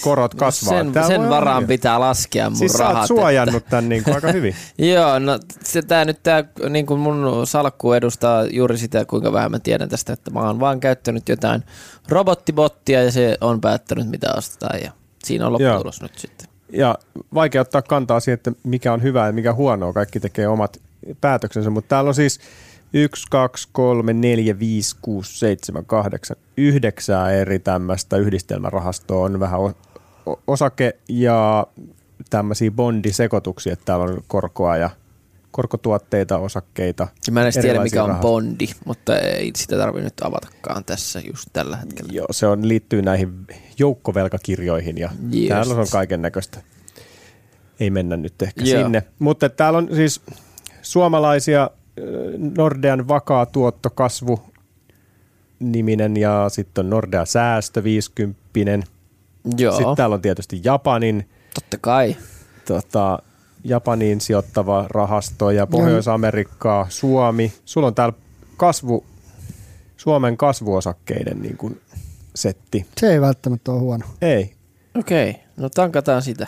korot 0.00 0.34
kasvaa. 0.34 0.78
Sen, 0.78 0.92
sen 1.06 1.28
varaan 1.28 1.56
hyvin. 1.56 1.68
pitää 1.68 2.00
laskea 2.00 2.50
mun 2.50 2.58
siis 2.58 2.78
rahat. 2.78 2.96
Siis 2.96 3.08
suojannut 3.08 3.56
että... 3.56 3.70
tämän 3.70 3.88
niin 3.88 4.04
kuin 4.04 4.14
aika 4.14 4.32
hyvin. 4.38 4.54
Joo, 4.78 5.18
no 5.18 5.38
se, 5.64 5.82
tää 5.82 6.04
nyt 6.04 6.22
tää, 6.22 6.44
niin 6.68 6.86
kuin 6.86 7.00
mun 7.00 7.46
salkku 7.46 7.92
edustaa 7.92 8.44
juuri 8.44 8.78
sitä, 8.78 9.04
kuinka 9.04 9.32
vähän 9.32 9.50
mä 9.50 9.58
tiedän 9.58 9.88
tästä, 9.88 10.12
että 10.12 10.30
mä 10.30 10.40
oon 10.40 10.60
vaan 10.60 10.80
käyttänyt 10.80 11.28
jotain 11.28 11.64
robottibottia 12.08 13.02
ja 13.02 13.12
se 13.12 13.38
on 13.40 13.60
päättänyt 13.60 14.10
mitä 14.10 14.32
ostetaan 14.36 14.80
ja 14.82 14.92
siinä 15.24 15.46
on 15.46 15.52
lopputulos 15.52 16.02
nyt 16.02 16.18
sitten. 16.18 16.48
Ja 16.72 16.98
vaikea 17.34 17.60
ottaa 17.60 17.82
kantaa 17.82 18.20
siihen, 18.20 18.34
että 18.34 18.52
mikä 18.64 18.92
on 18.92 19.02
hyvää 19.02 19.26
ja 19.26 19.32
mikä 19.32 19.54
huonoa, 19.54 19.92
kaikki 19.92 20.20
tekee 20.20 20.48
omat 20.48 20.80
päätöksensä, 21.20 21.70
mutta 21.70 21.88
täällä 21.88 22.08
on 22.08 22.14
siis 22.14 22.40
1, 22.94 23.26
2, 23.30 23.68
3, 23.72 24.12
4, 24.12 24.58
5, 24.58 24.96
6, 25.02 25.38
7, 25.38 25.86
8, 25.86 26.36
9 26.56 27.34
eri 27.34 27.58
tämmöistä 27.58 28.16
yhdistelmärahastoa 28.16 29.24
on 29.24 29.40
vähän 29.40 29.60
osake 30.46 30.96
ja 31.08 31.66
tämmöisiä 32.30 32.70
bondisekoituksia, 32.70 33.72
että 33.72 33.84
täällä 33.84 34.04
on 34.04 34.22
korkoa 34.26 34.76
ja 34.76 34.90
korkotuotteita, 35.50 36.38
osakkeita. 36.38 37.08
Mä 37.30 37.40
en 37.40 37.44
edes 37.44 37.58
tiedä, 37.58 37.82
mikä 37.82 38.02
on 38.02 38.08
rahastoja. 38.08 38.32
bondi, 38.32 38.68
mutta 38.84 39.18
ei 39.18 39.52
sitä 39.56 39.76
tarvitse 39.76 40.04
nyt 40.04 40.20
avatakaan 40.22 40.84
tässä 40.84 41.20
just 41.20 41.48
tällä 41.52 41.76
hetkellä. 41.76 42.12
Joo, 42.12 42.26
se 42.30 42.46
on, 42.46 42.68
liittyy 42.68 43.02
näihin 43.02 43.46
joukkovelkakirjoihin 43.78 44.98
ja 44.98 45.10
Just. 45.30 45.48
täällä 45.48 45.74
on 45.74 45.86
kaiken 45.92 46.22
näköistä. 46.22 46.62
Ei 47.80 47.90
mennä 47.90 48.16
nyt 48.16 48.42
ehkä 48.42 48.64
Joo. 48.64 48.82
sinne. 48.82 49.02
Mutta 49.18 49.48
täällä 49.48 49.78
on 49.78 49.88
siis 49.94 50.20
suomalaisia 50.82 51.70
Nordean 52.56 53.08
vakaa 53.08 53.46
tuotto 53.46 53.90
kasvu 53.90 54.40
niminen 55.60 56.16
ja 56.16 56.46
sitten 56.48 56.86
on 56.86 56.90
Nordea 56.90 57.24
säästö 57.24 57.84
50. 57.84 58.86
Joo, 59.56 59.76
Sitten 59.76 59.96
täällä 59.96 60.14
on 60.14 60.22
tietysti 60.22 60.60
Japanin, 60.64 61.28
totta 61.54 61.76
kai. 61.80 62.16
tota, 62.66 63.18
Japaniin 63.64 64.20
sijoittava 64.20 64.86
rahasto 64.90 65.50
ja 65.50 65.66
Pohjois-Amerikkaa, 65.66 66.86
Suomi. 66.88 67.52
Sulla 67.64 67.86
on 67.86 67.94
täällä 67.94 68.14
kasvu, 68.56 69.04
Suomen 69.96 70.36
kasvuosakkeiden 70.36 71.42
niin 71.42 71.56
kuin 71.56 71.80
setti. 72.34 72.86
Se 72.96 73.12
ei 73.12 73.20
välttämättä 73.20 73.72
ole 73.72 73.80
huono. 73.80 74.04
Ei, 74.22 74.54
Okei, 74.98 75.30
okay. 75.30 75.42
no 75.56 75.68
tankataan 75.68 76.22
sitä. 76.22 76.46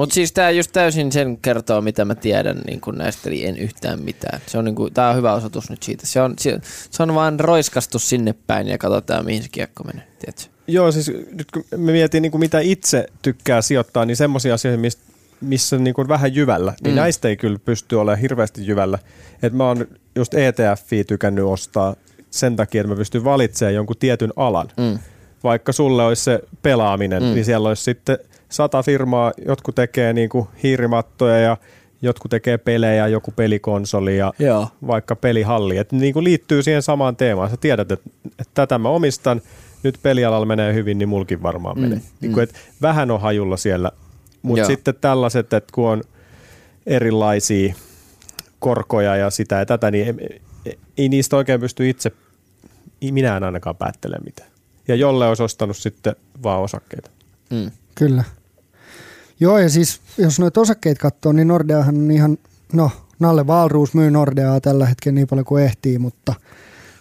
Mutta 0.00 0.14
siis 0.14 0.32
tämä 0.32 0.50
just 0.50 0.72
täysin 0.72 1.12
sen 1.12 1.38
kertoo, 1.42 1.80
mitä 1.80 2.04
mä 2.04 2.14
tiedän 2.14 2.58
niin 2.66 2.80
kun 2.80 2.98
näistä, 2.98 3.28
eli 3.28 3.46
en 3.46 3.56
yhtään 3.56 4.02
mitään. 4.02 4.40
Se 4.46 4.58
on, 4.58 4.64
niin 4.64 4.74
kun, 4.74 4.92
tää 4.92 5.10
on 5.10 5.16
hyvä 5.16 5.32
osoitus 5.32 5.70
nyt 5.70 5.82
siitä. 5.82 6.06
Se 6.06 6.22
on, 6.22 6.34
se, 6.38 6.58
se 6.90 7.02
on 7.02 7.14
vaan 7.14 7.40
roiskastu 7.40 7.98
sinne 7.98 8.34
päin 8.46 8.68
ja 8.68 8.78
katsotaan, 8.78 9.24
mihin 9.24 9.42
se 9.42 9.48
kiekko 9.52 9.84
menee. 9.84 10.06
Tiedätkö? 10.18 10.42
Joo, 10.66 10.92
siis 10.92 11.12
nyt 11.32 11.50
kun 11.50 11.64
me 11.76 11.92
mietin 11.92 12.22
niin 12.22 12.30
kuin 12.30 12.40
mitä 12.40 12.60
itse 12.60 13.06
tykkää 13.22 13.62
sijoittaa, 13.62 14.04
niin 14.04 14.16
semmoisia 14.16 14.54
asioita, 14.54 14.80
missä, 14.80 14.98
missä 15.40 15.78
niin 15.78 15.94
kuin 15.94 16.08
vähän 16.08 16.34
jyvällä, 16.34 16.74
niin 16.82 16.94
Mm. 16.94 17.00
näistä 17.00 17.28
ei 17.28 17.36
kyllä 17.36 17.58
pysty 17.64 17.96
olemaan 17.96 18.18
hirveästi 18.18 18.66
jyvällä. 18.66 18.98
Et 19.42 19.52
mä 19.52 19.64
oon 19.64 19.86
just 20.16 20.34
ETFiä 20.34 21.04
tykännyt 21.04 21.44
ostaa 21.44 21.96
sen 22.30 22.56
takia, 22.56 22.80
että 22.80 22.92
mä 22.92 22.96
pystyn 22.96 23.24
valitsemaan 23.24 23.74
jonkun 23.74 23.96
tietyn 23.96 24.32
alan. 24.36 24.68
Mm. 24.76 24.98
Vaikka 25.44 25.72
sulle 25.72 26.04
olisi 26.04 26.24
se 26.24 26.40
pelaaminen, 26.62 27.22
mm. 27.22 27.28
niin 27.28 27.44
siellä 27.44 27.68
olisi 27.68 27.82
sitten 27.82 28.18
sata 28.50 28.82
firmaa, 28.82 29.32
jotkut 29.46 29.74
tekee 29.74 30.12
niin 30.12 30.28
kuin 30.28 30.48
hiirimattoja 30.62 31.38
ja 31.38 31.56
jotkut 32.02 32.30
tekee 32.30 32.58
pelejä, 32.58 33.06
joku 33.06 33.30
pelikonsoli 33.30 34.16
ja 34.16 34.32
Joo. 34.38 34.68
vaikka 34.86 35.16
pelihalli. 35.16 35.78
Et 35.78 35.92
niin 35.92 36.12
kuin 36.12 36.24
liittyy 36.24 36.62
siihen 36.62 36.82
samaan 36.82 37.16
teemaan. 37.16 37.50
Sä 37.50 37.56
tiedät, 37.56 37.92
että, 37.92 38.10
että 38.38 38.50
tätä 38.54 38.78
mä 38.78 38.88
omistan, 38.88 39.42
nyt 39.82 39.98
pelialalla 40.02 40.46
menee 40.46 40.74
hyvin, 40.74 40.98
niin 40.98 41.08
mulkin 41.08 41.42
varmaan 41.42 41.76
Mm, 41.76 41.82
menee. 41.82 41.98
Mm, 41.98 42.04
niin 42.20 42.32
kuin, 42.32 42.42
että 42.44 42.58
vähän 42.82 43.10
on 43.10 43.20
hajulla 43.20 43.56
siellä, 43.56 43.90
mutta 44.42 44.66
sitten 44.66 44.94
tällaiset, 45.00 45.52
että 45.52 45.72
kun 45.72 45.88
on 45.88 46.02
erilaisia 46.86 47.74
korkoja 48.58 49.16
ja 49.16 49.30
sitä 49.30 49.56
ja 49.56 49.66
tätä, 49.66 49.90
niin 49.90 50.20
ei, 50.66 50.78
ei, 50.98 51.08
niistä 51.08 51.36
oikein 51.36 51.60
pysty 51.60 51.88
itse, 51.88 52.12
minä 53.10 53.36
en 53.36 53.44
ainakaan 53.44 53.76
päättele 53.76 54.16
mitään. 54.24 54.50
Ja 54.88 54.94
jolle 54.94 55.28
olisi 55.28 55.42
ostanut 55.42 55.76
sitten 55.76 56.16
vaan 56.42 56.60
osakkeita. 56.60 57.10
Mm. 57.50 57.70
Kyllä. 57.94 58.24
Joo, 59.40 59.58
ja 59.58 59.70
siis 59.70 60.00
jos 60.18 60.40
noita 60.40 60.60
osakkeita 60.60 61.00
katsoo, 61.00 61.32
niin 61.32 61.48
Nordeahan 61.48 61.96
on 61.96 62.10
ihan, 62.10 62.38
no, 62.72 62.90
Nalle 63.18 63.46
Valruus 63.46 63.94
myy 63.94 64.10
Nordeaa 64.10 64.60
tällä 64.60 64.86
hetkellä 64.86 65.14
niin 65.14 65.26
paljon 65.26 65.44
kuin 65.44 65.64
ehtii, 65.64 65.98
mutta... 65.98 66.34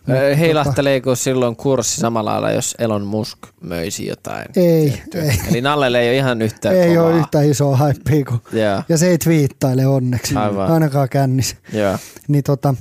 Ö, 0.10 0.36
Heilahteleeko 0.36 1.16
silloin 1.16 1.56
kurssi 1.56 2.02
samalla 2.02 2.32
lailla, 2.32 2.52
jos 2.52 2.76
Elon 2.80 3.06
Musk 3.06 3.38
möisi 3.62 4.08
jotain? 4.08 4.46
Ei, 4.56 4.90
tiettyä? 4.90 5.22
ei. 5.24 5.40
Eli 5.50 5.62
Nallelle 5.62 6.00
ei 6.00 6.08
ole 6.10 6.18
ihan 6.18 6.42
yhtä 6.42 6.72
ei 6.72 6.96
kovaa. 6.96 7.10
ole 7.10 7.18
yhtä 7.20 7.42
isoa 7.42 7.78
hypeä 7.78 8.24
kuin... 8.26 8.42
Joo, 8.54 8.84
Ja 8.90 8.98
se 8.98 9.08
ei 9.08 9.18
twiittaile 9.18 9.88
onneksi, 9.88 10.36
Aivan. 10.36 10.72
ainakaan 10.72 11.10
kännissä. 11.10 11.56
joo. 11.74 11.98
Niin, 12.28 12.44
tota, 12.44 12.76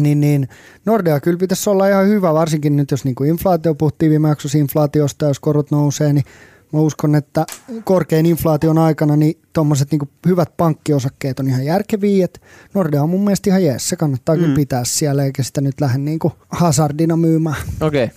niin, 0.00 0.20
niin 0.20 0.48
Nordea 0.84 1.20
kyllä 1.20 1.38
pitäisi 1.38 1.70
olla 1.70 1.88
ihan 1.88 2.06
hyvä, 2.06 2.34
varsinkin 2.34 2.76
nyt 2.76 2.90
jos 2.90 3.04
niinku 3.04 3.24
inflaatio, 3.24 3.74
puhuttiin 3.74 4.10
viime 4.10 4.28
inflaatiosta, 4.58 5.24
jos 5.26 5.40
korot 5.40 5.70
nousee, 5.70 6.12
niin 6.12 6.24
mä 6.72 6.80
uskon, 6.80 7.14
että 7.14 7.46
korkein 7.84 8.26
inflaation 8.26 8.78
aikana 8.78 9.16
niin 9.16 9.38
tuommoiset 9.52 9.90
niinku 9.90 10.08
hyvät 10.26 10.56
pankkiosakkeet 10.56 11.40
on 11.40 11.48
ihan 11.48 11.64
järkeviä, 11.64 12.24
että 12.24 12.40
Nordea 12.74 13.02
on 13.02 13.10
mun 13.10 13.24
mielestä 13.24 13.50
ihan 13.50 13.64
jees, 13.64 13.88
se 13.88 13.96
kannattaa 13.96 14.34
mm. 14.34 14.40
kyllä 14.40 14.54
pitää 14.54 14.84
siellä, 14.84 15.24
eikä 15.24 15.42
sitä 15.42 15.60
nyt 15.60 15.80
lähde 15.80 15.98
niinku 15.98 16.32
hazardina 16.48 17.16
myymään. 17.16 17.62
Okei. 17.80 18.04
Okay. 18.04 18.16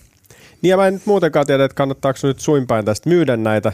Niin 0.62 0.70
ja 0.70 0.78
mä 0.78 0.88
en 0.88 0.94
nyt 0.94 1.06
muutenkaan 1.06 1.46
tiedä, 1.46 1.66
että 1.66 1.76
kannattaako 1.76 2.20
nyt 2.24 2.40
suinpäin 2.40 2.86
tästä 2.86 3.10
myydä 3.10 3.38
näitä. 3.38 3.74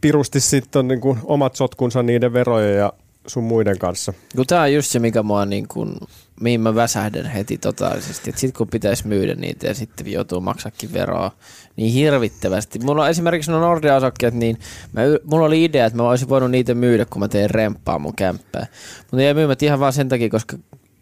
Pirusti 0.00 0.40
sitten 0.40 0.80
on 0.80 0.88
niin 0.88 1.00
kuin 1.00 1.18
omat 1.24 1.56
sotkunsa 1.56 2.02
niiden 2.02 2.32
verojen 2.32 2.78
ja 2.78 2.92
sun 3.26 3.44
muiden 3.44 3.78
kanssa. 3.78 4.12
Kun 4.36 4.46
tää 4.46 4.62
on 4.62 4.72
just 4.72 4.90
se, 4.90 4.98
mikä 4.98 5.22
mua 5.22 5.44
niin 5.44 5.68
kun, 5.68 5.96
mihin 6.40 6.60
mä 6.60 6.74
väsähdän 6.74 7.26
heti 7.26 7.58
totaalisesti. 7.58 8.30
Että 8.30 8.40
sit 8.40 8.56
kun 8.56 8.68
pitäisi 8.68 9.06
myydä 9.06 9.34
niitä 9.34 9.66
ja 9.66 9.74
sitten 9.74 10.12
joutuu 10.12 10.40
maksakin 10.40 10.92
veroa 10.92 11.30
niin 11.76 11.92
hirvittävästi. 11.92 12.78
Mulla 12.78 13.02
on 13.02 13.10
esimerkiksi 13.10 13.50
nuo 13.50 13.60
Nordea-osakkeet, 13.60 14.34
niin 14.34 14.58
mä, 14.92 15.02
mulla 15.24 15.46
oli 15.46 15.64
idea, 15.64 15.86
että 15.86 15.96
mä 15.96 16.08
olisin 16.08 16.28
voinut 16.28 16.50
niitä 16.50 16.74
myydä, 16.74 17.04
kun 17.04 17.20
mä 17.20 17.28
tein 17.28 17.50
remppaa 17.50 17.98
mun 17.98 18.16
kämppää. 18.16 18.66
Mutta 18.98 19.16
ne 19.16 19.24
jäi 19.24 19.34
myymättä 19.34 19.64
ihan 19.64 19.80
vaan 19.80 19.92
sen 19.92 20.08
takia, 20.08 20.28
koska 20.28 20.56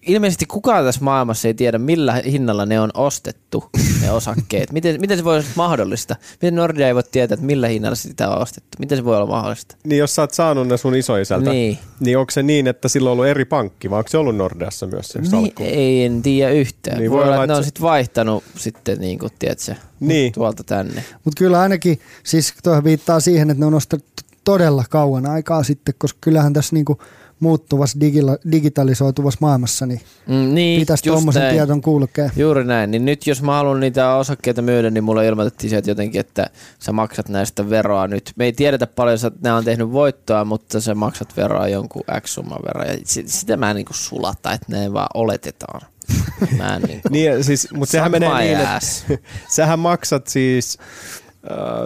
ilmeisesti 0.07 0.47
kukaan 0.47 0.85
tässä 0.85 1.05
maailmassa 1.05 1.49
ei 1.49 1.55
tiedä, 1.55 1.79
millä 1.79 2.13
hinnalla 2.13 2.67
ne 2.67 2.81
on 2.81 2.91
ostettu, 2.95 3.65
ne 4.03 4.11
osakkeet. 4.13 4.73
Miten, 4.77 5.01
miten 5.01 5.19
se 5.19 5.25
voi 5.25 5.35
olla 5.37 5.47
mahdollista? 5.57 6.17
Miten 6.33 6.55
Nordea 6.55 6.87
ei 6.89 6.95
voi 6.95 7.03
tietää, 7.13 7.35
että 7.35 7.47
millä 7.47 7.69
hinnalla 7.69 7.95
sitä 7.97 8.31
on 8.31 8.43
ostettu? 8.43 8.69
Miten 8.79 8.99
se 8.99 9.05
voi 9.05 9.17
olla 9.17 9.27
mahdollista? 9.27 9.77
Niin 9.85 9.99
jos 9.99 10.15
sä 10.15 10.23
oot 10.23 10.31
saanut 10.35 10.69
ne 10.69 10.77
sun 10.77 10.97
isoisältä, 10.97 11.51
Niin. 11.51 11.79
niin 12.01 12.19
onko 12.19 12.31
se 12.31 12.43
niin, 12.43 12.67
että 12.67 12.89
sillä 12.89 13.09
on 13.09 13.13
ollut 13.13 13.27
eri 13.27 13.45
pankki, 13.45 13.91
vai 13.91 13.99
onko 13.99 14.09
se 14.09 14.19
ollut 14.19 14.37
Nordeassa 14.37 14.87
myös 14.87 15.09
se 15.09 15.19
Niin, 15.21 15.31
salkku? 15.31 15.63
ei, 15.67 16.05
en 16.05 16.23
tiedä 16.23 16.51
yhtään. 16.53 16.95
Niin 16.97 17.01
Niin 17.01 17.11
voi 17.11 17.17
voi 17.19 17.25
olla, 17.25 17.35
olla, 17.35 17.45
että 17.45 17.53
ne 17.55 17.57
on 17.59 17.65
se- 17.65 17.67
sitten 17.67 17.83
vaihtanut 17.83 18.45
sitten, 18.57 18.99
niin 18.99 19.19
kuin, 19.19 19.33
tiedätkö, 19.39 19.75
Niin. 20.01 20.33
tuolta 20.33 20.65
tänne. 20.65 21.05
Mutta 21.25 21.39
kyllä 21.39 21.61
ainakin, 21.61 22.01
siis 22.25 22.55
viittaa 22.85 23.21
siihen, 23.21 23.51
että 23.51 23.61
ne 23.61 23.67
on 23.67 23.75
ostettu 23.75 24.07
todella 24.45 24.85
kauan 24.91 25.27
aikaa 25.27 25.63
sitten, 25.63 25.95
koska 25.99 26.19
kyllähän 26.21 26.53
tässä 26.53 26.75
niinku 26.77 26.99
muuttuvassa 27.41 27.99
digila- 28.01 28.51
digitalisoituvassa 28.53 29.39
maailmassa, 29.41 29.87
niin 29.87 30.01
Mm, 30.27 30.55
niin, 30.55 30.81
pitäisi 30.81 31.05
tuommoisen 31.05 31.43
näin. 31.43 31.55
tiedon 31.55 31.81
kulkea. 31.83 32.31
Juuri 32.37 32.65
näin. 32.65 32.91
Niin 32.91 33.05
nyt 33.05 33.27
jos 33.27 33.43
mä 33.43 33.53
haluan 33.55 33.81
niitä 33.81 34.15
osakkeita 34.15 34.63
myydä, 34.63 34.91
niin 34.91 35.05
mulle 35.05 35.27
ilmoitettiin 35.27 35.71
sieltä 35.71 35.91
jotenkin, 35.91 36.21
että 36.21 36.47
sä 36.79 36.93
maksat 36.93 37.29
näistä 37.29 37.71
veroa 37.71 38.07
nyt. 38.09 38.33
Me 38.37 38.45
ei 38.45 38.53
tiedetä 38.53 38.87
paljon, 38.87 39.15
että 39.27 39.41
nämä 39.43 39.57
on 39.57 39.65
tehnyt 39.65 39.93
voittoa, 39.93 40.45
mutta 40.45 40.81
sä 40.81 40.95
maksat 40.95 41.37
veroa 41.37 41.69
jonkun 41.69 42.03
X 42.21 42.31
summan 42.31 42.59
verran. 42.67 42.89
Ja 42.89 42.99
si- 43.05 43.25
sitä 43.29 43.57
mä 43.57 43.71
en 43.71 43.77
niin 43.77 43.87
sulata, 43.91 44.53
että 44.53 44.67
näin 44.69 44.93
vaan 44.93 45.09
oletetaan. 45.15 45.81
Mä 46.59 46.77
en 46.77 46.83
niin 46.83 47.03
kuin, 47.03 47.13
Niin, 47.13 47.45
siis, 47.45 47.69
mutta 47.73 47.93
sehän 47.93 48.11
menee 48.11 48.39
niin, 48.39 48.59
että 48.61 48.79
sähän 49.57 49.79
maksat 49.79 50.27
siis 50.27 50.79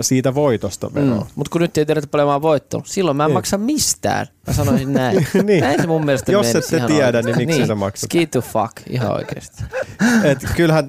siitä 0.01 0.35
voitosta 0.35 0.95
veroa. 0.95 1.21
Mm. 1.21 1.27
Mutta 1.35 1.51
kun 1.51 1.61
nyt 1.61 1.79
ei 1.79 1.87
tiedetä 1.87 2.07
paljon 2.07 2.29
mä 2.29 2.33
oon 2.33 2.43
voittanut, 2.43 2.87
silloin 2.87 3.17
mä 3.17 3.25
en 3.25 3.31
Ei. 3.31 3.35
maksa 3.35 3.59
mistään. 3.59 4.27
Mä 4.47 4.53
sanoisin 4.53 4.93
näin. 4.93 5.27
Niin. 5.45 5.61
Näin 5.61 5.81
se 5.81 5.87
mun 5.87 6.05
mielestä 6.05 6.33
Jos 6.33 6.55
ette 6.55 6.77
ihan 6.77 6.87
tiedä, 6.89 7.07
oikeasti. 7.07 7.33
niin 7.33 7.49
miksi 7.49 7.67
sä 7.67 7.75
maksat? 7.75 8.11
Ski 8.11 8.27
to 8.27 8.41
fuck, 8.41 8.73
ihan 8.91 9.13
oikeasti. 9.13 9.65
Et 10.31 10.39
kyllähän 10.57 10.89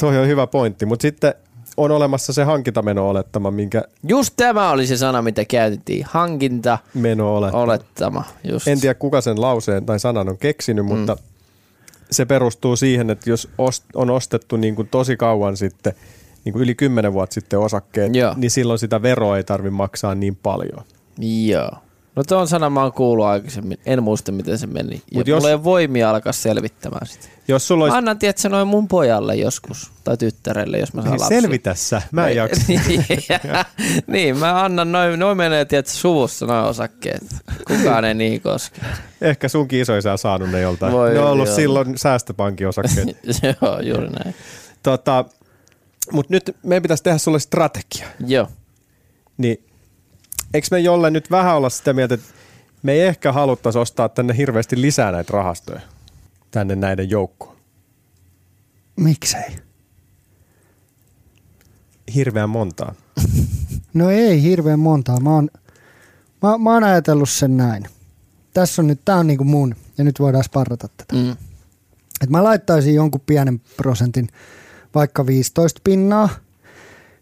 toi 0.00 0.18
on 0.18 0.26
hyvä 0.28 0.46
pointti, 0.46 0.86
mutta 0.86 1.02
sitten 1.02 1.34
on 1.76 1.90
olemassa 1.90 2.32
se 2.32 2.44
hankintameno-olettama, 2.44 3.50
minkä 3.50 3.82
Just 4.08 4.32
tämä 4.36 4.70
oli 4.70 4.86
se 4.86 4.96
sana, 4.96 5.22
mitä 5.22 5.44
käytettiin. 5.44 6.06
Hankinta, 6.10 6.78
meno 6.94 7.36
olettama. 7.36 8.24
Just. 8.44 8.68
En 8.68 8.80
tiedä 8.80 8.94
kuka 8.94 9.20
sen 9.20 9.40
lauseen 9.40 9.86
tai 9.86 10.00
sanan 10.00 10.28
on 10.28 10.38
keksinyt, 10.38 10.84
Mm. 10.86 10.88
mutta 10.98 11.16
se 12.10 12.24
perustuu 12.26 12.76
siihen, 12.76 13.10
että 13.10 13.30
jos 13.30 13.48
on 13.94 14.10
ostettu 14.10 14.56
niin 14.56 14.74
kuin 14.76 14.88
tosi 14.88 15.16
kauan 15.16 15.56
sitten, 15.56 15.92
niin 16.44 16.52
kuin 16.52 16.62
yli 16.62 16.74
kymmenen 16.74 17.12
vuotta 17.12 17.34
sitten 17.34 17.58
osakkeet, 17.58 18.14
Joo. 18.14 18.34
niin 18.36 18.50
silloin 18.50 18.78
sitä 18.78 19.02
veroa 19.02 19.36
ei 19.36 19.44
tarvitse 19.44 19.76
maksaa 19.76 20.14
niin 20.14 20.36
paljon. 20.36 20.84
Joo. 21.46 21.70
No 22.16 22.24
tuon 22.24 22.48
sanan 22.48 22.72
mä 22.72 22.82
oon 22.82 22.92
kuullut 22.92 23.26
aikaisemmin. 23.26 23.78
En 23.86 24.02
muista, 24.02 24.32
miten 24.32 24.58
se 24.58 24.66
meni. 24.66 24.94
Mut 24.94 25.14
Mut 25.14 25.26
jos- 25.28 25.36
Mulla 25.42 25.50
ei 25.50 25.64
voimia 25.64 26.10
alkaa 26.10 26.32
selvittämään 26.32 27.06
sitä. 27.06 27.28
Jos 27.48 27.68
sulla 27.68 27.84
olisi... 27.84 27.96
Annan, 27.98 28.18
tiedätkö, 28.18 28.48
noin 28.48 28.68
mun 28.68 28.88
pojalle 28.88 29.34
joskus. 29.36 29.90
Tai 30.04 30.16
tyttärelle, 30.16 30.78
jos 30.78 30.94
mä 30.94 31.02
saan 31.02 31.20
lapsia. 31.20 31.40
Selvitä 31.40 31.74
sä, 31.74 32.02
mä 32.12 32.28
en 32.28 32.36
jaksa. 32.36 32.62
niin, 34.06 34.36
mä 34.36 34.64
annan 34.64 34.92
noin, 34.92 35.18
noin 35.18 35.36
menee, 35.36 35.64
tiedätkö, 35.64 35.92
suvussa 35.92 36.46
noin 36.46 36.64
osakkeet. 36.64 37.22
Kukaan 37.66 38.04
ei 38.04 38.14
niin 38.14 38.40
koske. 38.40 38.80
Ehkä 39.20 39.48
sunkin 39.48 39.80
isoisä 39.80 40.12
on 40.12 40.18
saanut 40.18 40.50
ne 40.50 40.60
joltain. 40.60 40.92
Voi 40.92 41.14
ne 41.14 41.20
on 41.20 41.30
ollut 41.30 41.46
joo. 41.46 41.56
silloin 41.56 41.98
säästöpankin 41.98 42.68
osakkeet. 42.68 43.16
Joo, 43.62 43.80
juuri 43.80 44.08
näin. 44.08 44.34
tota, 44.82 45.24
Mutta 46.12 46.34
nyt 46.34 46.56
meidän 46.62 46.82
pitäisi 46.82 47.02
tehdä 47.02 47.18
sulle 47.18 47.40
strategia. 47.40 48.08
Joo. 48.26 48.48
Niin 49.38 49.64
eikö 50.54 50.68
me 50.70 50.78
jolle 50.78 51.10
nyt 51.10 51.30
vähän 51.30 51.56
olla 51.56 51.70
sitä 51.70 51.92
mieltä, 51.92 52.14
että 52.14 52.26
me 52.82 52.92
ei 52.92 53.00
ehkä 53.00 53.32
haluttaisi 53.32 53.78
ostaa 53.78 54.08
tänne 54.08 54.36
hirveästi 54.36 54.80
lisää 54.80 55.12
näitä 55.12 55.32
rahastoja 55.32 55.80
tänne 56.50 56.76
näiden 56.76 57.10
joukkoon. 57.10 57.56
Miksei? 58.96 59.56
Hirveän 62.14 62.50
montaa. 62.50 62.94
No 63.94 64.10
ei 64.10 64.42
hirveän 64.42 64.78
montaa. 64.78 65.20
Mä 65.20 65.30
oon, 65.30 65.50
mä, 66.42 66.58
mä 66.58 66.72
oon 66.72 66.84
ajatellut 66.84 67.28
sen 67.28 67.56
näin. 67.56 67.84
Tässä 68.54 68.82
on 68.82 68.86
nyt, 68.86 69.00
tää 69.04 69.16
on 69.16 69.26
niinku 69.26 69.44
mun, 69.44 69.74
ja 69.98 70.04
nyt 70.04 70.20
voidaan 70.20 70.44
sparrata 70.44 70.88
tätä. 70.96 71.14
Mm. 71.16 71.36
Et 72.22 72.30
mä 72.30 72.44
laittaisin 72.44 72.94
jonkun 72.94 73.20
pienen 73.26 73.60
prosentin, 73.76 74.28
vaikka 74.94 75.26
15 75.26 75.80
pinnaa, 75.84 76.28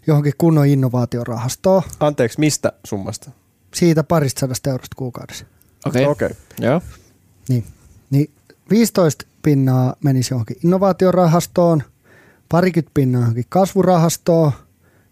johonkin 0.07 0.33
kunnon 0.39 0.67
innovaatiorahastoon. 0.67 1.83
Anteeksi, 2.01 2.41
mistä 2.41 2.73
summasta? 2.85 3.31
Siitä 3.75 4.05
parista 4.05 4.41
sadasta 4.41 4.71
eurosta 4.71 4.95
kuukaudessa. 4.97 5.45
Okei. 5.87 6.07
Okay. 6.07 6.13
Okei. 6.13 6.37
Joo. 6.61 6.81
Niin, 7.49 7.65
niin 8.11 8.31
15 8.71 9.27
pinnaa 9.43 9.95
menisi 10.05 10.35
johonkin 10.35 10.57
innovaatiorahastoon, 10.65 11.83
parikymmentä 12.49 12.91
pinnaa 12.95 13.21
johonkin 13.21 13.45
kasvurahastoon, 13.49 14.53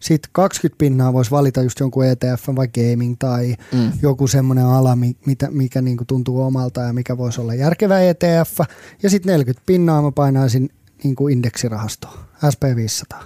sitten 0.01 0.31
20 0.33 0.79
pinnaa 0.79 1.13
voisi 1.13 1.31
valita 1.31 1.63
just 1.63 1.81
jonkun 1.81 2.05
ETF 2.05 2.49
vai 2.57 2.69
gaming 2.69 3.17
tai 3.19 3.57
Mm. 3.73 3.93
joku 4.03 4.27
semmoinen 4.27 4.65
ala, 4.67 4.97
mi- 4.97 5.17
mitä, 5.27 5.51
mikä 5.51 5.83
niinku 5.83 6.05
tuntuu 6.05 6.43
omalta 6.43 6.81
ja 6.81 6.93
mikä 6.93 7.17
voisi 7.19 7.41
olla 7.41 7.55
järkevä 7.55 8.01
ETF. 8.01 8.59
Ja 9.03 9.11
sitten 9.11 9.31
40 9.33 9.63
pinnaa 9.67 10.03
mä 10.03 10.13
painaisin 10.13 10.71
niinku 11.05 11.29
indeksirahastoon, 11.29 12.19
SP500. 12.45 13.17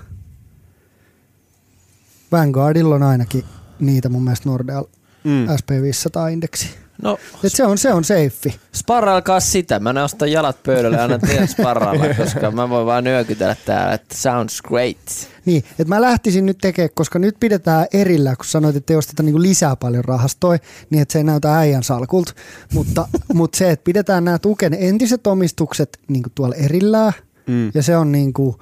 Vanguardilla 2.33 2.95
on 2.95 3.03
ainakin 3.03 3.45
niitä 3.81 4.09
mun 4.09 4.23
mielestä 4.25 4.49
Nordeal 4.49 4.85
Mm. 5.25 5.47
SP500-indeksi. 5.47 6.67
No, 7.03 7.19
Et 7.45 7.53
se 7.53 7.65
on, 7.65 7.79
se 7.79 7.93
on 7.93 8.05
safe. 8.05 8.55
sparrailkaa 8.75 9.41
sitä. 9.41 9.81
Mä 9.81 9.93
nostan 9.93 10.33
jalat 10.33 10.63
pöydälle 10.63 10.97
ja 10.97 11.05
annan 11.05 11.21
teidän 11.21 11.49
sparrailla, 11.49 12.15
koska 12.25 12.51
mä 12.51 12.69
voin 12.69 12.87
vaan 12.87 13.05
nyökytellä 13.05 13.57
täällä, 13.67 13.95
että 13.95 14.17
sounds 14.17 14.63
great. 14.63 14.97
Niin, 15.45 15.65
että 15.71 15.85
mä 15.89 16.01
lähtisin 16.01 16.47
nyt 16.47 16.59
tekemään, 16.59 16.91
koska 16.95 17.19
nyt 17.19 17.37
pidetään 17.41 17.87
erillä, 17.93 18.37
kun 18.37 18.45
sanoit, 18.45 18.77
että 18.77 18.93
ei 18.93 18.97
osteta 18.97 19.23
niinku 19.23 19.43
lisää 19.43 19.77
paljon 19.77 20.05
rahastoja, 20.05 20.59
niin 20.91 21.03
että 21.03 21.13
se 21.13 21.19
ei 21.19 21.25
näytä 21.25 21.57
äijän 21.59 21.83
salkulta. 21.83 22.33
Mutta, 22.75 23.09
mutta 23.35 23.59
se, 23.59 23.71
että 23.71 23.85
pidetään 23.85 24.25
nämä 24.25 24.39
tuken 24.39 24.75
entiset 24.79 25.27
omistukset 25.27 25.99
niinku 26.09 26.29
tuolla 26.35 26.55
erillään, 26.55 27.13
Mm. 27.47 27.71
ja 27.75 27.83
se 27.83 27.97
on 27.97 28.13
niinku 28.13 28.59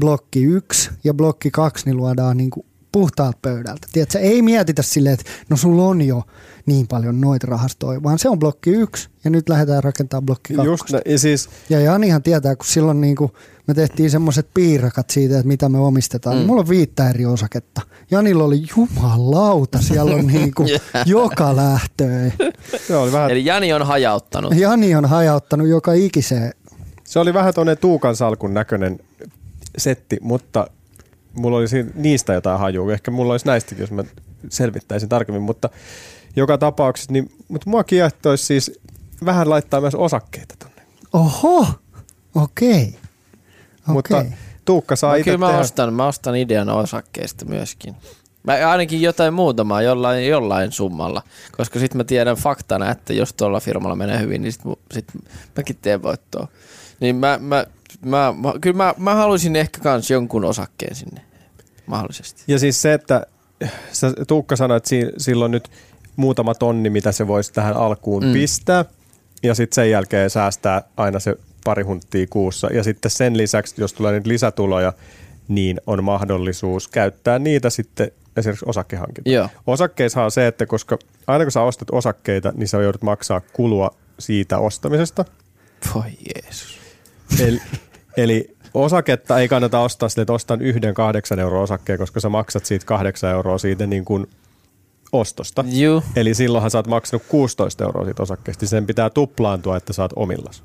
blokki 0.00 0.42
1 0.42 0.90
ja 1.04 1.14
blokki 1.14 1.50
2, 1.50 1.84
niin 1.86 1.96
luodaan 1.96 2.36
niinku 2.36 2.66
puhtaalta 2.92 3.38
pöydältä. 3.42 3.86
Tiedätkö, 3.92 4.18
ei 4.18 4.42
mietitä 4.42 4.82
silleen, 4.82 5.12
että 5.14 5.30
no 5.50 5.56
sulla 5.56 5.84
on 5.84 6.02
jo 6.02 6.22
niin 6.66 6.86
paljon 6.88 7.20
noita 7.20 7.46
rahastoja, 7.46 8.02
vaan 8.02 8.18
se 8.18 8.28
on 8.28 8.38
blokki 8.38 8.70
1 8.70 9.08
ja 9.24 9.30
nyt 9.30 9.48
lähdetään 9.48 9.84
rakentamaan 9.84 10.26
blokki 10.26 10.54
2. 10.54 10.66
Just 10.70 10.90
näin. 10.90 11.02
Ja 11.06 11.18
siis, 11.18 11.48
Ja 11.68 11.80
Janihan 11.80 12.22
tietää, 12.22 12.56
kun 12.56 12.66
silloin 12.66 13.00
niin 13.00 13.16
kuin 13.16 13.32
me 13.66 13.74
tehtiin 13.74 14.10
semmoiset 14.10 14.48
piirakat 14.54 15.10
siitä, 15.10 15.34
että 15.38 15.48
mitä 15.48 15.68
me 15.68 15.78
omistetaan. 15.78 16.36
Mm. 16.36 16.40
Mm. 16.42 16.46
Mulla 16.46 16.60
on 16.60 16.68
viittä 16.68 17.10
eri 17.10 17.26
osaketta. 17.26 17.80
Janilla 18.10 18.44
oli 18.44 18.62
jumalauta, 18.76 19.78
siellä 19.82 20.14
on 20.14 20.26
niin 20.36 20.54
kuin 20.54 20.68
joka 21.06 21.56
lähtöön. 21.56 22.32
se 22.86 22.96
oli 22.96 23.12
vähän, 23.12 23.30
Eli 23.30 23.44
Jani 23.44 23.72
on 23.72 23.86
hajauttanut. 23.86 24.54
Jani 24.56 24.94
on 24.94 25.04
hajauttanut 25.04 25.68
joka 25.68 25.92
ikiseen. 25.92 26.52
se 27.04 27.18
oli 27.18 27.34
vähän 27.34 27.54
tuonne 27.54 27.76
Tuukan 27.76 28.16
salkun 28.16 28.54
näköinen 28.54 28.98
setti, 29.78 30.16
mutta 30.20 30.66
mulla 31.32 31.56
oli 31.56 31.68
siinä, 31.68 31.90
niistä 31.94 32.32
jotain 32.32 32.58
hajua. 32.58 32.92
Ehkä 32.92 33.10
mulla 33.10 33.32
olisi 33.34 33.46
näistäkin, 33.46 33.80
jos 33.80 33.90
mä 33.90 34.04
selvittäisin 34.48 35.08
tarkemmin, 35.08 35.42
mutta 35.42 35.70
joka 36.36 36.58
tapauksessa, 36.58 37.12
niin, 37.12 37.30
mutta 37.48 37.70
mua 37.70 37.84
kiehtoisi 37.84 38.44
siis 38.44 38.80
vähän 39.24 39.50
laittaa 39.50 39.80
myös 39.80 39.94
osakkeita 39.94 40.54
tonne. 40.58 40.82
Oho, 41.12 41.66
okei. 42.34 42.94
Mutta 43.86 44.18
Okei. 44.18 44.30
Tuukka 44.64 44.96
saa 44.96 45.10
No, 45.10 45.16
itse 45.16 45.24
kyllä 45.24 45.38
mä 45.38 45.46
tehdä. 45.46 45.60
ostan, 45.60 45.94
mä 45.94 46.06
ostan 46.06 46.36
idean 46.36 46.68
osakkeista 46.68 47.44
myöskin. 47.44 47.94
Mä 48.42 48.70
ainakin 48.70 49.02
jotain 49.02 49.34
muutamaa 49.34 49.82
jollain, 49.82 50.28
jollain 50.28 50.72
summalla, 50.72 51.22
koska 51.56 51.78
sitten 51.78 51.96
mä 51.96 52.04
tiedän 52.04 52.36
faktana, 52.36 52.90
että 52.90 53.12
jos 53.12 53.32
tuolla 53.32 53.60
firmalla 53.60 53.96
menee 53.96 54.20
hyvin, 54.20 54.42
niin 54.42 54.52
sitten 54.52 54.72
sit 54.92 55.06
mäkin 55.56 55.76
teen 55.82 56.02
voittoa. 56.02 56.48
Niin 57.00 57.16
mä, 57.16 57.38
mä, 57.42 57.66
mä, 58.04 58.34
mä, 58.42 58.52
kyllä 58.60 58.76
mä, 58.76 58.94
mä 58.98 59.14
haluaisin 59.14 59.56
ehkä 59.56 59.80
kans 59.80 60.10
jonkun 60.10 60.44
osakkeen 60.44 60.94
sinne, 60.94 61.20
mahdollisesti. 61.86 62.42
Ja 62.46 62.58
siis 62.58 62.82
se, 62.82 62.92
että 62.92 63.26
sä, 63.92 64.12
Tuukka 64.28 64.56
sanoi, 64.56 64.76
että 64.76 64.88
si, 64.88 65.06
silloin 65.18 65.50
nyt 65.52 65.70
muutama 66.16 66.54
tonni, 66.54 66.90
mitä 66.90 67.12
se 67.12 67.26
voisi 67.26 67.52
tähän 67.52 67.76
alkuun 67.76 68.24
Mm. 68.24 68.32
pistää, 68.32 68.84
ja 69.42 69.54
sitten 69.54 69.74
sen 69.74 69.90
jälkeen 69.90 70.30
säästää 70.30 70.82
aina 70.96 71.20
se 71.20 71.36
pari 71.64 71.82
hunttia 71.82 72.26
kuussa. 72.30 72.68
Ja 72.72 72.82
sitten 72.82 73.10
sen 73.10 73.36
lisäksi, 73.36 73.74
jos 73.78 73.92
tulee 73.92 74.12
niitä 74.12 74.28
lisätuloja, 74.28 74.92
niin 75.48 75.80
on 75.86 76.04
mahdollisuus 76.04 76.88
käyttää 76.88 77.38
niitä 77.38 77.70
sitten 77.70 78.10
esimerkiksi 78.36 78.64
osakkehankintaan. 78.68 79.34
Joo. 79.34 79.48
Osakkeissa 79.66 80.24
on 80.24 80.30
se, 80.30 80.46
että 80.46 80.66
koska 80.66 80.98
aina 81.26 81.44
kun 81.44 81.52
sä 81.52 81.62
ostat 81.62 81.88
osakkeita, 81.92 82.52
niin 82.56 82.68
sä 82.68 82.82
joudut 82.82 83.02
maksaa 83.02 83.40
kulua 83.52 83.94
siitä 84.18 84.58
ostamisesta. 84.58 85.24
Voi 85.94 86.02
Jeesus. 86.34 86.78
Eli, 87.40 87.60
eli 88.16 88.56
osaketta 88.74 89.38
ei 89.38 89.48
kannata 89.48 89.80
ostaa 89.80 90.08
sille, 90.08 90.22
että 90.22 90.32
ostan 90.32 90.62
yhden 90.62 90.94
kahdeksan 90.94 91.38
euroa 91.38 91.62
osakkeen, 91.62 91.98
koska 91.98 92.20
sä 92.20 92.28
maksat 92.28 92.64
siitä 92.66 92.86
kahdeksan 92.86 93.30
euroa 93.30 93.58
siitä 93.58 93.86
niin 93.86 94.04
kuin 94.04 94.26
ostosta. 95.12 95.64
Juu. 95.68 96.02
Eli 96.16 96.34
silloinhan 96.34 96.70
sä 96.70 96.78
oot 96.78 96.86
maksanut 96.86 97.22
16 97.28 97.84
euroa 97.84 98.04
siitä 98.04 98.22
osakkeesta. 98.22 98.66
Sen 98.66 98.86
pitää 98.86 99.10
tuplaantua, 99.10 99.76
että 99.76 99.92
sä 99.92 100.02
oot 100.02 100.12
omillas. 100.16 100.62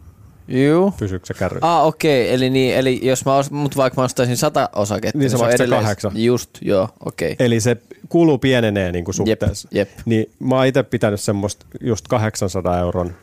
Juu. 0.48 0.94
Pysyykö 1.00 1.26
se 1.26 1.34
kärryssä? 1.34 1.78
Ah, 1.78 1.86
okei. 1.88 2.24
Okay. 2.24 2.36
Eli, 2.36 2.50
niin, 2.50 2.76
eli 2.76 3.00
jos 3.04 3.26
mä, 3.26 3.36
os, 3.36 3.52
mut 3.52 3.78
vaikka 3.78 4.02
mä 4.02 4.06
ostaisin 4.06 4.38
sata 4.38 4.70
osaketta, 4.76 5.18
Niin 5.18 5.30
sä 5.30 5.38
se 5.38 5.44
on 5.44 5.48
maksat 5.48 5.60
edelleen- 5.62 5.82
kahdeksan. 5.82 6.12
Just, 6.16 6.50
joo, 6.62 6.90
okei. 7.06 7.32
Okay. 7.32 7.46
Eli 7.46 7.60
se 7.60 7.78
kulu 8.10 8.38
pienenee 8.38 8.92
niin 8.92 9.06
kuin 9.06 9.16
suhteessa. 9.16 9.68
jep. 9.72 9.90
Niin 10.06 10.32
mä 10.40 10.56
oon 10.56 10.66
itse 10.66 10.84
pitänyt 10.84 11.20
semmoista 11.20 11.66
just 11.82 12.08
800 12.08 12.80
euron 12.80 13.14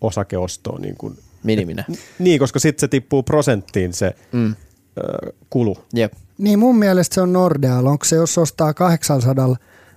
osakeostoa. 0.00 0.78
Niin, 0.78 0.96
kuin, 0.96 1.18
Miniminä. 1.44 1.84
niin 2.18 2.38
koska 2.38 2.58
sitten 2.58 2.80
se 2.80 2.88
tippuu 2.88 3.22
prosenttiin 3.22 3.92
se 3.92 4.14
Mm. 4.32 4.54
ö, 4.98 5.32
kulu. 5.50 5.76
Jep. 5.94 6.12
Niin 6.38 6.58
mun 6.58 6.78
mielestä 6.78 7.14
se 7.14 7.20
on 7.20 7.32
Nordeal. 7.32 7.86
Onko 7.86 8.04
se, 8.04 8.16
jos 8.16 8.38
ostaa 8.38 8.74
800 8.74 9.56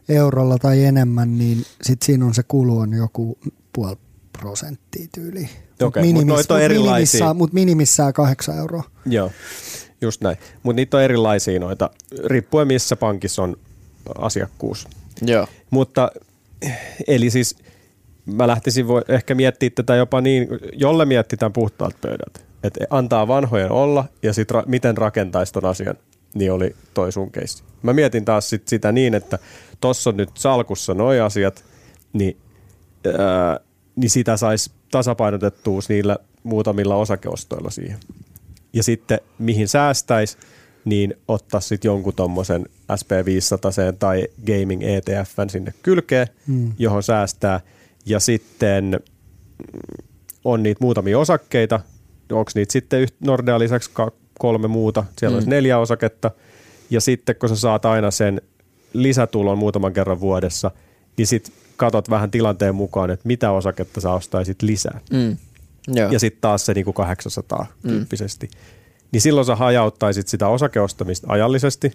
eurolla 0.10 0.58
tai 0.58 0.84
enemmän, 0.84 1.38
niin 1.38 1.66
sit 1.82 2.02
siinä 2.02 2.26
on 2.26 2.34
se 2.34 2.44
kulu 2.48 2.78
on 2.80 2.94
joku 2.94 3.38
puoli 3.74 3.96
prosenttia 4.40 5.08
tyyli. 5.16 5.50
Okei, 5.84 6.14
mut 6.14 6.52
on 6.52 6.62
erilaisia. 6.62 6.92
minimissään, 6.94 7.36
mut 7.36 7.54
minimissään 7.54 8.14
8 8.14 8.58
euroa. 8.58 8.84
Joo, 9.06 9.32
just 10.02 10.22
näin. 10.22 10.38
Mutta 10.64 10.76
niitä 10.76 10.98
on 10.98 11.04
erilaisia 11.04 11.60
noita, 11.60 11.90
riippuen 12.26 12.68
missä 12.68 12.96
pankissa 12.96 13.44
on 13.44 13.56
asiakkuus. 14.18 14.88
Joo. 15.22 15.48
Mutta 15.70 16.12
eli 17.08 17.30
siis 17.30 17.56
mä 18.36 18.48
lähtisin 18.48 18.88
voi 18.88 19.02
ehkä 19.08 19.36
miettiä 19.36 19.70
tätä 19.70 19.96
jopa 19.96 20.22
niin, 20.22 20.48
jolle 20.74 21.06
mietitään 21.06 21.54
puhtaalta 21.54 21.98
pöydältä. 22.02 22.40
Että 22.64 22.86
antaa 22.90 23.28
vanhojen 23.28 23.72
olla 23.72 24.06
ja 24.24 24.34
sitten 24.34 24.62
ra- 24.62 24.68
miten 24.68 24.98
rakentaisi 24.98 25.54
ton 25.54 25.66
asian, 25.66 25.96
niin 26.34 26.52
oli 26.52 26.76
toi 26.94 27.12
sun 27.12 27.32
keissi. 27.32 27.64
Mä 27.82 27.94
mietin 27.94 28.26
taas 28.26 28.50
sit 28.50 28.68
sitä 28.68 28.92
niin, 28.92 29.14
että 29.14 29.40
tossa 29.82 30.10
on 30.10 30.18
nyt 30.18 30.30
salkussa 30.34 30.94
noi 30.94 31.20
asiat, 31.20 31.66
niin, 32.14 32.38
ää, 33.18 33.60
niin 33.96 34.10
sitä 34.10 34.38
saisi 34.38 34.72
tasapainotettua 34.92 35.80
niillä 35.90 36.18
muutamilla 36.44 36.96
osakeostoilla 36.96 37.70
siihen. 37.70 38.00
Ja 38.74 38.84
sitten 38.84 39.20
mihin 39.40 39.68
säästäisi, 39.68 40.38
niin 40.86 41.14
ottaa 41.28 41.60
sitten 41.60 41.90
jonkun 41.90 42.14
tommosen 42.14 42.66
SP500 42.94 43.96
tai 44.00 44.28
Gaming 44.46 44.84
ETFn 44.84 45.50
sinne 45.50 45.74
kylkeen, 45.84 46.28
mm. 46.48 46.74
johon 46.80 47.04
säästää. 47.04 47.60
Ja 48.08 48.20
sitten 48.20 48.86
mm, 48.92 50.06
on 50.46 50.64
niitä 50.64 50.84
muutamia 50.84 51.20
osakkeita. 51.20 51.80
Onko 52.32 52.52
niitä 52.56 52.74
sitten 52.74 53.08
Nordea 53.20 53.60
lisäksi 53.60 53.92
kolme 54.40 54.68
muuta? 54.68 55.04
Siellä 55.18 55.34
mm. 55.34 55.38
olisi 55.38 55.50
neljä 55.50 55.80
osaketta. 55.80 56.32
Ja 56.90 57.02
sitten 57.02 57.36
kun 57.36 57.50
sä 57.50 57.56
saat 57.56 57.86
aina 57.86 58.12
sen 58.12 58.42
lisätulon 58.94 59.58
muutaman 59.58 59.94
kerran 59.94 60.20
vuodessa, 60.20 60.72
niin 61.18 61.28
sitten 61.28 61.54
katot 61.78 62.10
vähän 62.10 62.32
tilanteen 62.32 62.76
mukaan, 62.76 63.10
että 63.10 63.28
mitä 63.28 63.52
osaketta 63.52 64.02
sä 64.02 64.12
ostaisit 64.12 64.62
lisää 64.62 65.00
Mm. 65.12 65.38
Joo. 65.88 66.12
ja 66.12 66.20
sitten 66.20 66.42
taas 66.42 66.66
se 66.66 66.74
niinku 66.74 66.94
800 66.94 67.66
tyyppisesti. 67.88 68.50
Niin 69.12 69.22
silloin 69.22 69.46
sä 69.46 69.56
hajauttaisit 69.56 70.28
sitä 70.28 70.48
osakeostamista 70.48 71.28
ajallisesti, 71.30 71.92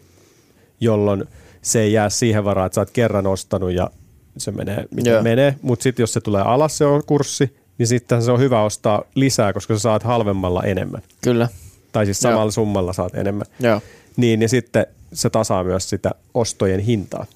jolloin 0.80 1.24
se 1.62 1.80
ei 1.80 1.92
jää 1.92 2.10
siihen 2.10 2.44
varaan, 2.44 2.66
että 2.66 2.74
sä 2.74 2.80
oot 2.80 2.90
kerran 2.90 3.26
ostanut 3.26 3.72
ja 3.72 3.90
se 4.36 4.50
menee, 4.50 4.84
mitä 4.90 5.10
Joo. 5.10 5.22
menee. 5.22 5.56
Mutta 5.62 5.82
sitten 5.82 6.02
jos 6.02 6.12
se 6.12 6.20
tulee 6.20 6.42
alas 6.42 6.78
se 6.78 6.84
on 6.84 7.02
kurssi, 7.06 7.56
niin 7.78 7.86
sitten 7.86 8.22
se 8.22 8.30
on 8.30 8.40
hyvä 8.40 8.62
ostaa 8.62 9.02
lisää, 9.14 9.52
koska 9.52 9.74
sä 9.74 9.80
saat 9.80 10.02
halvemmalla 10.02 10.62
enemmän. 10.62 11.02
Kyllä. 11.20 11.48
Tai 11.92 12.04
siis 12.04 12.22
Joo. 12.22 12.32
samalla 12.32 12.50
summalla 12.50 12.92
saat 12.92 13.14
enemmän. 13.14 13.46
Joo. 13.60 13.80
Niin, 14.16 14.40
niin 14.40 14.48
sitten 14.48 14.86
se 15.12 15.30
tasaa 15.30 15.64
myös 15.64 15.90
sitä 15.90 16.10
ostojen 16.34 16.80
hintaa. 16.80 17.26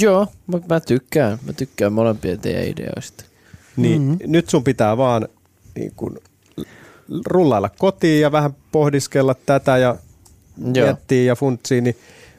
Joo, 0.00 0.26
mä, 0.46 0.60
mä 0.68 0.80
tykkään. 0.80 1.38
Mä 1.46 1.52
tykkään 1.52 1.92
molempien 1.92 2.40
teidän 2.40 2.64
ideoista. 2.64 3.24
Niin 3.76 4.02
mm-hmm. 4.02 4.18
nyt 4.26 4.48
sun 4.48 4.64
pitää 4.64 4.96
vaan 4.96 5.28
niin 5.74 5.92
kun, 5.96 6.18
rullailla 7.26 7.68
kotiin 7.68 8.20
ja 8.20 8.32
vähän 8.32 8.54
pohdiskella 8.72 9.34
tätä 9.34 9.78
ja 9.78 9.96
Joo. 10.58 10.86
miettiä 10.86 11.22
ja 11.22 11.36
funtsiin, 11.36 11.84
niin 11.84 11.96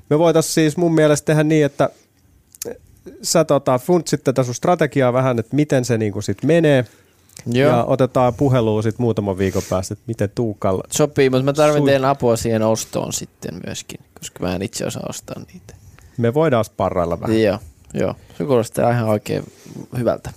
me 0.09 0.19
voitaisiin 0.19 0.53
siis 0.53 0.77
mun 0.77 0.95
mielestä 0.95 1.25
tehdä 1.25 1.43
niin, 1.43 1.65
että 1.65 1.89
sä 3.21 3.45
tota, 3.45 3.79
funtsit 3.79 4.23
tätä 4.23 4.43
sun 4.43 4.55
strategiaa 4.55 5.13
vähän, 5.13 5.39
että 5.39 5.55
miten 5.55 5.85
se 5.85 5.97
niinku 5.97 6.21
sit 6.21 6.43
menee. 6.43 6.85
Joo. 7.45 7.69
Ja 7.69 7.83
otetaan 7.83 8.33
puhelua 8.33 8.81
sit 8.81 8.99
muutaman 8.99 9.37
viikon 9.37 9.61
päästä, 9.69 9.93
että 9.93 10.03
miten 10.07 10.29
Tuukalla. 10.35 10.83
Sopii, 10.91 11.29
mutta 11.29 11.43
mä 11.43 11.53
tarvitsen 11.53 11.85
teidän 11.85 12.05
apua 12.05 12.35
siihen 12.35 12.61
ostoon 12.61 13.13
sitten 13.13 13.61
myöskin, 13.65 13.99
koska 14.19 14.43
mä 14.43 14.55
en 14.55 14.61
itse 14.61 14.85
osaa 14.85 15.05
ostaa 15.09 15.41
niitä. 15.53 15.75
Me 16.17 16.33
voidaan 16.33 16.65
sparrailla 16.65 17.21
vähän. 17.21 17.41
Joo, 17.41 17.59
joo. 17.93 18.15
Se 18.37 18.43
kuulostaa 18.43 18.91
ihan 18.91 19.09
oikein 19.09 19.43
hyvältä. 19.97 20.31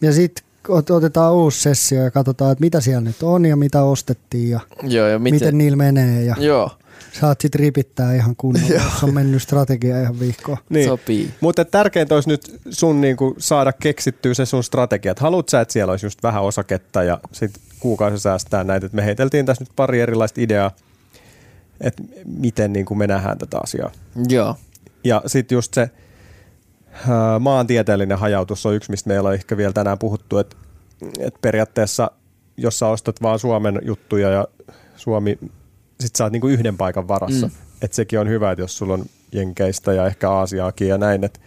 Ja 0.00 0.12
sitten 0.12 0.44
otetaan 0.68 1.34
uusi 1.34 1.60
sessio 1.60 2.02
ja 2.02 2.10
katsotaan, 2.10 2.52
että 2.52 2.64
mitä 2.64 2.80
siellä 2.80 3.00
nyt 3.00 3.22
on 3.22 3.46
ja 3.46 3.56
mitä 3.56 3.82
ostettiin 3.82 4.50
ja 4.50 4.60
Joo, 4.82 5.06
ja 5.06 5.18
miten, 5.18 5.34
miten, 5.34 5.46
miten 5.46 5.58
niillä 5.58 5.76
menee. 5.76 6.24
Ja 6.24 6.36
Joo, 6.38 6.70
saat 7.12 7.40
sitten 7.40 7.58
ripittää 7.58 8.14
ihan 8.14 8.36
kunnolla, 8.36 8.74
jos 8.74 9.04
on 9.04 9.14
mennyt 9.14 9.42
strategia 9.42 10.02
ihan 10.02 10.20
viikkoa. 10.20 10.56
Niin. 10.68 10.88
sopii. 10.88 11.34
Mutta 11.40 11.64
tärkeintä 11.64 12.14
olisi 12.14 12.28
nyt 12.28 12.60
sun 12.70 13.00
niinku 13.00 13.34
saada 13.38 13.72
keksittyä 13.72 14.34
se 14.34 14.46
sun 14.46 14.64
strategia. 14.64 15.12
Et 15.12 15.18
Haluat 15.18 15.48
sä, 15.48 15.60
että 15.60 15.72
siellä 15.72 15.90
olisi 15.90 16.06
just 16.06 16.22
vähän 16.22 16.42
osaketta 16.42 17.02
ja 17.02 17.20
sitten 17.32 17.62
kuukausi 17.80 18.18
säästää 18.18 18.64
näitä. 18.64 18.86
Et 18.86 18.92
me 18.92 19.04
heiteltiin 19.04 19.46
tässä 19.46 19.64
nyt 19.64 19.72
pari 19.76 20.00
erilaista 20.00 20.40
ideaa, 20.40 20.70
että 21.80 22.02
miten 22.24 22.72
niinku 22.72 22.94
me 22.94 23.06
nähdään 23.06 23.38
tätä 23.38 23.58
asiaa. 23.62 23.90
Joo, 24.28 24.56
Ja 25.04 25.22
sitten 25.26 25.56
just 25.56 25.74
se 25.74 25.90
maantieteellinen 27.40 28.18
hajautus 28.18 28.66
on 28.66 28.74
yksi, 28.74 28.90
mistä 28.90 29.08
meillä 29.08 29.28
on 29.28 29.34
ehkä 29.34 29.56
vielä 29.56 29.72
tänään 29.72 29.98
puhuttu, 29.98 30.38
että 30.38 30.56
et 31.18 31.34
periaatteessa 31.42 32.10
jos 32.56 32.78
sä 32.78 32.86
ostat 32.86 33.22
vaan 33.22 33.38
Suomen 33.38 33.78
juttuja 33.82 34.30
ja 34.30 34.48
Suomi, 34.96 35.38
sit 36.00 36.16
sä 36.16 36.24
oot 36.24 36.32
niinku 36.32 36.48
yhden 36.48 36.76
paikan 36.76 37.08
varassa. 37.08 37.46
Mm. 37.46 37.52
Että 37.82 37.94
sekin 37.94 38.18
on 38.20 38.28
hyvä, 38.28 38.50
että 38.50 38.62
jos 38.62 38.78
sulla 38.78 38.94
on 38.94 39.04
Jenkeistä 39.32 39.92
ja 39.92 40.06
ehkä 40.06 40.30
Aasiaakin 40.30 40.88
ja 40.88 40.98
näin, 40.98 41.24
että 41.24 41.40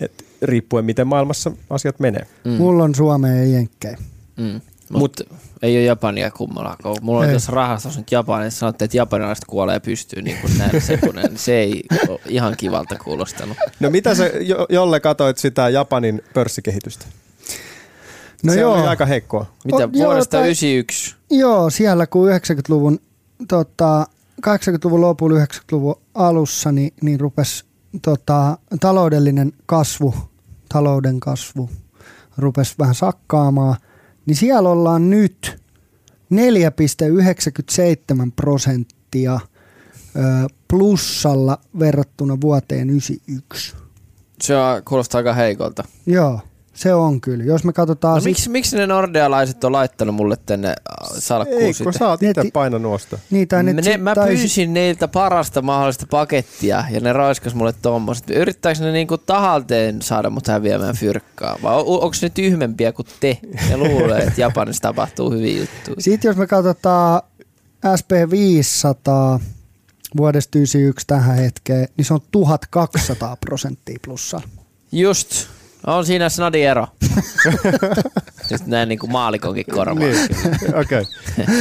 et 0.00 0.24
riippuen 0.42 0.84
miten 0.84 1.06
maailmassa 1.06 1.52
asiat 1.70 2.00
menee. 2.00 2.26
mm. 2.44 2.50
Mulla 2.52 2.84
on 2.84 2.94
Suomea 2.94 3.34
ja 3.34 3.44
Jenkkejä. 3.46 3.98
Mm. 4.36 4.60
Mutta 4.90 5.24
ei 5.62 5.76
ole 5.76 5.84
Japania 5.84 6.30
kummallakaan. 6.30 6.96
Mulla 7.02 7.20
on 7.20 7.26
Ei. 7.26 7.32
tässä 7.32 7.52
rahastossa 7.52 8.00
nyt 8.00 8.12
Japani, 8.12 8.46
että 8.46 8.58
sanotte, 8.58 8.84
että 8.84 8.96
japanilaiset 8.96 9.44
kuolee 9.44 9.80
pystyyn 9.80 10.24
niin 10.24 10.36
kuin 10.40 10.58
näin 10.58 10.80
sekunnin. 10.80 11.24
niin 11.24 11.38
Se 11.38 11.52
ei 11.58 11.82
ole 12.08 12.20
ihan 12.28 12.54
kivalta 12.56 12.96
kuulostanut. 13.04 13.56
No 13.80 13.90
mitä 13.90 14.14
sä 14.14 14.26
jo, 14.26 14.66
jolle 14.68 15.00
katoit 15.00 15.38
sitä 15.38 15.68
Japanin 15.68 16.22
pörssikehitystä? 16.34 17.06
No 18.42 18.52
se 18.52 18.60
joo, 18.60 18.74
oli 18.74 18.86
aika 18.86 19.06
heikkoa. 19.06 19.46
Mitä 19.64 19.76
O- 19.76 19.80
joo, 19.80 19.90
vuodesta 19.92 20.30
tai- 20.38 20.40
91? 20.46 21.14
joo, 21.30 21.70
siellä 21.70 22.06
kun 22.06 22.28
90-luvun, 22.28 22.98
tota, 23.48 24.06
80-luvun 24.46 25.00
lopulla 25.00 25.44
90-luvun 25.44 26.00
alussa, 26.14 26.72
niin, 26.72 26.92
niin 27.02 27.20
rupesi 27.20 27.64
tota, 28.02 28.58
taloudellinen 28.80 29.52
kasvu, 29.66 30.14
talouden 30.68 31.20
kasvu 31.20 31.70
rupesi 32.40 32.74
vähän 32.78 32.94
sakkaamaan, 32.94 33.76
niin 34.26 34.36
siellä 34.36 34.68
ollaan 34.68 35.10
nyt 35.10 35.60
4,97 36.34 38.32
prosenttia 38.36 39.40
plussalla 40.68 41.58
verrattuna 41.78 42.40
vuoteen 42.40 42.90
91. 42.90 43.76
Se 44.42 44.56
on, 44.56 44.82
kuulostaa 44.84 45.18
aika 45.18 45.32
heikolta. 45.32 45.84
Joo, 46.06 46.40
se 46.80 46.94
on 46.94 47.20
kyllä. 47.20 47.44
Jos 47.44 47.64
me 47.64 47.72
katsotaan... 47.72 48.14
No, 48.14 48.20
sit- 48.20 48.24
miksi, 48.30 48.50
miksi 48.50 48.76
ne 48.76 48.86
nordealaiset 48.86 49.64
on 49.64 49.72
laittanut 49.72 50.14
mulle 50.14 50.36
tänne 50.46 50.74
salkkuun 51.18 51.62
Ei, 51.62 51.72
sitä? 51.72 51.92
sä 51.92 52.08
oot 52.08 52.22
itse 52.22 52.42
painanut 52.52 52.94
osta. 52.94 53.18
Niin, 53.30 53.48
tai 53.48 53.62
ne, 53.62 53.72
ne, 53.72 53.96
mä 53.96 54.14
tai 54.14 54.28
pyysin 54.28 54.74
neiltä 54.74 55.08
parasta 55.08 55.62
mahdollista 55.62 56.06
pakettia 56.10 56.84
ja 56.90 57.00
ne 57.00 57.12
raiskas 57.12 57.54
mulle 57.54 57.72
tommoset. 57.82 58.30
Yrittääkö 58.30 58.80
ne 58.80 58.92
niinku 58.92 59.18
tahalteen 59.18 60.02
saada 60.02 60.30
mut 60.30 60.46
häviämään 60.48 60.96
fyrkkaa? 60.96 61.56
Vai 61.62 61.74
on, 61.74 61.80
onko 61.86 62.12
ne 62.22 62.30
tyhmempiä 62.30 62.92
kuin 62.92 63.06
te? 63.20 63.38
Ne 63.68 63.76
luulee, 63.76 64.22
että 64.22 64.40
Japanissa 64.40 64.82
tapahtuu 64.82 65.30
hyviä 65.30 65.60
juttuja. 65.60 65.96
Sitten 65.98 66.28
jos 66.28 66.36
me 66.36 66.46
katsotaan 66.46 67.22
SP500 67.86 69.42
vuodesta 70.16 70.58
91 70.58 71.06
tähän 71.06 71.36
hetkeen, 71.36 71.88
niin 71.96 72.04
se 72.04 72.14
on 72.14 72.20
1200 72.30 73.36
prosenttia 73.36 73.98
plussa. 74.04 74.40
Just. 74.92 75.46
On 75.86 76.06
siinä 76.06 76.28
snadi 76.28 76.62
ero. 76.62 76.86
Just 78.50 78.66
näin 78.66 78.88
niinku 78.88 79.06
maalikonkin 79.06 79.64
korvaa. 79.74 79.94
Niin, 79.94 80.16
okei. 80.82 81.00
Okay. 81.00 81.52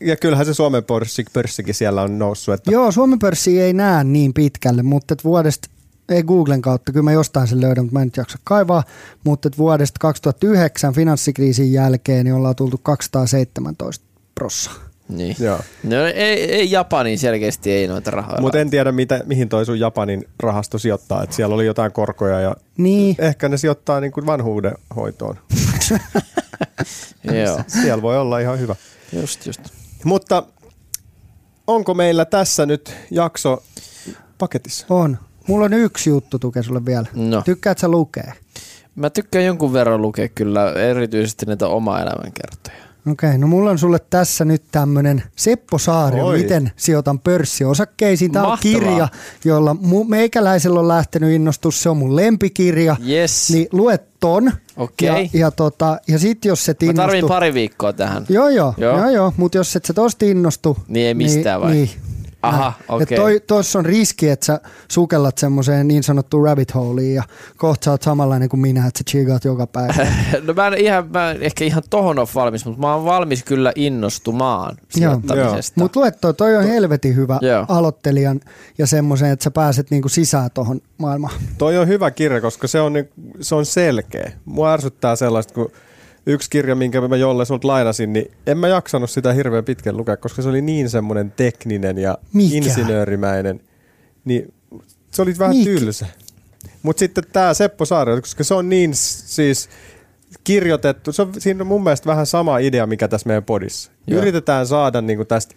Ja 0.00 0.16
kyllähän 0.16 0.46
se 0.46 0.54
Suomen 0.54 0.84
pörssi, 0.84 1.24
pörssikin 1.32 1.74
siellä 1.74 2.02
on 2.02 2.18
noussut. 2.18 2.54
Että 2.54 2.70
Joo, 2.70 2.92
Suomen 2.92 3.18
pörssi 3.18 3.60
ei 3.60 3.72
näe 3.72 4.04
niin 4.04 4.34
pitkälle, 4.34 4.82
mutta 4.82 5.14
et 5.14 5.24
vuodesta, 5.24 5.68
ei 6.08 6.22
Googlen 6.22 6.62
kautta, 6.62 6.92
kyllä 6.92 7.04
mä 7.04 7.12
jostain 7.12 7.48
sen 7.48 7.60
löydän, 7.60 7.84
mutta 7.84 7.94
mä 7.94 8.02
en 8.02 8.06
nyt 8.06 8.16
jaksa 8.16 8.38
kaivaa, 8.44 8.84
mutta 9.24 9.48
et 9.48 9.58
vuodesta 9.58 9.98
2009 10.00 10.94
finanssikriisin 10.94 11.72
jälkeen 11.72 12.24
niin 12.24 12.34
ollaan 12.34 12.56
tultu 12.56 12.80
217 12.82 14.04
prossaa. 14.34 14.85
Niin. 15.08 15.36
Joo. 15.38 15.60
No 15.82 15.96
ei, 16.06 16.52
ei 16.54 16.70
Japaniin 16.70 17.18
selkeästi 17.18 17.72
ei 17.72 17.86
noita 17.86 18.10
rahoja. 18.10 18.40
Mutta 18.40 18.58
en 18.58 18.70
tiedä, 18.70 18.92
mitä, 18.92 19.20
mihin 19.26 19.48
toi 19.48 19.66
sun 19.66 19.80
Japanin 19.80 20.24
rahasto 20.40 20.78
sijoittaa. 20.78 21.22
Et 21.22 21.32
siellä 21.32 21.54
oli 21.54 21.66
jotain 21.66 21.92
korkoja 21.92 22.40
ja 22.40 22.56
Niin, 22.76 23.16
ehkä 23.18 23.48
ne 23.48 23.56
sijoittaa 23.56 24.00
niin 24.00 24.12
kuin 24.12 24.26
vanhuuden 24.26 24.74
hoitoon. 24.96 25.38
Joo, 27.44 27.60
Siellä 27.66 28.02
voi 28.02 28.18
olla 28.18 28.38
ihan 28.38 28.58
hyvä. 28.60 28.76
just 29.12 29.46
just. 29.46 29.60
Mutta 30.04 30.42
onko 31.66 31.94
meillä 31.94 32.24
tässä 32.24 32.66
nyt 32.66 32.94
jakso 33.10 33.62
paketissa? 34.38 34.86
on. 34.90 35.18
Mulla 35.48 35.64
on 35.64 35.72
yksi 35.74 36.10
juttu 36.10 36.38
tuke 36.38 36.62
sulle 36.62 36.84
vielä. 36.86 37.06
No. 37.14 37.42
Tykkäät 37.44 37.78
sä 37.78 37.88
lukea? 37.88 38.32
Mä 38.94 39.10
tykkään 39.10 39.44
jonkun 39.44 39.72
verran 39.72 40.02
lukea 40.02 40.28
kyllä 40.28 40.72
erityisesti 40.72 41.46
näitä 41.46 41.66
oma 41.68 42.00
elämänkertoja. 42.00 42.85
Okei, 43.10 43.38
no 43.38 43.46
mulla 43.46 43.70
on 43.70 43.78
sulle 43.78 43.98
tässä 44.10 44.44
nyt 44.44 44.62
tämmönen 44.72 45.22
Seppo 45.36 45.78
Saario, 45.78 46.26
Oi. 46.26 46.38
miten 46.38 46.70
sijoitan 46.76 47.18
pörssiosakkeisiin. 47.20 48.32
Tämä 48.32 48.46
on 48.46 48.58
kirja, 48.60 49.08
jolla 49.44 49.76
mu- 49.82 50.08
meikäläisellä 50.08 50.80
on 50.80 50.88
lähtenyt 50.88 51.30
innostus. 51.34 51.82
Se 51.82 51.88
on 51.88 51.96
mun 51.96 52.16
lempikirja. 52.16 52.96
Yes. 53.08 53.50
Niin 53.50 53.66
luet 53.72 54.20
ton. 54.20 54.52
Okei. 54.76 55.30
Ja, 55.32 55.40
ja, 55.40 55.50
tota, 55.50 55.98
ja 56.08 56.18
sit 56.18 56.44
jos 56.44 56.64
se 56.64 56.72
Mä 56.72 56.92
tarvin 56.92 57.16
innostuu... 57.16 57.28
pari 57.28 57.54
viikkoa 57.54 57.92
tähän. 57.92 58.26
Joo, 58.28 58.48
joo, 58.48 58.74
Joo. 58.76 58.98
joo, 58.98 59.10
joo, 59.10 59.32
mutta 59.36 59.58
jos 59.58 59.76
et 59.76 59.84
sä 59.84 59.92
tosta 59.92 60.24
innostu... 60.24 60.76
Niin 60.88 61.06
ei 61.06 61.14
mistään 61.14 61.60
vai? 61.60 61.72
Niin, 61.72 61.90
Aha, 62.48 62.72
okei. 62.88 63.06
Et 63.10 63.20
toi, 63.22 63.40
tossa 63.46 63.78
on 63.78 63.86
riski, 63.86 64.28
että 64.28 64.46
sä 64.46 64.60
sukellat 64.88 65.38
semmoiseen 65.38 65.88
niin 65.88 66.02
sanottuun 66.02 66.44
rabbit 66.44 66.74
holeiin 66.74 67.14
ja 67.14 67.22
kohta 67.56 67.84
sä 67.84 67.90
oot 67.90 68.02
samanlainen 68.02 68.48
kuin 68.48 68.60
minä, 68.60 68.86
että 68.86 68.98
sä 68.98 69.04
chigaat 69.10 69.44
joka 69.44 69.66
päivä. 69.66 69.94
No 70.46 70.54
mä 70.54 70.66
en, 70.66 70.74
ihan, 70.74 71.08
mä 71.12 71.30
en 71.30 71.42
ehkä 71.42 71.64
ihan 71.64 71.82
tohon 71.90 72.18
ole 72.18 72.28
valmis, 72.34 72.64
mutta 72.64 72.80
mä 72.80 72.94
oon 72.94 73.04
valmis 73.04 73.44
kyllä 73.44 73.72
innostumaan 73.74 74.76
sijoittamisesta. 74.88 75.80
Mutta 75.80 76.00
luet 76.00 76.20
toi, 76.20 76.34
toi 76.34 76.56
on 76.56 76.64
helvetin 76.64 77.16
hyvä 77.16 77.38
Joo. 77.42 77.64
aloittelijan 77.68 78.40
ja 78.78 78.86
semmoisen, 78.86 79.30
että 79.30 79.42
sä 79.44 79.50
pääset 79.50 79.90
niinku 79.90 80.08
sisään 80.08 80.50
tuohon 80.54 80.80
maailmaan. 80.98 81.34
Toi 81.58 81.78
on 81.78 81.88
hyvä 81.88 82.10
kirja, 82.10 82.40
koska 82.40 82.68
se 82.68 82.80
on, 82.80 82.92
niin- 82.92 83.10
se 83.40 83.54
on 83.54 83.66
selkeä. 83.66 84.32
Mua 84.44 84.72
ärsyttää 84.72 85.16
sellaista, 85.16 85.54
kun 85.54 85.70
yksi 86.26 86.50
kirja, 86.50 86.74
minkä 86.74 87.08
mä 87.08 87.16
jolle 87.16 87.44
sulta 87.44 87.68
lainasin, 87.68 88.12
niin 88.12 88.30
en 88.46 88.58
mä 88.58 88.68
jaksanut 88.68 89.10
sitä 89.10 89.32
hirveän 89.32 89.64
pitkän 89.64 89.96
lukea, 89.96 90.16
koska 90.16 90.42
se 90.42 90.48
oli 90.48 90.62
niin 90.62 90.90
semmoinen 90.90 91.32
tekninen 91.36 91.98
ja 91.98 92.18
Mikä? 92.32 92.56
insinöörimäinen. 92.56 93.60
Niin 94.24 94.54
se 95.10 95.22
oli 95.22 95.34
vähän 95.38 95.56
Mik? 95.56 95.64
tylsä. 95.64 96.06
Mutta 96.82 97.00
sitten 97.00 97.24
tämä 97.32 97.54
Seppo 97.54 97.84
Saari, 97.84 98.20
koska 98.20 98.44
se 98.44 98.54
on 98.54 98.68
niin 98.68 98.90
siis 98.94 99.68
kirjoitettu, 100.44 101.12
se 101.12 101.22
on, 101.22 101.32
siinä 101.38 101.62
on 101.62 101.66
mun 101.66 101.82
mielestä 101.82 102.06
vähän 102.06 102.26
sama 102.26 102.58
idea, 102.58 102.86
mikä 102.86 103.08
tässä 103.08 103.26
meidän 103.26 103.44
podissa. 103.44 103.90
Joo. 104.06 104.20
Yritetään 104.20 104.66
saada 104.66 105.00
niinku 105.00 105.24
tästä 105.24 105.54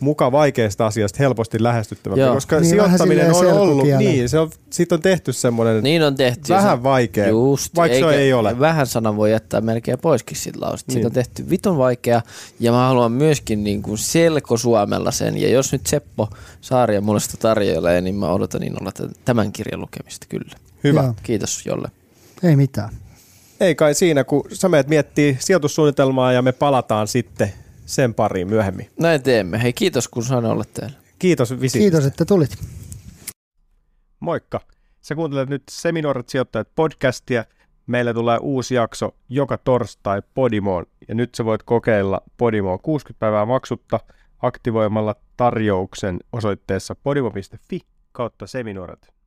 muka 0.00 0.32
vaikeasta 0.32 0.86
asiasta 0.86 1.16
helposti 1.18 1.62
lähestyttävämpi, 1.62 2.20
Joo. 2.20 2.34
koska 2.34 2.56
Niin, 2.60 2.70
sijoittaminen 2.70 3.34
on 3.34 3.46
ollut, 3.52 3.86
niin, 3.98 4.28
se 4.28 4.38
on, 4.38 4.50
siitä 4.70 4.94
on 4.94 5.02
tehty 5.02 5.32
semmoinen 5.32 5.82
Niin 5.82 6.02
on 6.02 6.14
tehty. 6.14 6.48
Vähän 6.52 6.78
Se- 6.78 6.82
vaikea, 6.82 7.28
Just, 7.28 7.76
vaikka 7.76 7.98
se 7.98 8.04
eikä- 8.04 8.18
ei 8.18 8.32
ole. 8.32 8.58
Vähän 8.58 8.86
sana 8.86 9.16
voi 9.16 9.30
jättää 9.32 9.60
melkein 9.60 9.98
poiskin 9.98 10.36
siitä 10.36 10.60
lausta. 10.60 10.92
Siitä 10.92 10.98
Niin. 10.98 11.06
on 11.06 11.12
tehty 11.12 11.50
viton 11.50 11.78
vaikea 11.78 12.22
ja 12.60 12.72
mä 12.72 12.86
haluan 12.88 13.12
myöskin 13.12 13.64
niin 13.64 13.82
kuin 13.82 13.98
selkosuomella 13.98 15.10
sen. 15.10 15.36
Ja 15.36 15.48
jos 15.48 15.72
nyt 15.72 15.86
Seppo 15.86 16.28
Saaria 16.60 17.00
mulle 17.00 17.20
sitä 17.20 17.36
tarjoilee, 17.40 18.00
niin 18.00 18.14
mä 18.14 18.32
odotan 18.32 18.62
innolla 18.62 18.92
t- 18.92 19.24
tämän 19.24 19.52
kirjan 19.52 19.80
lukemista 19.80 20.26
kyllä. 20.28 20.56
hyvä. 20.84 21.02
Joo. 21.02 21.14
Kiitos 21.22 21.66
Jolle. 21.66 21.88
Ei 22.42 22.56
mitään. 22.56 22.90
Ei 23.60 23.74
kai 23.74 23.94
siinä, 23.94 24.24
kun 24.24 24.44
sä 24.52 24.68
meet 24.68 24.88
miettii 24.88 25.36
sijoitussuunnitelmaa 25.40 26.32
ja 26.32 26.42
me 26.42 26.52
palataan 26.52 27.08
sitten 27.08 27.52
sen 27.90 28.14
pariin 28.14 28.48
myöhemmin. 28.48 28.90
Näin 29.00 29.22
teemme. 29.22 29.62
Hei 29.62 29.72
kiitos 29.72 30.08
kun 30.08 30.24
sain 30.24 30.44
olla 30.44 30.64
täällä. 30.74 30.96
Kiitos 31.18 31.50
visitistä. 31.50 31.78
Kiitos, 31.78 32.06
että 32.06 32.24
tulit. 32.24 32.50
Moikka. 34.20 34.60
Sä 35.00 35.14
kuuntelet 35.14 35.48
nyt 35.48 35.62
Seminoorat 35.70 36.28
sijoittajat 36.28 36.68
podcastia. 36.74 37.44
Meillä 37.86 38.14
tulee 38.14 38.38
uusi 38.42 38.74
jakso 38.74 39.16
joka 39.28 39.58
torstai 39.58 40.22
Podimoon. 40.34 40.86
Ja 41.08 41.14
nyt 41.14 41.34
sä 41.34 41.44
voit 41.44 41.62
kokeilla 41.62 42.20
Podimoa 42.36 42.78
60 42.78 43.20
päivää 43.20 43.46
maksutta 43.46 44.00
aktivoimalla 44.42 45.14
tarjouksen 45.36 46.18
osoitteessa 46.32 46.94
podimo.fi 46.94 47.80
kautta 48.12 48.46
seminoorat. 48.46 49.19